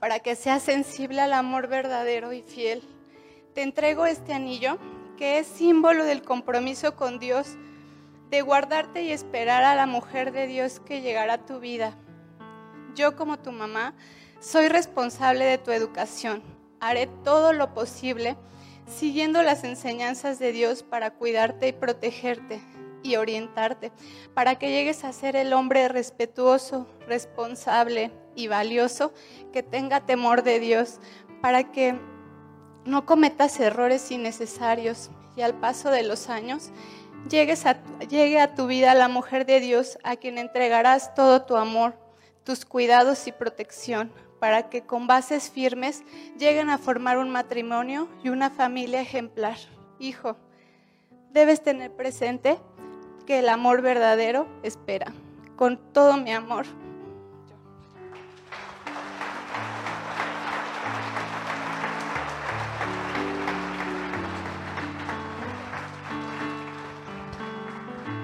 para 0.00 0.18
que 0.18 0.36
seas 0.36 0.62
sensible 0.62 1.20
al 1.20 1.32
amor 1.32 1.68
verdadero 1.68 2.32
y 2.32 2.42
fiel. 2.42 2.82
Te 3.54 3.62
entrego 3.62 4.06
este 4.06 4.34
anillo 4.34 4.78
que 5.16 5.38
es 5.38 5.46
símbolo 5.46 6.04
del 6.04 6.22
compromiso 6.22 6.96
con 6.96 7.18
Dios, 7.18 7.56
de 8.30 8.42
guardarte 8.42 9.02
y 9.02 9.12
esperar 9.12 9.62
a 9.62 9.76
la 9.76 9.86
mujer 9.86 10.32
de 10.32 10.48
Dios 10.48 10.80
que 10.80 11.00
llegará 11.00 11.34
a 11.34 11.46
tu 11.46 11.60
vida. 11.60 11.96
Yo 12.96 13.16
como 13.16 13.38
tu 13.38 13.52
mamá 13.52 13.94
soy 14.40 14.68
responsable 14.68 15.44
de 15.44 15.58
tu 15.58 15.70
educación. 15.70 16.53
Haré 16.80 17.08
todo 17.24 17.52
lo 17.52 17.74
posible 17.74 18.36
siguiendo 18.86 19.42
las 19.42 19.64
enseñanzas 19.64 20.38
de 20.38 20.52
Dios 20.52 20.82
para 20.82 21.10
cuidarte 21.10 21.68
y 21.68 21.72
protegerte 21.72 22.60
y 23.02 23.16
orientarte, 23.16 23.92
para 24.32 24.56
que 24.56 24.70
llegues 24.70 25.04
a 25.04 25.12
ser 25.12 25.36
el 25.36 25.52
hombre 25.52 25.88
respetuoso, 25.88 26.86
responsable 27.06 28.10
y 28.34 28.48
valioso 28.48 29.12
que 29.52 29.62
tenga 29.62 30.00
temor 30.00 30.42
de 30.42 30.58
Dios, 30.58 30.98
para 31.42 31.70
que 31.70 31.98
no 32.84 33.06
cometas 33.06 33.60
errores 33.60 34.10
innecesarios 34.10 35.10
y 35.36 35.42
al 35.42 35.54
paso 35.54 35.90
de 35.90 36.02
los 36.02 36.28
años 36.28 36.70
llegues 37.28 37.66
a, 37.66 37.82
llegue 38.08 38.40
a 38.40 38.54
tu 38.54 38.66
vida 38.66 38.94
la 38.94 39.08
mujer 39.08 39.46
de 39.46 39.60
Dios 39.60 39.98
a 40.02 40.16
quien 40.16 40.38
entregarás 40.38 41.14
todo 41.14 41.42
tu 41.42 41.56
amor, 41.56 41.94
tus 42.44 42.64
cuidados 42.64 43.26
y 43.26 43.32
protección, 43.32 44.12
para 44.44 44.68
que 44.68 44.82
con 44.82 45.06
bases 45.06 45.50
firmes 45.50 46.04
lleguen 46.38 46.68
a 46.68 46.76
formar 46.76 47.16
un 47.16 47.30
matrimonio 47.30 48.10
y 48.22 48.28
una 48.28 48.50
familia 48.50 49.00
ejemplar. 49.00 49.56
Hijo, 49.98 50.36
debes 51.30 51.62
tener 51.62 51.90
presente 51.90 52.58
que 53.24 53.38
el 53.38 53.48
amor 53.48 53.80
verdadero 53.80 54.46
espera. 54.62 55.14
Con 55.56 55.78
todo 55.94 56.18
mi 56.18 56.30
amor. 56.30 56.66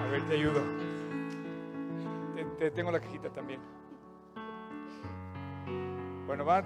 A 0.03 0.11
ver, 0.11 0.23
te 0.29 0.35
ayudo. 0.35 0.61
Te, 2.35 2.45
te 2.59 2.71
tengo 2.73 2.91
la 2.91 3.01
cajita 3.01 3.31
también. 3.31 3.80
Bueno, 6.31 6.45
van, 6.45 6.64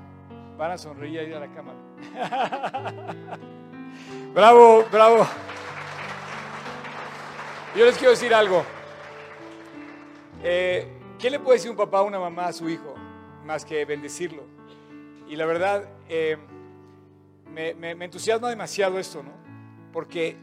van 0.58 0.72
a 0.72 0.76
sonreír 0.76 1.22
ir 1.22 1.34
a 1.34 1.40
la 1.40 1.48
cámara. 1.50 1.78
bravo, 4.34 4.84
bravo. 4.92 5.26
Yo 7.74 7.86
les 7.86 7.96
quiero 7.96 8.10
decir 8.10 8.34
algo. 8.34 8.62
Eh, 10.42 10.86
¿Qué 11.18 11.30
le 11.30 11.40
puede 11.40 11.56
decir 11.56 11.70
un 11.70 11.78
papá 11.78 12.02
o 12.02 12.04
una 12.04 12.18
mamá 12.18 12.48
a 12.48 12.52
su 12.52 12.68
hijo 12.68 12.94
más 13.46 13.64
que 13.64 13.86
bendecirlo? 13.86 14.42
Y 15.30 15.36
la 15.36 15.46
verdad, 15.46 15.88
eh, 16.10 16.36
me, 17.50 17.70
entusiasma 17.92 18.50
demasiado 18.50 18.98
esto, 18.98 19.22
¿no? 19.22 19.32
Porque 19.94 20.36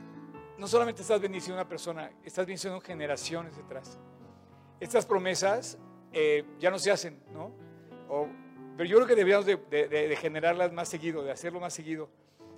no 0.57 0.67
solamente 0.67 1.03
estás 1.03 1.21
bendiciendo 1.21 1.59
a 1.59 1.61
una 1.61 1.69
persona, 1.69 2.09
estás 2.23 2.47
bendiciendo 2.47 2.81
generaciones 2.81 3.55
detrás. 3.55 3.99
Estas 4.79 5.05
promesas 5.05 5.77
eh, 6.11 6.43
ya 6.57 6.71
no 6.71 6.79
se 6.79 6.89
hacen, 6.89 7.21
¿no? 7.31 7.51
Pero 8.77 8.89
yo 8.89 8.97
creo 8.97 9.07
que 9.07 9.15
deberíamos 9.15 9.45
de, 9.45 9.55
de- 9.57 10.15
generarlas 10.15 10.71
más 10.71 10.87
seguido, 10.89 11.23
de 11.23 11.31
hacerlo 11.31 11.59
más 11.59 11.73
seguido. 11.73 12.09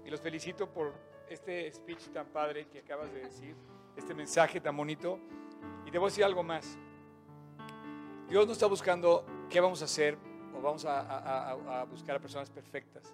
Y 0.05 0.09
los 0.09 0.22
felicito 0.22 0.70
por 0.70 0.93
este 1.30 1.72
speech 1.72 2.09
tan 2.09 2.28
padre 2.28 2.68
que 2.68 2.80
acabas 2.80 3.11
de 3.14 3.22
decir, 3.22 3.55
este 3.95 4.14
mensaje 4.14 4.59
tan 4.59 4.76
bonito. 4.76 5.20
Y 5.86 5.91
te 5.91 5.97
voy 5.97 6.07
a 6.07 6.09
decir 6.09 6.24
algo 6.24 6.43
más. 6.43 6.78
Dios 8.30 8.45
no 8.47 8.53
está 8.53 8.68
buscando 8.68 9.26
qué 9.49 9.59
vamos 9.59 9.82
a 9.82 9.86
hacer 9.86 10.18
o 10.55 10.61
vamos 10.61 10.86
a, 10.86 11.86
buscar 11.89 12.16
a 12.16 12.20
personas 12.20 12.49
perfectas. 12.49 13.14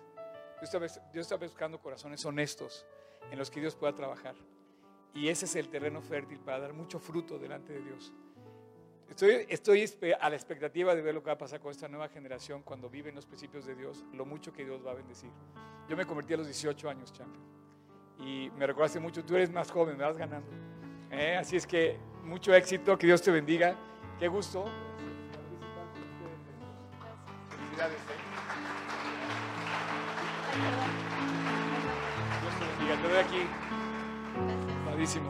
Dios 0.62 0.72
Dios 1.14 1.26
está 1.26 1.36
buscando 1.36 1.80
corazones 1.80 2.24
honestos 2.26 2.86
en 3.32 3.38
los 3.38 3.50
que 3.50 3.60
Dios 3.60 3.76
pueda 3.76 3.94
trabajar. 3.94 4.36
Y 5.14 5.28
ese 5.30 5.46
es 5.46 5.56
el 5.56 5.70
terreno 5.70 6.02
fértil 6.02 6.40
para 6.40 6.60
dar 6.60 6.74
mucho 6.74 7.00
fruto 7.00 7.40
delante 7.40 7.74
de 7.74 7.82
Dios. 7.82 8.14
Estoy, 9.10 9.46
estoy 9.50 10.14
a 10.20 10.30
la 10.30 10.36
expectativa 10.36 10.96
de 10.96 11.02
ver 11.02 11.14
lo 11.14 11.22
que 11.22 11.28
va 11.28 11.34
a 11.34 11.38
pasar 11.38 11.60
con 11.60 11.72
esta 11.72 11.88
nueva 11.88 12.10
generación 12.10 12.62
cuando 12.62 12.90
viven 12.90 13.16
los 13.16 13.26
principios 13.26 13.66
de 13.66 13.76
Dios, 13.76 14.06
lo 14.14 14.26
mucho 14.26 14.54
que 14.54 14.64
Dios 14.64 14.86
va 14.86 14.92
a 14.92 14.94
bendecir. 14.94 15.32
Yo 15.90 15.98
me 15.98 16.06
convertí 16.06 16.36
a 16.36 16.38
los 16.38 16.46
18 16.46 16.90
años, 16.90 17.12
champion. 17.12 17.44
Y 18.20 18.52
me 18.52 18.68
recordaste 18.68 19.00
mucho, 19.00 19.26
tú 19.26 19.36
eres 19.36 19.52
más 19.52 19.72
joven, 19.72 19.98
me 19.98 20.04
vas 20.04 20.18
ganando. 20.18 20.50
¿Eh? 21.12 21.36
Así 21.36 21.56
es 21.56 21.66
que 21.66 21.98
mucho 22.24 22.54
éxito, 22.54 22.98
que 22.98 23.08
Dios 23.08 23.22
te 23.22 23.32
bendiga. 23.32 23.76
Qué 24.20 24.28
gusto. 24.28 24.66
Felicidades. 27.50 27.96
¿eh? 27.96 28.30
Dios 32.42 32.54
te 32.60 32.66
bendiga. 32.66 33.02
Te 33.02 33.08
doy 33.08 33.18
aquí. 33.18 33.48
Padrísimo. 34.86 35.30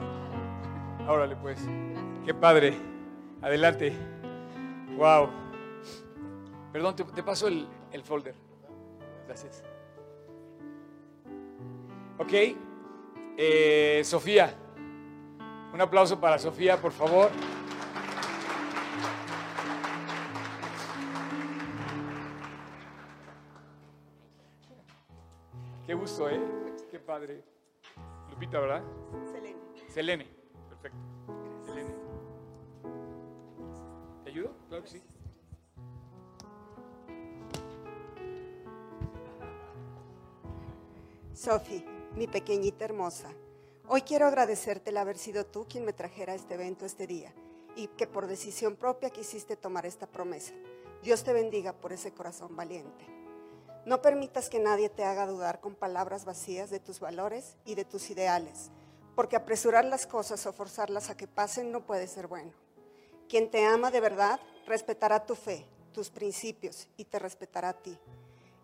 Órale 1.08 1.36
pues. 1.38 1.66
Qué 2.26 2.34
padre. 2.34 2.99
Adelante. 3.42 3.94
Wow. 4.98 5.30
Perdón, 6.72 6.96
te, 6.96 7.04
te 7.04 7.24
paso 7.24 7.48
el, 7.48 7.68
el 7.92 8.04
folder. 8.04 8.36
Gracias. 9.28 9.64
Ok. 12.18 12.34
Eh, 13.38 14.02
Sofía. 14.04 14.54
Un 15.74 15.80
aplauso 15.80 16.20
para 16.20 16.38
Sofía, 16.38 16.78
por 16.78 16.92
favor. 16.92 17.30
Qué 25.86 25.94
gusto, 25.94 26.30
¿eh? 26.30 26.40
Qué 26.92 27.00
padre. 27.00 27.44
Lupita, 28.30 28.60
¿verdad? 28.60 28.84
Selene. 29.32 29.58
Selene. 29.88 30.28
Perfecto. 30.70 30.98
Claro 34.32 34.84
que. 34.84 35.02
Sofi, 41.34 41.84
mi 42.16 42.28
pequeñita 42.28 42.86
hermosa, 42.86 43.30
hoy 43.88 44.02
quiero 44.02 44.28
agradecerte 44.28 44.90
el 44.90 44.98
haber 44.98 45.18
sido 45.18 45.46
tú 45.46 45.66
quien 45.70 45.86
me 45.86 45.94
trajera 45.94 46.34
a 46.34 46.36
este 46.36 46.56
evento 46.56 46.86
este 46.86 47.08
día 47.08 47.34
y 47.76 47.88
que 47.88 48.08
por 48.08 48.28
decisión 48.28 48.76
propia 48.76 49.10
quisiste 49.10 49.56
tomar 49.56 49.86
esta 49.86 50.06
promesa. 50.06 50.54
Dios 51.02 51.24
te 51.24 51.34
bendiga 51.34 51.74
por 51.74 51.94
ese 51.94 52.12
corazón 52.12 52.56
valiente. 52.56 53.06
No 53.86 54.02
permitas 54.02 54.50
que 54.50 54.60
nadie 54.60 54.90
te 54.90 55.06
haga 55.06 55.26
dudar 55.26 55.62
con 55.62 55.76
palabras 55.76 56.26
vacías 56.26 56.70
de 56.70 56.80
tus 56.80 57.00
valores 57.00 57.56
y 57.64 57.76
de 57.76 57.86
tus 57.86 58.10
ideales, 58.10 58.70
porque 59.16 59.38
apresurar 59.38 59.86
las 59.86 60.06
cosas 60.06 60.46
o 60.46 60.52
forzarlas 60.52 61.10
a 61.10 61.16
que 61.16 61.28
pasen 61.28 61.72
no 61.72 61.86
puede 61.86 62.08
ser 62.08 62.28
bueno. 62.28 62.52
Quien 63.30 63.52
te 63.52 63.64
ama 63.64 63.92
de 63.92 64.02
verdad 64.02 64.40
respetará 64.66 65.24
tu 65.24 65.36
fe, 65.36 65.64
tus 65.94 66.10
principios 66.10 66.88
y 66.98 67.06
te 67.06 67.20
respetará 67.20 67.70
a 67.70 67.78
ti. 67.78 67.96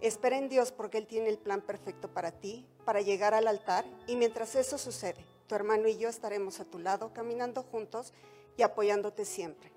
Espera 0.02 0.40
en 0.40 0.50
Dios 0.50 0.72
porque 0.72 0.98
Él 0.98 1.06
tiene 1.06 1.30
el 1.30 1.38
plan 1.38 1.62
perfecto 1.62 2.12
para 2.12 2.32
ti, 2.32 2.66
para 2.84 3.02
llegar 3.02 3.36
al 3.36 3.48
altar 3.48 3.86
y 4.08 4.16
mientras 4.16 4.56
eso 4.56 4.80
sucede, 4.80 5.24
tu 5.48 5.54
hermano 5.54 5.88
y 5.88 5.98
yo 5.98 6.10
estaremos 6.10 6.60
a 6.60 6.66
tu 6.66 6.80
lado 6.80 7.14
caminando 7.14 7.62
juntos 7.62 8.12
y 8.58 8.64
apoyándote 8.64 9.24
siempre. 9.24 9.72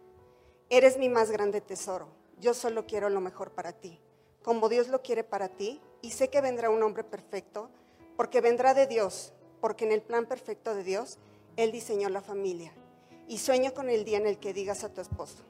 Eres 0.70 0.96
mi 0.96 1.10
más 1.10 1.30
grande 1.30 1.60
tesoro, 1.60 2.08
yo 2.40 2.54
solo 2.54 2.86
quiero 2.86 3.10
lo 3.10 3.20
mejor 3.20 3.50
para 3.50 3.72
ti, 3.72 4.00
como 4.42 4.70
Dios 4.70 4.88
lo 4.88 5.02
quiere 5.02 5.22
para 5.22 5.50
ti 5.50 5.82
y 6.00 6.12
sé 6.12 6.30
que 6.30 6.40
vendrá 6.40 6.70
un 6.70 6.82
hombre 6.82 7.04
perfecto 7.04 7.68
porque 8.16 8.40
vendrá 8.40 8.72
de 8.72 8.86
Dios, 8.86 9.34
porque 9.60 9.84
en 9.84 9.92
el 9.92 10.00
plan 10.00 10.24
perfecto 10.24 10.74
de 10.74 10.82
Dios 10.82 11.18
Él 11.56 11.72
diseñó 11.72 12.08
la 12.08 12.22
familia. 12.22 12.72
Y 13.28 13.36
sueño 13.36 13.74
con 13.74 13.90
el 13.90 14.06
día 14.06 14.16
en 14.16 14.26
el 14.26 14.38
que 14.38 14.54
digas 14.54 14.84
a 14.84 14.88
tu 14.88 15.02
esposo, 15.02 15.44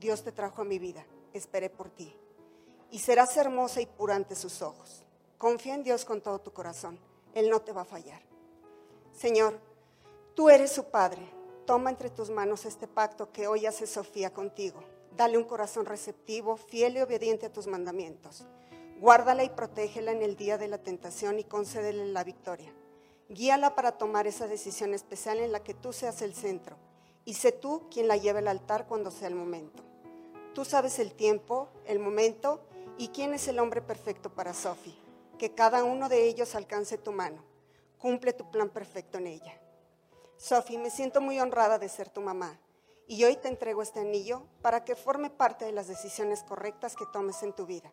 Dios 0.00 0.24
te 0.24 0.32
trajo 0.32 0.62
a 0.62 0.64
mi 0.64 0.80
vida, 0.80 1.06
esperé 1.32 1.70
por 1.70 1.88
ti 1.88 2.12
y 2.90 2.98
serás 2.98 3.36
hermosa 3.36 3.80
y 3.80 3.86
pura 3.86 4.16
ante 4.16 4.34
sus 4.34 4.62
ojos. 4.62 5.04
Confía 5.38 5.76
en 5.76 5.84
Dios 5.84 6.04
con 6.04 6.20
todo 6.20 6.40
tu 6.40 6.52
corazón, 6.52 6.98
Él 7.32 7.48
no 7.48 7.60
te 7.60 7.72
va 7.72 7.82
a 7.82 7.84
fallar. 7.84 8.20
Señor, 9.12 9.60
tú 10.34 10.50
eres 10.50 10.72
su 10.72 10.90
Padre, 10.90 11.22
toma 11.66 11.90
entre 11.90 12.10
tus 12.10 12.30
manos 12.30 12.64
este 12.64 12.88
pacto 12.88 13.30
que 13.30 13.46
hoy 13.46 13.64
hace 13.64 13.86
Sofía 13.86 14.34
contigo. 14.34 14.82
Dale 15.16 15.38
un 15.38 15.44
corazón 15.44 15.86
receptivo, 15.86 16.56
fiel 16.56 16.96
y 16.96 17.00
obediente 17.00 17.46
a 17.46 17.52
tus 17.52 17.68
mandamientos. 17.68 18.44
Guárdala 18.98 19.44
y 19.44 19.50
protégela 19.50 20.10
en 20.10 20.22
el 20.22 20.34
día 20.34 20.58
de 20.58 20.66
la 20.66 20.78
tentación 20.78 21.38
y 21.38 21.44
concédele 21.44 22.06
la 22.06 22.24
victoria. 22.24 22.74
Guíala 23.28 23.76
para 23.76 23.92
tomar 23.92 24.26
esa 24.26 24.48
decisión 24.48 24.94
especial 24.94 25.38
en 25.38 25.52
la 25.52 25.62
que 25.62 25.74
tú 25.74 25.92
seas 25.92 26.22
el 26.22 26.34
centro 26.34 26.76
y 27.24 27.34
sé 27.34 27.52
tú 27.52 27.88
quien 27.90 28.08
la 28.08 28.16
lleve 28.16 28.40
al 28.40 28.48
altar 28.48 28.86
cuando 28.86 29.10
sea 29.10 29.28
el 29.28 29.34
momento. 29.34 29.82
Tú 30.54 30.64
sabes 30.64 30.98
el 30.98 31.14
tiempo, 31.14 31.68
el 31.86 31.98
momento 31.98 32.60
¿Y 33.00 33.08
quién 33.08 33.32
es 33.32 33.48
el 33.48 33.58
hombre 33.58 33.80
perfecto 33.80 34.28
para 34.28 34.52
Sophie? 34.52 34.94
Que 35.38 35.54
cada 35.54 35.84
uno 35.84 36.10
de 36.10 36.26
ellos 36.26 36.54
alcance 36.54 36.98
tu 36.98 37.12
mano. 37.12 37.42
Cumple 37.96 38.34
tu 38.34 38.50
plan 38.50 38.68
perfecto 38.68 39.16
en 39.16 39.26
ella. 39.26 39.58
Sophie, 40.36 40.76
me 40.76 40.90
siento 40.90 41.22
muy 41.22 41.40
honrada 41.40 41.78
de 41.78 41.88
ser 41.88 42.10
tu 42.10 42.20
mamá 42.20 42.60
y 43.06 43.24
hoy 43.24 43.36
te 43.36 43.48
entrego 43.48 43.80
este 43.80 44.00
anillo 44.00 44.42
para 44.60 44.84
que 44.84 44.96
forme 44.96 45.30
parte 45.30 45.64
de 45.64 45.72
las 45.72 45.88
decisiones 45.88 46.42
correctas 46.42 46.94
que 46.94 47.06
tomes 47.10 47.42
en 47.42 47.54
tu 47.54 47.64
vida 47.64 47.90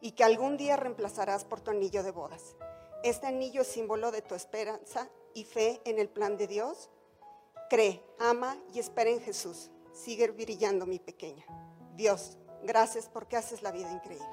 y 0.00 0.12
que 0.12 0.24
algún 0.24 0.56
día 0.56 0.78
reemplazarás 0.78 1.44
por 1.44 1.60
tu 1.60 1.70
anillo 1.70 2.02
de 2.02 2.12
bodas. 2.12 2.56
Este 3.02 3.26
anillo 3.26 3.60
es 3.60 3.68
símbolo 3.68 4.10
de 4.10 4.22
tu 4.22 4.34
esperanza 4.34 5.10
y 5.34 5.44
fe 5.44 5.82
en 5.84 5.98
el 5.98 6.08
plan 6.08 6.38
de 6.38 6.46
Dios. 6.46 6.88
Cree, 7.68 8.02
ama 8.18 8.56
y 8.72 8.78
espera 8.78 9.10
en 9.10 9.20
Jesús. 9.20 9.70
Sigue 9.92 10.28
brillando, 10.28 10.86
mi 10.86 10.98
pequeña. 10.98 11.44
Dios, 11.94 12.38
Gracias 12.66 13.08
porque 13.08 13.36
haces 13.36 13.62
la 13.62 13.70
vida 13.70 13.92
increíble. 13.92 14.26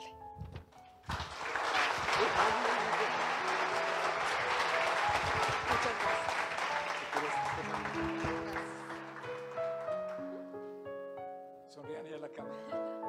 Sonrían 11.70 12.06
a 12.14 12.18
la 12.18 12.30
cámara. 12.30 12.90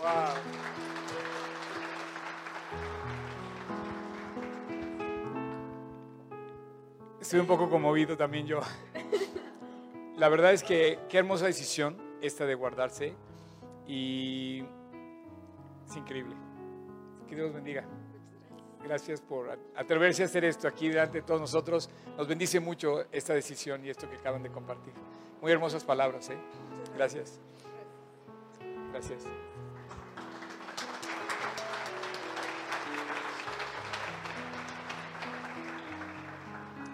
Wow. 0.00 0.89
Estoy 7.30 7.38
un 7.42 7.46
poco 7.46 7.70
conmovido 7.70 8.16
también 8.16 8.44
yo. 8.44 8.58
La 10.16 10.28
verdad 10.28 10.52
es 10.52 10.64
que 10.64 10.98
qué 11.08 11.18
hermosa 11.18 11.46
decisión 11.46 11.96
esta 12.20 12.44
de 12.44 12.56
guardarse 12.56 13.14
y 13.86 14.64
es 15.88 15.96
increíble. 15.96 16.34
Que 17.28 17.36
Dios 17.36 17.54
bendiga. 17.54 17.84
Gracias 18.82 19.20
por 19.20 19.56
atreverse 19.76 20.24
a 20.24 20.26
hacer 20.26 20.44
esto 20.44 20.66
aquí 20.66 20.88
delante 20.88 21.18
de 21.18 21.22
todos 21.22 21.40
nosotros. 21.40 21.88
Nos 22.18 22.26
bendice 22.26 22.58
mucho 22.58 23.04
esta 23.12 23.32
decisión 23.32 23.86
y 23.86 23.90
esto 23.90 24.10
que 24.10 24.16
acaban 24.16 24.42
de 24.42 24.50
compartir. 24.50 24.92
Muy 25.40 25.52
hermosas 25.52 25.84
palabras. 25.84 26.30
¿eh? 26.30 26.38
Gracias. 26.96 27.38
Gracias. 28.90 29.22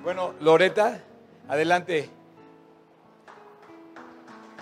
Bueno, 0.06 0.34
Loreta, 0.38 1.02
adelante. 1.48 2.08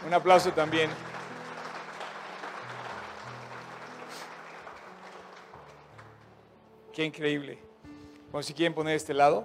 Un 0.06 0.14
aplauso 0.14 0.50
también. 0.54 0.88
Qué 6.94 7.04
increíble. 7.04 7.58
Bueno, 8.32 8.42
si 8.42 8.54
quieren 8.54 8.72
poner 8.72 8.96
este 8.96 9.12
lado. 9.12 9.44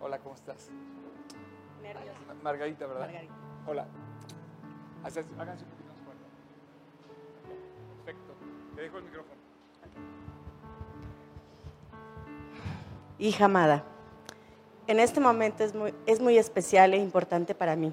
Hola, 0.00 0.18
¿cómo 0.18 0.34
estás? 0.34 0.70
Nerviosa. 1.84 2.18
Margarita, 2.42 2.86
¿verdad? 2.88 3.06
Margarita. 3.06 3.34
Hola. 3.68 3.86
Háganse 5.04 5.20
un 5.20 5.70
poquito 5.70 5.92
más 5.92 6.00
fuerte. 6.04 6.24
Perfecto. 8.04 8.34
Te 8.74 8.82
dejo 8.82 8.98
el 8.98 9.04
micrófono. 9.04 9.40
Hija 13.20 13.44
amada, 13.44 13.84
en 14.88 15.00
este 15.00 15.20
momento 15.20 15.62
es 15.62 15.74
muy, 15.74 15.94
es 16.06 16.18
muy 16.18 16.38
especial 16.38 16.94
e 16.94 16.96
importante 16.96 17.54
para 17.54 17.76
mí. 17.76 17.92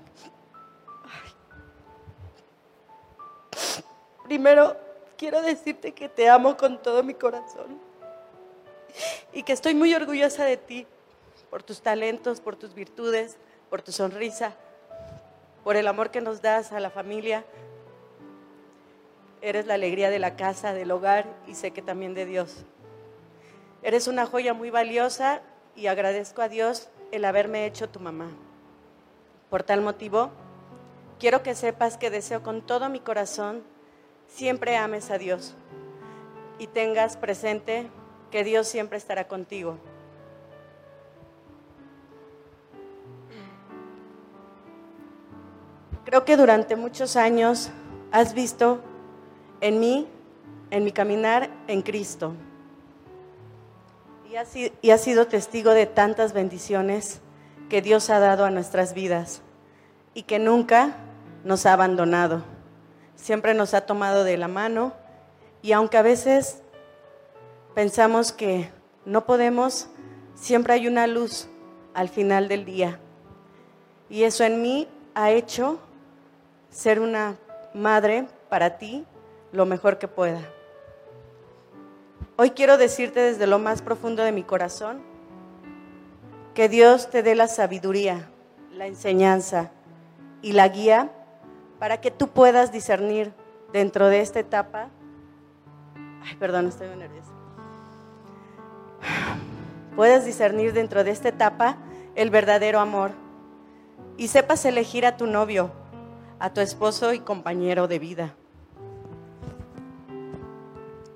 Primero, 4.24 4.78
quiero 5.18 5.42
decirte 5.42 5.92
que 5.92 6.08
te 6.08 6.30
amo 6.30 6.56
con 6.56 6.82
todo 6.82 7.04
mi 7.04 7.14
corazón 7.14 7.80
y 9.34 9.44
que 9.44 9.52
estoy 9.52 9.76
muy 9.76 9.94
orgullosa 9.94 10.46
de 10.46 10.56
ti 10.56 10.88
por 11.50 11.64
tus 11.64 11.82
talentos, 11.82 12.40
por 12.40 12.56
tus 12.56 12.74
virtudes, 12.74 13.38
por 13.70 13.82
tu 13.82 13.92
sonrisa, 13.92 14.56
por 15.66 15.76
el 15.76 15.88
amor 15.88 16.12
que 16.12 16.22
nos 16.22 16.42
das 16.42 16.72
a 16.72 16.80
la 16.80 16.90
familia. 16.90 17.44
Eres 19.42 19.66
la 19.66 19.74
alegría 19.74 20.10
de 20.10 20.20
la 20.20 20.38
casa, 20.38 20.74
del 20.74 20.92
hogar 20.92 21.26
y 21.46 21.56
sé 21.56 21.72
que 21.72 21.82
también 21.82 22.14
de 22.14 22.26
Dios. 22.26 22.64
Eres 23.84 24.08
una 24.08 24.26
joya 24.26 24.54
muy 24.54 24.70
valiosa 24.70 25.42
y 25.76 25.88
agradezco 25.88 26.42
a 26.42 26.50
Dios 26.50 26.90
el 27.12 27.26
haberme 27.26 27.66
hecho 27.66 27.90
tu 27.90 28.00
mamá. 28.00 28.30
Por 29.50 29.64
tal 29.64 29.82
motivo, 29.82 30.32
quiero 31.20 31.44
que 31.44 31.56
sepas 31.56 31.98
que 31.98 32.10
deseo 32.10 32.44
con 32.44 32.62
todo 32.62 32.90
mi 32.90 33.00
corazón 33.00 33.64
siempre 34.28 34.78
ames 34.78 35.12
a 35.12 35.18
Dios 35.18 35.56
y 36.60 36.68
tengas 36.68 37.18
presente 37.18 37.90
que 38.32 38.44
Dios 38.44 38.68
siempre 38.68 38.98
estará 38.98 39.28
contigo. 39.28 39.78
Creo 46.06 46.24
que 46.24 46.38
durante 46.38 46.76
muchos 46.76 47.16
años 47.16 47.72
has 48.12 48.34
visto 48.34 48.80
en 49.60 49.80
mí, 49.80 50.08
en 50.70 50.84
mi 50.84 50.92
caminar 50.92 51.50
en 51.68 51.82
Cristo. 51.82 52.34
Y 54.30 54.36
has, 54.36 54.56
y 54.56 54.90
has 54.90 55.02
sido 55.02 55.28
testigo 55.28 55.72
de 55.72 55.86
tantas 55.86 56.34
bendiciones 56.34 57.22
que 57.70 57.82
Dios 57.82 58.10
ha 58.10 58.20
dado 58.20 58.46
a 58.46 58.50
nuestras 58.50 58.94
vidas 58.94 59.42
y 60.14 60.24
que 60.24 60.40
nunca 60.40 60.96
nos 61.44 61.66
ha 61.66 61.74
abandonado 61.74 62.44
siempre 63.16 63.54
nos 63.54 63.74
ha 63.74 63.82
tomado 63.82 64.24
de 64.24 64.38
la 64.38 64.48
mano 64.48 64.94
y 65.62 65.72
aunque 65.72 65.98
a 65.98 66.02
veces 66.02 66.62
pensamos 67.74 68.32
que 68.32 68.70
no 69.06 69.26
podemos, 69.26 69.88
siempre 70.36 70.74
hay 70.74 70.88
una 70.88 71.08
luz 71.08 71.48
al 71.94 72.10
final 72.10 72.48
del 72.48 72.66
día. 72.66 73.00
Y 74.10 74.24
eso 74.24 74.44
en 74.44 74.62
mí 74.62 74.88
ha 75.16 75.32
hecho 75.32 75.80
ser 76.70 77.00
una 77.00 77.38
madre 77.74 78.28
para 78.50 78.78
ti 78.78 79.06
lo 79.52 79.66
mejor 79.66 79.98
que 79.98 80.08
pueda. 80.08 80.42
Hoy 82.38 82.52
quiero 82.52 82.78
decirte 82.78 83.22
desde 83.22 83.48
lo 83.48 83.60
más 83.60 83.82
profundo 83.82 84.22
de 84.22 84.34
mi 84.34 84.44
corazón 84.44 85.02
que 86.54 86.68
Dios 86.68 87.10
te 87.10 87.24
dé 87.24 87.34
la 87.34 87.48
sabiduría, 87.48 88.30
la 88.74 88.88
enseñanza 88.88 89.72
y 90.42 90.52
la 90.52 90.68
guía 90.68 91.12
para 91.80 92.02
que 92.02 92.12
tú 92.12 92.28
puedas 92.28 92.74
discernir 92.74 93.32
dentro 93.72 94.08
de 94.08 94.20
esta 94.20 94.42
etapa. 94.42 94.90
Ay, 96.26 96.36
perdón, 96.36 96.68
estoy 96.68 96.90
muy 96.90 96.98
nerviosa. 96.98 97.32
Puedes 99.96 100.26
discernir 100.26 100.74
dentro 100.74 101.06
de 101.06 101.12
esta 101.12 101.30
etapa 101.30 101.78
el 102.16 102.32
verdadero 102.32 102.82
amor 102.82 103.12
y 104.18 104.28
sepas 104.28 104.66
elegir 104.66 105.06
a 105.06 105.16
tu 105.16 105.26
novio, 105.26 105.72
a 106.40 106.52
tu 106.52 106.60
esposo 106.60 107.14
y 107.14 107.20
compañero 107.20 107.88
de 107.88 108.00
vida. 108.00 108.36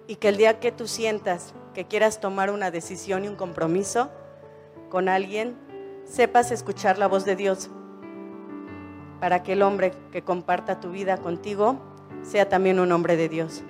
Y 0.09 0.15
que 0.15 0.29
el 0.29 0.37
día 0.37 0.59
que 0.59 0.71
tú 0.71 0.87
sientas 0.87 1.53
que 1.75 1.85
quieras 1.85 2.19
tomar 2.19 2.49
una 2.49 2.71
decisión 2.71 3.25
y 3.25 3.27
un 3.27 3.35
compromiso 3.35 4.09
con 4.89 5.07
alguien, 5.07 5.55
sepas 6.03 6.49
escuchar 6.49 6.97
la 6.97 7.05
voz 7.05 7.25
de 7.25 7.35
Dios 7.35 7.69
para 9.19 9.43
que 9.43 9.53
el 9.53 9.61
hombre 9.61 9.93
que 10.11 10.23
comparta 10.23 10.79
tu 10.79 10.89
vida 10.89 11.17
contigo 11.17 11.79
sea 12.23 12.49
también 12.49 12.79
un 12.79 12.91
hombre 12.91 13.17
de 13.17 13.29
Dios. 13.29 13.61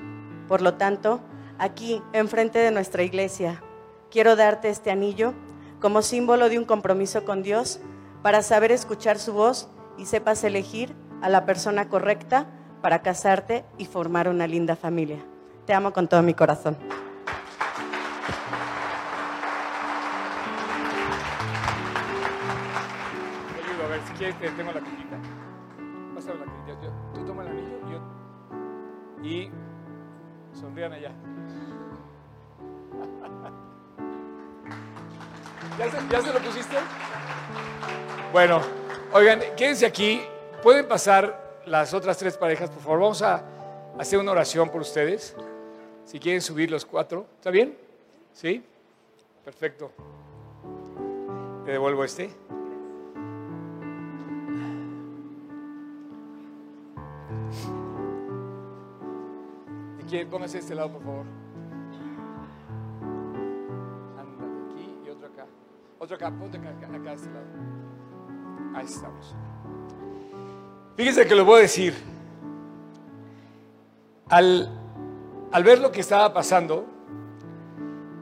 Por 0.47 0.61
lo 0.61 0.75
tanto, 0.75 1.19
aquí, 1.57 2.01
enfrente 2.13 2.59
de 2.59 2.71
nuestra 2.71 3.03
iglesia, 3.03 3.61
quiero 4.09 4.37
darte 4.37 4.69
este 4.69 4.91
anillo 4.91 5.33
como 5.81 6.01
símbolo 6.01 6.47
de 6.47 6.57
un 6.57 6.63
compromiso 6.63 7.25
con 7.25 7.43
Dios 7.43 7.81
para 8.21 8.43
saber 8.43 8.71
escuchar 8.71 9.19
su 9.19 9.33
voz 9.33 9.67
y 9.97 10.05
sepas 10.05 10.45
elegir 10.45 10.95
a 11.21 11.27
la 11.27 11.45
persona 11.45 11.89
correcta 11.89 12.47
para 12.81 13.01
casarte 13.01 13.65
y 13.77 13.87
formar 13.87 14.29
una 14.29 14.47
linda 14.47 14.77
familia. 14.77 15.19
Te 15.69 15.75
amo 15.75 15.93
con 15.93 16.07
todo 16.07 16.23
mi 16.23 16.33
corazón. 16.33 16.75
Ayudo, 23.55 23.85
a 23.85 23.87
ver, 23.89 24.01
si 24.07 24.13
quieres 24.13 24.39
te 24.39 24.49
tengo 24.49 24.71
la 24.71 24.79
cajita. 24.79 25.17
Pásame 26.15 26.39
la 26.39 26.45
cajita. 26.45 26.81
Yo- 26.83 26.91
tú 27.13 27.25
toma 27.25 27.43
el 27.43 27.49
anillo 27.49 27.77
yo- 27.89 28.01
y 29.23 29.51
sonrían 30.59 30.93
allá. 30.93 31.11
¿Ya 35.77 35.89
se, 35.91 35.97
ya 36.09 36.21
se 36.21 36.33
lo 36.33 36.39
pusiste? 36.39 36.75
Bueno, 38.33 38.59
oigan, 39.13 39.39
quédense 39.55 39.85
aquí. 39.85 40.21
¿Pueden 40.63 40.87
pasar 40.87 41.61
las 41.65 41.93
otras 41.93 42.17
tres 42.17 42.35
parejas, 42.37 42.69
por 42.69 42.81
favor? 42.81 42.99
Vamos 42.99 43.21
a 43.21 43.43
hacer 43.97 44.19
una 44.19 44.31
oración 44.31 44.69
por 44.69 44.81
ustedes. 44.81 45.35
Si 46.09 46.19
quieren 46.19 46.41
subir 46.41 46.71
los 46.71 46.87
cuatro. 46.87 47.27
¿Está 47.35 47.51
bien? 47.51 47.77
¿Sí? 48.33 48.63
Perfecto. 49.45 49.91
Te 51.63 51.73
devuelvo 51.73 52.03
este. 52.03 52.31
Si 59.99 60.03
quieren, 60.07 60.31
pónganse 60.31 60.57
de 60.57 60.61
este 60.61 60.73
lado, 60.73 60.93
por 60.93 61.03
favor. 61.03 61.25
Ándale, 64.17 64.71
aquí 64.71 64.91
y 65.05 65.09
otro 65.11 65.27
acá. 65.27 65.45
Otro 65.99 66.15
acá, 66.15 66.31
ponte 66.31 66.57
acá, 66.57 66.69
acá, 66.69 66.87
de 66.87 67.13
este 67.13 67.29
lado. 67.29 67.45
Ahí 68.73 68.85
estamos. 68.87 69.35
Fíjense 70.97 71.27
que 71.27 71.35
lo 71.35 71.45
voy 71.45 71.59
a 71.59 71.61
decir. 71.61 71.93
Al, 74.29 74.78
al 75.51 75.63
ver 75.63 75.79
lo 75.79 75.91
que 75.91 76.01
estaba 76.01 76.31
pasando, 76.33 76.85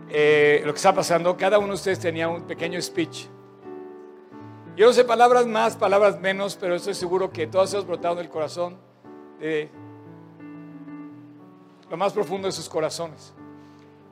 eh, 0.10 0.62
lo 0.66 0.74
que 0.74 0.78
está 0.78 0.94
pasando, 0.94 1.36
cada 1.36 1.60
uno 1.60 1.70
de 1.70 1.74
ustedes 1.74 2.00
tenía 2.00 2.30
un 2.30 2.44
pequeño 2.44 2.82
speech. 2.82 3.28
Yo 4.76 4.86
no 4.86 4.94
sé 4.94 5.04
palabras 5.04 5.46
más, 5.46 5.76
palabras 5.76 6.20
menos, 6.20 6.56
pero 6.56 6.76
estoy 6.76 6.94
seguro 6.94 7.32
que 7.32 7.48
todas 7.48 7.74
ellos 7.74 7.86
brotaron 7.86 8.18
del 8.18 8.30
corazón, 8.30 8.78
de 9.40 9.70
lo 11.90 11.98
más 11.98 12.14
profundo 12.14 12.48
de 12.48 12.52
sus 12.52 12.70
corazones. 12.70 13.34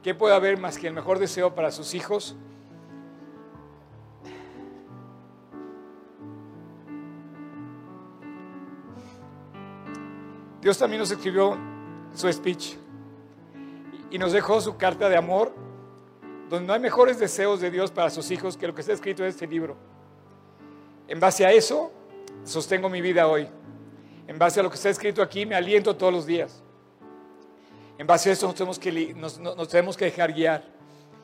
¿Qué 0.03 0.13
puede 0.13 0.35
haber 0.35 0.59
más 0.59 0.77
que 0.77 0.87
el 0.87 0.93
mejor 0.93 1.19
deseo 1.19 1.55
para 1.55 1.71
sus 1.71 1.93
hijos? 1.93 2.35
Dios 10.61 10.77
también 10.77 10.99
nos 10.99 11.11
escribió 11.11 11.57
su 12.13 12.31
speech 12.31 12.84
y 14.15 14.17
nos 14.17 14.31
dejó 14.31 14.61
su 14.61 14.77
carta 14.77 15.09
de 15.09 15.17
amor, 15.17 15.51
donde 16.49 16.65
no 16.65 16.71
hay 16.71 16.79
mejores 16.79 17.19
deseos 17.19 17.59
de 17.59 17.69
Dios 17.69 17.91
para 17.91 18.09
sus 18.09 18.31
hijos 18.31 18.55
que 18.55 18.65
lo 18.65 18.73
que 18.73 18.79
está 18.79 18.93
escrito 18.93 19.23
en 19.23 19.27
este 19.27 19.45
libro. 19.45 19.75
En 21.09 21.19
base 21.19 21.45
a 21.45 21.51
eso, 21.51 21.91
sostengo 22.45 22.87
mi 22.87 23.01
vida 23.01 23.27
hoy. 23.27 23.45
En 24.25 24.39
base 24.39 24.61
a 24.61 24.63
lo 24.63 24.69
que 24.69 24.77
está 24.77 24.89
escrito 24.89 25.21
aquí, 25.21 25.45
me 25.45 25.53
aliento 25.53 25.97
todos 25.97 26.13
los 26.13 26.25
días. 26.25 26.63
En 27.97 28.07
base 28.07 28.29
a 28.29 28.31
eso 28.31 28.47
nos 28.47 28.55
tenemos 28.55 28.79
que, 28.79 29.13
nos 29.13 29.67
tenemos 29.67 29.97
que 29.97 30.05
dejar 30.05 30.31
guiar. 30.31 30.63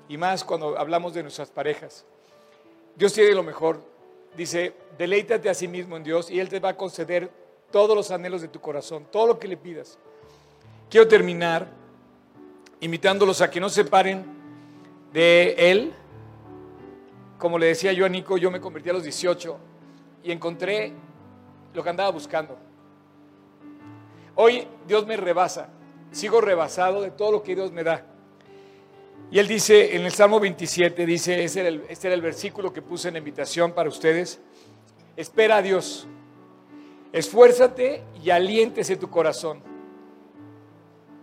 Y 0.09 0.17
más 0.17 0.43
cuando 0.43 0.77
hablamos 0.77 1.13
de 1.13 1.23
nuestras 1.23 1.49
parejas. 1.49 2.05
Dios 2.97 3.13
tiene 3.13 3.33
lo 3.33 3.43
mejor. 3.43 3.81
Dice, 4.35 4.73
deleítate 4.97 5.49
a 5.49 5.53
sí 5.53 5.69
mismo 5.69 5.95
en 5.95 6.03
Dios 6.03 6.29
y 6.29 6.41
Él 6.41 6.49
te 6.49 6.59
va 6.59 6.67
a 6.67 6.75
conceder 6.75 7.31
todos 7.71 7.95
los 7.95 8.11
anhelos 8.11 8.41
de 8.41 8.49
tu 8.49 8.59
corazón, 8.59 9.07
todo 9.09 9.27
lo 9.27 9.39
que 9.39 9.47
le 9.47 9.55
pidas. 9.55 9.97
Quiero 10.89 11.07
terminar 11.07 11.79
invitándolos 12.81 13.41
a 13.41 13.49
que 13.49 13.59
no 13.59 13.69
se 13.69 13.83
separen 13.83 14.25
de 15.13 15.53
Él. 15.57 15.93
Como 17.37 17.57
le 17.57 17.67
decía 17.67 17.93
yo 17.93 18.05
a 18.05 18.09
Nico, 18.09 18.37
yo 18.37 18.51
me 18.51 18.59
convertí 18.59 18.89
a 18.89 18.93
los 18.93 19.03
18 19.03 19.57
y 20.23 20.31
encontré 20.31 20.93
lo 21.73 21.81
que 21.83 21.89
andaba 21.89 22.11
buscando. 22.11 22.57
Hoy 24.35 24.67
Dios 24.87 25.05
me 25.07 25.17
rebasa, 25.17 25.69
sigo 26.11 26.41
rebasado 26.41 27.01
de 27.01 27.11
todo 27.11 27.31
lo 27.31 27.43
que 27.43 27.55
Dios 27.55 27.71
me 27.71 27.83
da. 27.83 28.05
Y 29.31 29.39
él 29.39 29.47
dice 29.47 29.95
en 29.95 30.03
el 30.03 30.11
Salmo 30.11 30.39
27, 30.39 31.05
dice, 31.05 31.43
el- 31.43 31.85
este 31.89 32.07
era 32.07 32.15
el 32.15 32.21
versículo 32.21 32.73
que 32.73 32.81
puse 32.81 33.07
en 33.07 33.13
la 33.13 33.19
invitación 33.19 33.71
para 33.71 33.87
ustedes, 33.89 34.41
espera 35.15 35.57
a 35.57 35.61
Dios, 35.61 36.07
esfuérzate 37.13 38.03
y 38.23 38.29
aliéntese 38.29 38.97
tu 38.97 39.09
corazón. 39.09 39.61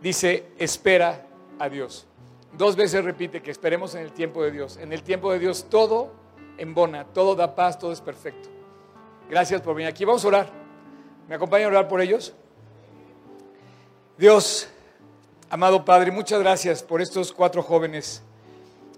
Dice, 0.01 0.47
espera 0.59 1.27
a 1.59 1.69
Dios. 1.69 2.07
Dos 2.53 2.77
veces 2.77 3.05
repite 3.05 3.43
que 3.43 3.51
esperemos 3.51 3.95
en 3.95 4.03
el 4.03 4.13
tiempo 4.13 4.43
de 4.43 4.51
Dios. 4.51 4.77
En 4.79 4.93
el 4.93 5.03
tiempo 5.03 5.33
de 5.33 5.39
Dios 5.39 5.67
todo 5.69 6.13
embona, 6.57 7.05
todo 7.05 7.35
da 7.35 7.55
paz, 7.55 7.79
todo 7.79 7.93
es 7.93 8.01
perfecto. 8.01 8.49
Gracias 9.29 9.61
por 9.61 9.75
venir 9.75 9.91
aquí. 9.91 10.05
Vamos 10.05 10.25
a 10.25 10.29
orar. 10.29 10.51
¿Me 11.29 11.35
acompañan 11.35 11.67
a 11.67 11.71
orar 11.71 11.89
por 11.89 12.01
ellos? 12.01 12.35
Dios, 14.17 14.69
amado 15.51 15.85
Padre, 15.85 16.11
muchas 16.11 16.41
gracias 16.41 16.83
por 16.83 17.01
estos 17.01 17.33
cuatro 17.33 17.63
jóvenes. 17.63 18.23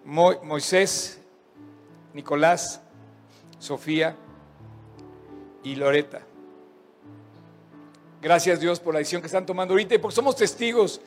Mo- 0.05 0.41
Moisés, 0.43 1.21
Nicolás, 2.15 2.81
Sofía 3.59 4.17
y 5.63 5.75
Loreta. 5.75 6.23
Gracias 8.23 8.61
Dios 8.61 8.81
por 8.81 8.95
la 8.95 8.99
decisión 8.99 9.21
que 9.21 9.27
están 9.27 9.45
tomando 9.45 9.75
ahorita 9.75 9.95
y 9.95 9.99
porque 9.99 10.15
somos 10.15 10.37
testigos 10.37 11.01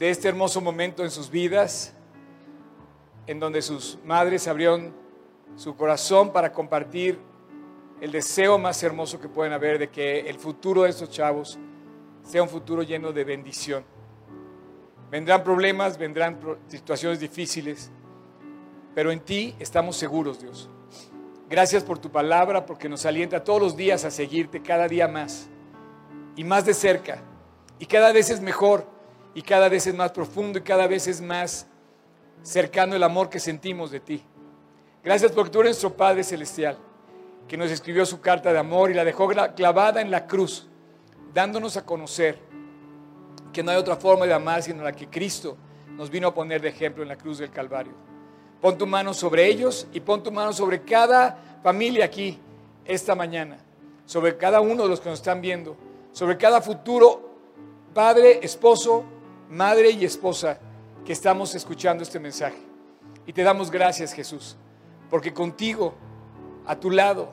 de 0.00 0.08
este 0.08 0.28
hermoso 0.28 0.62
momento 0.62 1.04
en 1.04 1.10
sus 1.10 1.30
vidas, 1.30 1.92
en 3.26 3.38
donde 3.38 3.60
sus 3.60 3.98
madres 4.02 4.48
abrieron 4.48 4.94
su 5.56 5.76
corazón 5.76 6.32
para 6.32 6.54
compartir 6.54 7.18
el 8.00 8.10
deseo 8.10 8.56
más 8.56 8.82
hermoso 8.82 9.20
que 9.20 9.28
pueden 9.28 9.52
haber 9.52 9.78
de 9.78 9.90
que 9.90 10.20
el 10.20 10.38
futuro 10.38 10.84
de 10.84 10.88
estos 10.88 11.10
chavos 11.10 11.58
sea 12.22 12.42
un 12.42 12.48
futuro 12.48 12.82
lleno 12.82 13.12
de 13.12 13.24
bendición. 13.24 13.84
Vendrán 15.10 15.44
problemas, 15.44 15.98
vendrán 15.98 16.40
situaciones 16.68 17.20
difíciles, 17.20 17.90
pero 18.94 19.12
en 19.12 19.20
ti 19.20 19.54
estamos 19.58 19.96
seguros, 19.96 20.40
Dios. 20.40 20.70
Gracias 21.50 21.84
por 21.84 21.98
tu 21.98 22.10
palabra, 22.10 22.64
porque 22.64 22.88
nos 22.88 23.04
alienta 23.04 23.44
todos 23.44 23.60
los 23.60 23.76
días 23.76 24.06
a 24.06 24.10
seguirte 24.10 24.62
cada 24.62 24.88
día 24.88 25.08
más 25.08 25.50
y 26.36 26.44
más 26.44 26.64
de 26.64 26.72
cerca. 26.72 27.22
Y 27.78 27.84
cada 27.84 28.14
vez 28.14 28.30
es 28.30 28.40
mejor, 28.40 28.98
y 29.34 29.42
cada 29.42 29.68
vez 29.68 29.86
es 29.86 29.94
más 29.94 30.12
profundo, 30.12 30.58
y 30.58 30.62
cada 30.62 30.86
vez 30.86 31.06
es 31.06 31.20
más 31.20 31.66
cercano 32.42 32.96
el 32.96 33.02
amor 33.02 33.28
que 33.28 33.38
sentimos 33.38 33.90
de 33.90 34.00
ti. 34.00 34.22
Gracias 35.02 35.32
porque 35.32 35.50
tú 35.50 35.60
eres 35.60 35.70
nuestro 35.70 35.94
Padre 35.94 36.24
Celestial, 36.24 36.78
que 37.48 37.56
nos 37.56 37.70
escribió 37.70 38.04
su 38.04 38.20
carta 38.20 38.52
de 38.52 38.58
amor 38.58 38.90
y 38.90 38.94
la 38.94 39.04
dejó 39.04 39.28
clavada 39.54 40.00
en 40.00 40.10
la 40.10 40.26
cruz, 40.26 40.68
dándonos 41.32 41.76
a 41.76 41.84
conocer 41.84 42.38
que 43.52 43.62
no 43.62 43.70
hay 43.70 43.76
otra 43.76 43.96
forma 43.96 44.26
de 44.26 44.32
amar 44.32 44.62
sino 44.62 44.84
la 44.84 44.92
que 44.92 45.08
Cristo 45.08 45.56
nos 45.96 46.10
vino 46.10 46.28
a 46.28 46.34
poner 46.34 46.60
de 46.60 46.68
ejemplo 46.68 47.02
en 47.02 47.08
la 47.08 47.16
cruz 47.16 47.38
del 47.38 47.50
Calvario. 47.50 47.92
Pon 48.60 48.76
tu 48.76 48.86
mano 48.86 49.14
sobre 49.14 49.46
ellos 49.46 49.86
y 49.92 50.00
pon 50.00 50.22
tu 50.22 50.30
mano 50.30 50.52
sobre 50.52 50.82
cada 50.82 51.58
familia 51.62 52.04
aquí 52.04 52.38
esta 52.84 53.14
mañana, 53.14 53.58
sobre 54.06 54.36
cada 54.36 54.60
uno 54.60 54.82
de 54.84 54.88
los 54.88 55.00
que 55.00 55.08
nos 55.08 55.18
están 55.18 55.40
viendo, 55.40 55.76
sobre 56.12 56.36
cada 56.36 56.60
futuro 56.60 57.30
padre, 57.94 58.40
esposo, 58.42 59.04
madre 59.50 59.90
y 59.90 60.04
esposa 60.04 60.58
que 61.04 61.12
estamos 61.12 61.54
escuchando 61.54 62.02
este 62.02 62.18
mensaje. 62.18 62.58
Y 63.26 63.32
te 63.32 63.42
damos 63.42 63.70
gracias, 63.70 64.12
Jesús, 64.12 64.56
porque 65.10 65.32
contigo, 65.32 65.94
a 66.66 66.76
tu 66.76 66.90
lado, 66.90 67.32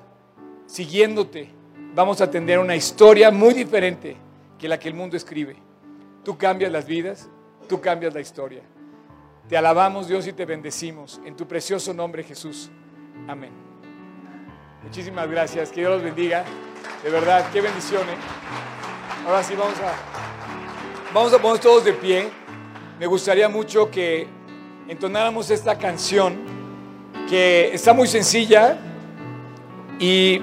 siguiéndote, 0.65 1.49
vamos 1.93 2.20
a 2.22 2.30
tener 2.30 2.59
una 2.59 2.76
historia 2.76 3.32
muy 3.32 3.53
diferente 3.53 4.18
que 4.57 4.68
la 4.68 4.80
que 4.80 4.89
el 4.89 4.95
mundo 4.95 5.15
escribe. 5.15 5.55
Tú 6.24 6.38
cambias 6.38 6.72
las 6.72 6.86
vidas, 6.86 7.30
tú 7.70 7.80
cambias 7.80 8.13
la 8.13 8.20
historia. 8.20 8.61
Te 9.47 9.55
alabamos 9.55 10.07
Dios 10.07 10.28
y 10.28 10.34
te 10.34 10.45
bendecimos 10.45 11.22
en 11.24 11.36
tu 11.36 11.47
precioso 11.47 11.93
nombre 11.93 12.24
Jesús. 12.24 12.70
Amén. 13.28 13.51
Muchísimas 14.84 15.30
gracias, 15.30 15.70
que 15.70 15.82
Dios 15.82 15.93
los 15.93 16.03
bendiga. 16.03 16.43
De 17.03 17.09
verdad, 17.09 17.49
qué 17.53 17.61
bendición. 17.61 18.01
¿eh? 18.03 19.26
Ahora 19.26 19.43
sí, 19.43 19.53
vamos 19.55 19.78
a, 19.80 19.93
vamos 21.14 21.34
a 21.34 21.38
ponernos 21.38 21.62
todos 21.62 21.86
de 21.86 21.93
pie. 21.93 22.30
Me 22.99 23.05
gustaría 23.05 23.47
mucho 23.49 23.89
que 23.89 24.28
entonáramos 24.88 25.49
esta 25.51 25.78
canción 25.78 26.38
que 27.30 27.74
está 27.74 27.93
muy 27.93 28.08
sencilla 28.08 28.78
y 29.99 30.41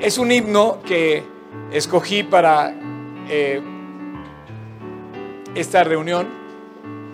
es 0.00 0.18
un 0.18 0.30
himno 0.30 0.80
que 0.82 1.24
escogí 1.70 2.22
para 2.22 2.74
eh, 3.28 3.60
esta 5.54 5.84
reunión, 5.84 6.28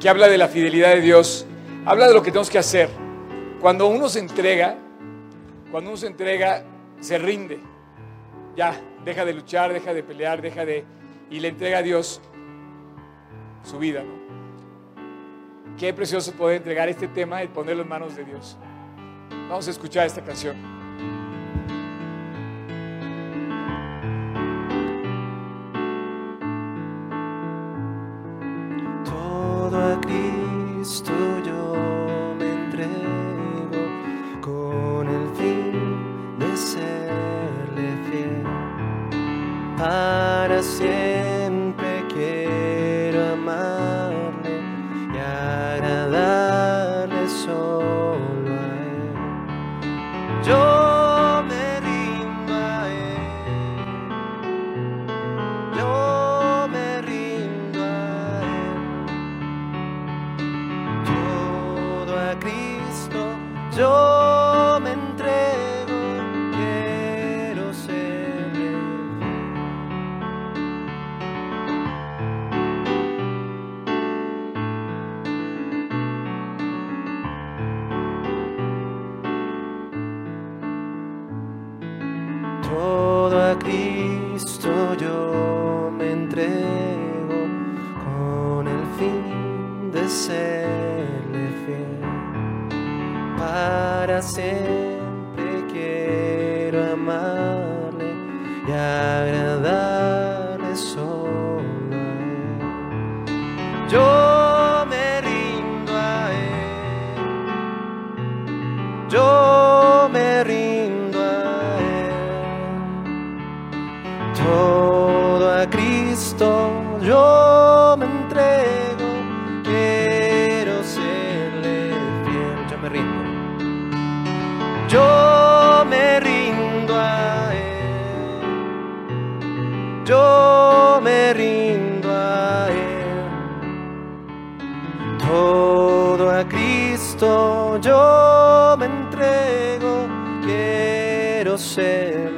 que 0.00 0.08
habla 0.08 0.28
de 0.28 0.38
la 0.38 0.48
fidelidad 0.48 0.94
de 0.94 1.00
Dios, 1.00 1.46
habla 1.86 2.08
de 2.08 2.14
lo 2.14 2.22
que 2.22 2.30
tenemos 2.30 2.50
que 2.50 2.58
hacer. 2.58 2.88
Cuando 3.60 3.86
uno 3.86 4.08
se 4.08 4.18
entrega, 4.18 4.76
cuando 5.70 5.90
uno 5.90 5.96
se 5.96 6.08
entrega, 6.08 6.64
se 7.00 7.18
rinde. 7.18 7.60
Ya, 8.56 8.78
deja 9.04 9.24
de 9.24 9.32
luchar, 9.32 9.72
deja 9.72 9.94
de 9.94 10.02
pelear, 10.02 10.42
deja 10.42 10.64
de... 10.64 10.84
y 11.32 11.40
le 11.40 11.48
entrega 11.48 11.78
a 11.78 11.82
Dios 11.82 12.20
su 13.64 13.78
vida. 13.78 14.04
Qué 15.78 15.94
precioso 15.94 16.32
poder 16.32 16.58
entregar 16.58 16.88
este 16.90 17.08
tema 17.08 17.42
y 17.42 17.48
ponerlo 17.48 17.82
en 17.82 17.88
manos 17.88 18.14
de 18.14 18.24
Dios. 18.24 18.58
Vamos 19.48 19.66
a 19.66 19.70
escuchar 19.70 20.06
esta 20.06 20.22
canción. 20.22 20.81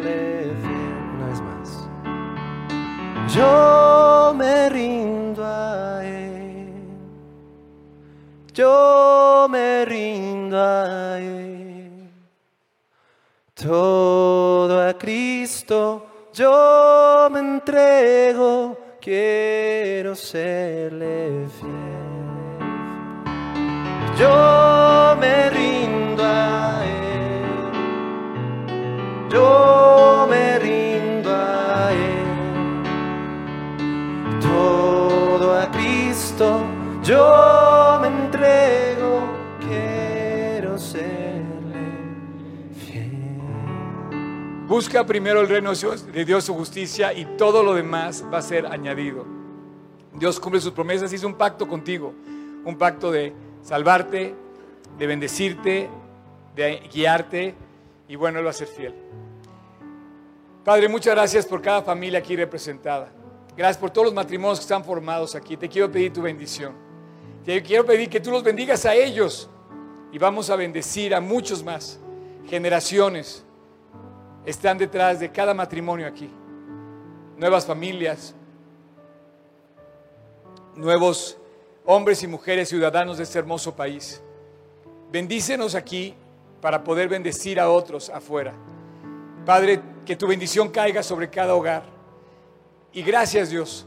Serle. 0.03 0.57
Una 1.15 1.27
vez 1.29 1.41
más. 1.41 1.89
Yo 3.35 4.35
me 4.37 4.69
rindo 4.69 5.45
a 5.45 6.05
Él. 6.05 6.73
Yo 8.53 9.47
me 9.51 9.85
rindo 9.85 10.59
a 10.59 11.19
Él. 11.21 12.11
Todo 13.55 14.89
a 14.89 14.95
Cristo 14.95 16.11
yo 16.35 17.29
me 17.31 17.39
entrego, 17.39 18.77
quiero 19.01 20.17
serle 20.17 21.47
fiel. 21.61 22.51
Yo 24.19 25.17
me 25.21 25.51
rindo 25.51 26.25
a 26.25 26.85
Él. 26.85 27.45
Yo 29.31 29.84
yo 37.05 37.99
me 38.01 38.09
entrego, 38.09 39.23
quiero 39.61 40.79
serle 40.79 41.45
fiel. 42.87 43.13
Busca 44.67 45.05
primero 45.05 45.43
el 45.43 45.49
reino 45.49 45.73
de 45.75 46.25
Dios, 46.25 46.45
su 46.45 46.55
justicia 46.55 47.13
y 47.13 47.27
todo 47.37 47.63
lo 47.63 47.75
demás 47.75 48.25
va 48.33 48.39
a 48.39 48.43
ser 48.43 48.67
añadido. 48.67 49.27
Dios 50.15 50.41
cumple 50.41 50.61
sus 50.61 50.73
promesas, 50.73 51.13
hizo 51.13 51.27
un 51.27 51.35
pacto 51.35 51.69
contigo, 51.69 52.15
un 52.65 52.79
pacto 52.79 53.11
de 53.11 53.35
salvarte, 53.63 54.35
de 54.99 55.07
bendecirte, 55.07 55.91
de 56.57 56.89
guiarte 56.91 57.55
y 58.09 58.17
bueno, 58.17 58.39
Él 58.39 58.47
va 58.47 58.51
a 58.51 58.55
ser 58.55 58.69
fiel. 58.69 58.95
Padre, 60.65 60.89
muchas 60.89 61.15
gracias 61.15 61.45
por 61.45 61.61
cada 61.61 61.83
familia 61.83 62.21
aquí 62.21 62.35
representada. 62.35 63.13
Gracias 63.55 63.77
por 63.77 63.91
todos 63.91 64.07
los 64.07 64.15
matrimonios 64.15 64.59
que 64.59 64.63
están 64.63 64.83
formados 64.83 65.35
aquí. 65.35 65.59
Te 65.59 65.69
quiero 65.69 65.93
pedir 65.93 66.11
tu 66.11 66.23
bendición. 66.23 66.84
Te 67.45 67.63
quiero 67.63 67.85
pedir 67.85 68.09
que 68.09 68.21
tú 68.21 68.31
los 68.31 68.43
bendigas 68.43 68.87
a 68.87 68.95
ellos 68.95 69.51
y 70.11 70.19
vamos 70.19 70.49
a 70.49 70.57
bendecir 70.57 71.15
a 71.15 71.21
muchos 71.21 71.63
más. 71.63 72.01
Generaciones 72.47 73.45
están 74.47 74.79
detrás 74.79 75.21
de 75.21 75.31
cada 75.31 75.53
matrimonio 75.53 76.07
aquí. 76.07 76.31
Nuevas 77.37 77.67
familias, 77.67 78.35
nuevos 80.75 81.37
hombres 81.85 82.23
y 82.23 82.27
mujeres 82.27 82.71
ciudadanos 82.71 83.19
de 83.19 83.25
este 83.25 83.39
hermoso 83.39 83.75
país. 83.75 84.23
Bendícenos 85.13 85.75
aquí 85.75 86.15
para 86.63 86.83
poder 86.83 87.09
bendecir 87.09 87.61
a 87.61 87.69
otros 87.69 88.09
afuera. 88.09 88.55
Padre, 89.45 89.83
que 90.07 90.17
tu 90.17 90.27
bendición 90.27 90.71
caiga 90.71 91.03
sobre 91.03 91.29
cada 91.29 91.55
hogar. 91.55 91.85
Y 92.93 93.03
gracias 93.03 93.51
Dios, 93.51 93.87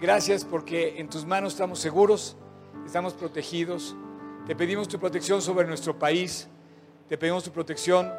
gracias 0.00 0.44
porque 0.44 0.98
en 0.98 1.08
tus 1.08 1.24
manos 1.24 1.52
estamos 1.52 1.78
seguros, 1.78 2.36
estamos 2.84 3.14
protegidos. 3.14 3.94
Te 4.46 4.56
pedimos 4.56 4.88
tu 4.88 4.98
protección 4.98 5.40
sobre 5.40 5.66
nuestro 5.66 5.98
país, 5.98 6.48
te 7.08 7.16
pedimos 7.16 7.44
tu 7.44 7.50
protección 7.50 8.12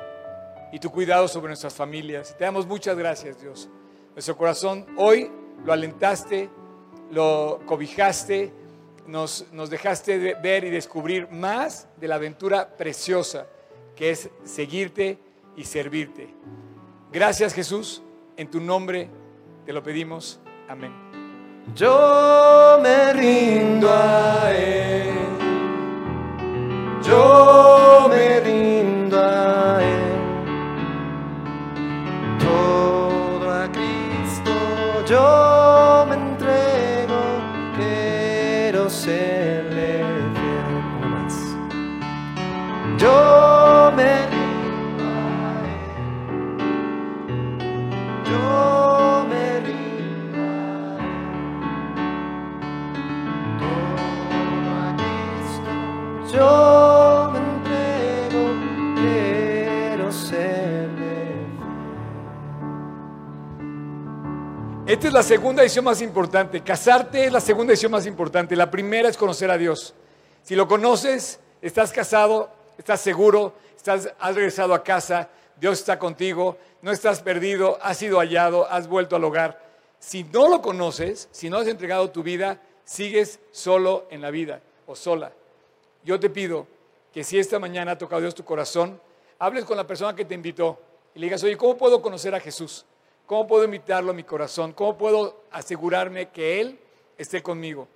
y 0.71 0.79
tu 0.79 0.89
cuidado 0.89 1.27
sobre 1.27 1.49
nuestras 1.49 1.73
familias. 1.73 2.35
Te 2.37 2.45
damos 2.45 2.65
muchas 2.65 2.97
gracias 2.97 3.41
Dios. 3.41 3.69
Nuestro 4.13 4.37
corazón 4.37 4.85
hoy 4.97 5.31
lo 5.65 5.73
alentaste, 5.73 6.49
lo 7.11 7.61
cobijaste, 7.65 8.53
nos, 9.07 9.45
nos 9.51 9.69
dejaste 9.69 10.17
de 10.17 10.33
ver 10.35 10.63
y 10.63 10.69
descubrir 10.69 11.29
más 11.29 11.87
de 11.97 12.07
la 12.07 12.15
aventura 12.15 12.75
preciosa 12.75 13.47
que 13.95 14.11
es 14.11 14.29
seguirte 14.43 15.19
y 15.55 15.65
servirte. 15.65 16.33
Gracias 17.11 17.53
Jesús, 17.53 18.01
en 18.37 18.49
tu 18.49 18.59
nombre 18.59 19.09
te 19.65 19.73
lo 19.73 19.83
pedimos. 19.83 20.39
Amén. 20.67 21.22
Yo 21.75 22.79
me 22.83 23.13
rindo 23.13 23.89
a 23.89 24.51
Él. 24.51 25.13
Yo 27.01 27.92
Es 65.03 65.11
la 65.11 65.21
segunda 65.21 65.61
decisión 65.61 65.83
más 65.83 66.01
importante. 66.01 66.61
Casarte 66.61 67.25
es 67.25 67.31
la 67.33 67.41
segunda 67.41 67.71
decisión 67.71 67.91
más 67.91 68.05
importante. 68.05 68.55
La 68.55 68.71
primera 68.71 69.09
es 69.09 69.17
conocer 69.17 69.51
a 69.51 69.57
Dios. 69.57 69.93
Si 70.43 70.55
lo 70.55 70.65
conoces, 70.65 71.41
estás 71.61 71.91
casado, 71.91 72.49
estás 72.77 73.01
seguro, 73.01 73.53
has 73.85 74.33
regresado 74.33 74.73
a 74.73 74.81
casa, 74.81 75.27
Dios 75.59 75.79
está 75.79 75.99
contigo, 75.99 76.57
no 76.81 76.89
estás 76.89 77.21
perdido, 77.21 77.77
has 77.81 77.97
sido 77.97 78.19
hallado, 78.19 78.65
has 78.71 78.87
vuelto 78.87 79.17
al 79.17 79.25
hogar. 79.25 79.61
Si 79.99 80.23
no 80.23 80.47
lo 80.47 80.61
conoces, 80.61 81.27
si 81.33 81.49
no 81.49 81.57
has 81.57 81.67
entregado 81.67 82.09
tu 82.09 82.23
vida, 82.23 82.61
sigues 82.85 83.41
solo 83.51 84.07
en 84.09 84.21
la 84.21 84.31
vida 84.31 84.61
o 84.85 84.95
sola. 84.95 85.33
Yo 86.05 86.17
te 86.17 86.29
pido 86.29 86.65
que 87.11 87.25
si 87.25 87.37
esta 87.37 87.59
mañana 87.59 87.91
ha 87.91 87.97
tocado 87.97 88.21
Dios 88.21 88.35
tu 88.35 88.45
corazón, 88.45 89.01
hables 89.37 89.65
con 89.65 89.75
la 89.75 89.85
persona 89.85 90.15
que 90.15 90.23
te 90.23 90.33
invitó 90.33 90.79
y 91.13 91.19
le 91.19 91.25
digas, 91.25 91.43
oye, 91.43 91.57
¿cómo 91.57 91.77
puedo 91.77 92.01
conocer 92.01 92.33
a 92.33 92.39
Jesús? 92.39 92.85
¿Cómo 93.25 93.47
puedo 93.47 93.63
invitarlo 93.63 94.11
a 94.11 94.13
mi 94.13 94.23
corazón? 94.23 94.73
¿Cómo 94.73 94.97
puedo 94.97 95.43
asegurarme 95.51 96.29
que 96.29 96.59
Él 96.59 96.79
esté 97.17 97.41
conmigo? 97.41 97.87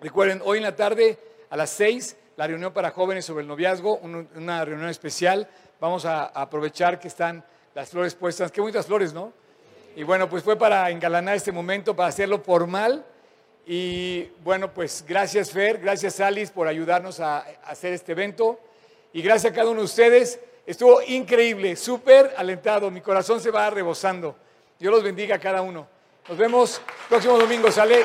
Recuerden, 0.00 0.40
hoy 0.44 0.58
en 0.58 0.62
la 0.64 0.76
tarde 0.76 1.18
a 1.50 1.56
las 1.56 1.70
6, 1.70 2.16
la 2.36 2.46
reunión 2.46 2.72
para 2.72 2.90
jóvenes 2.90 3.24
sobre 3.24 3.42
el 3.42 3.48
noviazgo, 3.48 3.96
un- 3.98 4.28
una 4.36 4.64
reunión 4.64 4.88
especial. 4.88 5.48
Vamos 5.80 6.04
a, 6.04 6.26
aprovechar 6.26 6.98
que 7.00 7.08
están 7.08 7.44
las 7.74 7.90
flores 7.90 8.14
puestas. 8.14 8.52
Qué 8.52 8.60
bonitas 8.60 8.86
flores, 8.86 9.12
¿no? 9.12 9.32
Y 9.96 10.02
bueno, 10.02 10.28
pues 10.28 10.42
fue 10.44 10.56
para 10.56 10.90
engalanar 10.90 11.34
este 11.36 11.52
momento, 11.52 11.96
para 11.96 12.08
hacerlo 12.10 12.38
formal. 12.40 13.04
Y 13.66 14.24
bueno, 14.44 14.72
pues 14.72 15.04
gracias 15.08 15.50
Fer, 15.50 15.78
gracias 15.78 16.20
Alice 16.20 16.52
por 16.52 16.68
ayudarnos 16.68 17.18
a 17.18 17.38
hacer 17.64 17.92
este 17.94 18.12
evento. 18.12 18.60
Y 19.12 19.22
gracias 19.22 19.52
a 19.52 19.54
cada 19.56 19.70
uno 19.70 19.80
de 19.80 19.86
ustedes. 19.86 20.38
Estuvo 20.66 21.00
increíble, 21.00 21.76
súper 21.76 22.34
alentado. 22.36 22.90
Mi 22.90 23.00
corazón 23.00 23.40
se 23.40 23.52
va 23.52 23.70
rebosando. 23.70 24.34
Dios 24.80 24.92
los 24.92 25.02
bendiga 25.04 25.36
a 25.36 25.38
cada 25.38 25.62
uno. 25.62 25.86
Nos 26.28 26.36
vemos 26.36 26.80
próximo 27.08 27.38
domingo. 27.38 27.70
Sale. 27.70 28.04